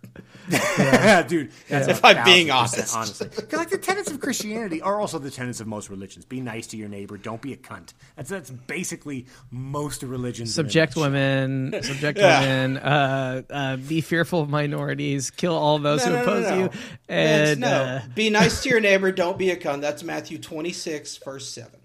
Yeah, 0.49 1.23
dude. 1.27 1.51
That's 1.69 1.87
If 1.87 2.03
I'm 2.03 2.23
being 2.25 2.47
thousand 2.47 2.81
percent, 2.81 2.97
honest. 2.97 3.21
honestly, 3.21 3.43
'Cause, 3.47 3.57
like 3.59 3.69
the 3.69 3.77
tenets 3.77 4.11
of 4.11 4.19
Christianity 4.19 4.81
are 4.81 4.99
also 4.99 5.19
the 5.19 5.31
tenets 5.31 5.59
of 5.61 5.67
most 5.67 5.89
religions. 5.89 6.25
Be 6.25 6.41
nice 6.41 6.67
to 6.67 6.77
your 6.77 6.89
neighbor. 6.89 7.17
Don't 7.17 7.41
be 7.41 7.53
a 7.53 7.57
cunt. 7.57 7.93
That's 8.17 8.29
that's 8.29 8.49
basically 8.51 9.25
most 9.51 10.03
religions. 10.03 10.53
Subject 10.53 10.95
women, 10.97 11.73
subject 11.81 12.19
Yeah. 12.19 12.41
women, 12.41 12.77
uh, 12.77 13.41
uh, 13.49 13.77
be 13.77 14.01
fearful 14.01 14.41
of 14.41 14.49
minorities, 14.49 15.31
kill 15.31 15.55
all 15.55 15.79
those 15.79 16.05
No, 16.05 16.11
who 16.11 16.11
no, 16.11 16.17
no, 16.17 16.23
oppose 16.23 16.49
no. 16.49 16.57
you, 16.59 16.69
and 17.07 17.59
no, 17.61 17.67
uh, 17.67 18.01
be 18.13 18.29
nice 18.29 18.61
to 18.63 18.69
your 18.69 18.81
neighbor. 18.81 19.11
Don't 19.13 19.37
be 19.37 19.49
a 19.51 19.55
cunt. 19.55 19.79
That's 19.81 20.03
Matthew 20.03 20.37
twenty 20.39 20.73
six, 20.73 21.15
verse 21.17 21.47
seven. 21.49 21.79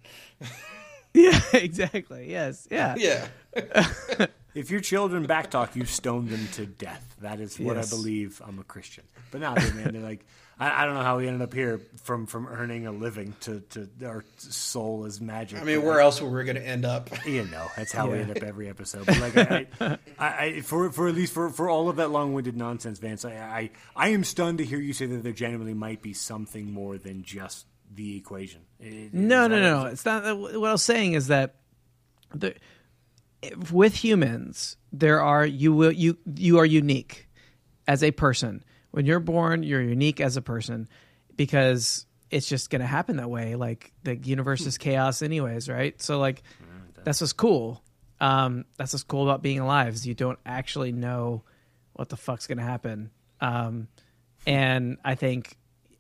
yeah, 1.15 1.41
exactly. 1.53 2.31
Yes, 2.31 2.69
yeah. 2.71 2.95
Yeah, 2.97 3.27
If 4.55 4.71
your 4.71 4.81
children 4.81 5.27
backtalk, 5.29 5.77
you 5.77 5.85
stone 5.85 6.29
them 6.29 6.49
to 6.55 6.67
death. 6.67 7.15
That 7.21 7.39
is 7.41 7.59
what 7.59 7.77
Yes. 7.77 7.93
I 7.93 7.97
believe. 7.97 8.43
I'm 8.45 8.59
a 8.59 8.65
Christian. 8.65 9.05
But 9.31 9.41
now, 9.43 9.55
dude, 9.55 9.77
man, 9.77 9.93
they're 9.93 10.03
like, 10.03 10.27
I, 10.59 10.83
I 10.83 10.85
don't 10.85 10.95
know 10.95 11.03
how 11.03 11.19
we 11.19 11.29
ended 11.29 11.43
up 11.43 11.55
here 11.55 11.81
from 12.03 12.27
from 12.27 12.49
earning 12.49 12.87
a 12.89 12.91
living 12.93 13.35
to 13.43 13.61
to 13.71 13.89
our 14.05 14.25
soul 14.39 15.05
is 15.05 15.21
magic. 15.21 15.61
I 15.61 15.65
mean, 15.65 15.79
But 15.81 15.87
where 15.87 16.01
else 16.01 16.21
were 16.21 16.29
we 16.29 16.43
going 16.45 16.57
to 16.57 16.67
end 16.67 16.85
up? 16.85 17.11
You 17.27 17.45
know, 17.45 17.69
that's 17.77 17.93
how 17.93 18.11
we 18.11 18.19
end 18.19 18.33
up 18.37 18.43
every 18.43 18.69
episode. 18.69 19.07
But 19.07 19.21
like, 19.21 19.37
I, 19.37 19.67
I, 20.19 20.45
I, 20.47 20.61
for 20.63 20.91
for 20.91 21.07
at 21.07 21.15
least 21.15 21.33
for, 21.33 21.49
for 21.51 21.71
all 21.71 21.89
of 21.89 21.97
that 21.97 22.11
long-winded 22.11 22.57
nonsense, 22.57 22.99
Vance, 22.99 23.25
I, 23.25 23.35
I 23.35 23.71
I 23.95 24.09
am 24.09 24.25
stunned 24.25 24.59
to 24.59 24.65
hear 24.65 24.81
you 24.81 24.93
say 24.93 25.07
that 25.07 25.23
there 25.23 25.33
genuinely 25.33 25.75
might 25.75 26.03
be 26.03 26.13
something 26.13 26.73
more 26.73 26.99
than 26.99 27.23
just 27.23 27.67
the 27.93 28.17
equation. 28.17 28.63
It- 28.79 29.13
No, 29.13 29.45
is 29.45 29.49
no, 29.51 29.61
no. 29.61 29.85
It's 29.87 30.05
not. 30.05 30.39
What 30.39 30.55
I 30.69 30.73
was 30.73 30.83
saying 30.83 31.15
is 31.15 31.27
that 31.29 31.57
the, 32.35 32.55
with 33.73 33.95
humans, 33.95 34.77
there 34.93 35.21
are 35.21 35.45
you 35.47 35.73
will 35.73 35.93
you 35.93 36.19
you 36.35 36.59
are 36.59 36.67
unique 36.67 37.29
as 37.89 38.03
a 38.03 38.11
person. 38.11 38.63
When 38.91 39.07
you're 39.07 39.21
born, 39.21 39.63
you're 39.63 39.83
unique 39.83 40.21
as 40.21 40.37
a 40.37 40.43
person 40.43 40.89
because 41.37 42.07
it's 42.31 42.49
just 42.49 42.71
going 42.71 42.81
to 42.81 42.87
happen 42.87 43.17
that 43.17 43.31
way. 43.31 43.55
Like 43.57 43.93
the 44.03 44.17
universe 44.17 44.67
is 44.67 44.79
chaos, 44.79 45.23
anyways, 45.23 45.69
right? 45.69 46.01
So 46.03 46.19
like 46.19 46.43
that's 47.05 47.21
what's 47.21 47.33
cool. 47.33 47.83
Um, 48.21 48.67
that's 48.77 48.93
what's 48.93 49.03
cool 49.05 49.23
about 49.25 49.43
being 49.43 49.61
alive 49.61 49.95
is 49.95 50.07
you 50.07 50.15
don't 50.15 50.39
actually 50.45 50.93
know 50.93 51.43
what 51.95 52.09
the 52.11 52.17
fuck's 52.17 52.47
going 52.47 52.59
to 52.59 52.65
happen. 52.65 53.11
Um, 53.41 53.89
and 54.47 54.99
I 55.05 55.15
think, 55.15 55.57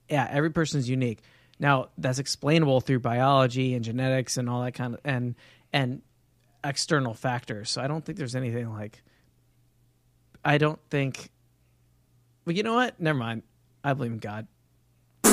yeah, 0.09 0.28
every 0.30 0.51
person's 0.51 0.88
unique. 0.88 1.20
Now 1.61 1.90
that's 1.98 2.18
explainable 2.18 2.80
through 2.80 2.98
biology 3.00 3.74
and 3.74 3.84
genetics 3.84 4.36
and 4.38 4.48
all 4.50 4.64
that 4.64 4.72
kind 4.72 4.94
of 4.94 5.00
and 5.04 5.36
and 5.72 6.02
external 6.64 7.14
factors. 7.14 7.70
So 7.70 7.80
I 7.82 7.86
don't 7.86 8.04
think 8.04 8.18
there's 8.18 8.34
anything 8.34 8.72
like. 8.72 9.02
I 10.44 10.56
don't 10.58 10.80
think. 10.90 11.30
Well, 12.46 12.56
you 12.56 12.62
know 12.62 12.74
what? 12.74 12.98
Never 12.98 13.18
mind. 13.18 13.42
I 13.84 13.92
believe 13.92 14.12
in 14.12 14.18
God. 14.18 14.46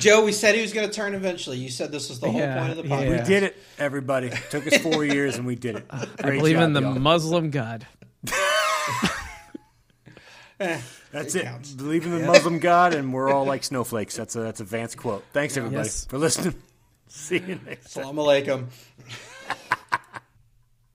Joe, 0.00 0.24
we 0.24 0.32
said 0.32 0.56
he 0.56 0.60
was 0.62 0.72
going 0.72 0.88
to 0.88 0.92
turn 0.92 1.14
eventually. 1.14 1.58
You 1.58 1.68
said 1.68 1.92
this 1.92 2.08
was 2.08 2.18
the 2.18 2.28
whole 2.28 2.40
Yeah, 2.40 2.58
point 2.58 2.70
of 2.72 2.76
the 2.78 2.88
yeah. 2.88 2.96
podcast. 3.04 3.20
We 3.22 3.24
did 3.28 3.42
it, 3.44 3.56
everybody. 3.78 4.30
took 4.50 4.66
us 4.66 4.76
four 4.78 5.04
years 5.04 5.36
and 5.36 5.46
we 5.46 5.54
did 5.54 5.76
it. 5.76 5.86
I 5.90 6.06
Great 6.22 6.38
believe 6.38 6.56
in 6.58 6.72
the 6.72 6.80
y'all. 6.82 6.94
Muslim 6.98 7.50
God. 7.50 7.86
That's 11.12 11.34
It 11.34 11.44
it. 11.44 11.76
Believe 11.76 12.06
in 12.06 12.12
the 12.12 12.20
Muslim 12.26 12.58
God, 12.58 12.94
and 12.94 13.12
we're 13.12 13.30
all 13.30 13.44
like 13.52 13.62
snowflakes. 13.64 14.16
That's 14.16 14.36
a 14.36 14.40
that's 14.40 14.60
a 14.60 14.64
Vance 14.64 14.94
quote. 14.94 15.24
Thanks 15.32 15.56
everybody 15.56 15.84
Yes. 15.84 16.06
for 16.06 16.18
listening. 16.18 16.54
See 17.08 17.38
you 17.38 17.60
next 17.66 17.92
time. 17.94 18.04
Salam 18.04 18.16
alaikum. 18.16 18.66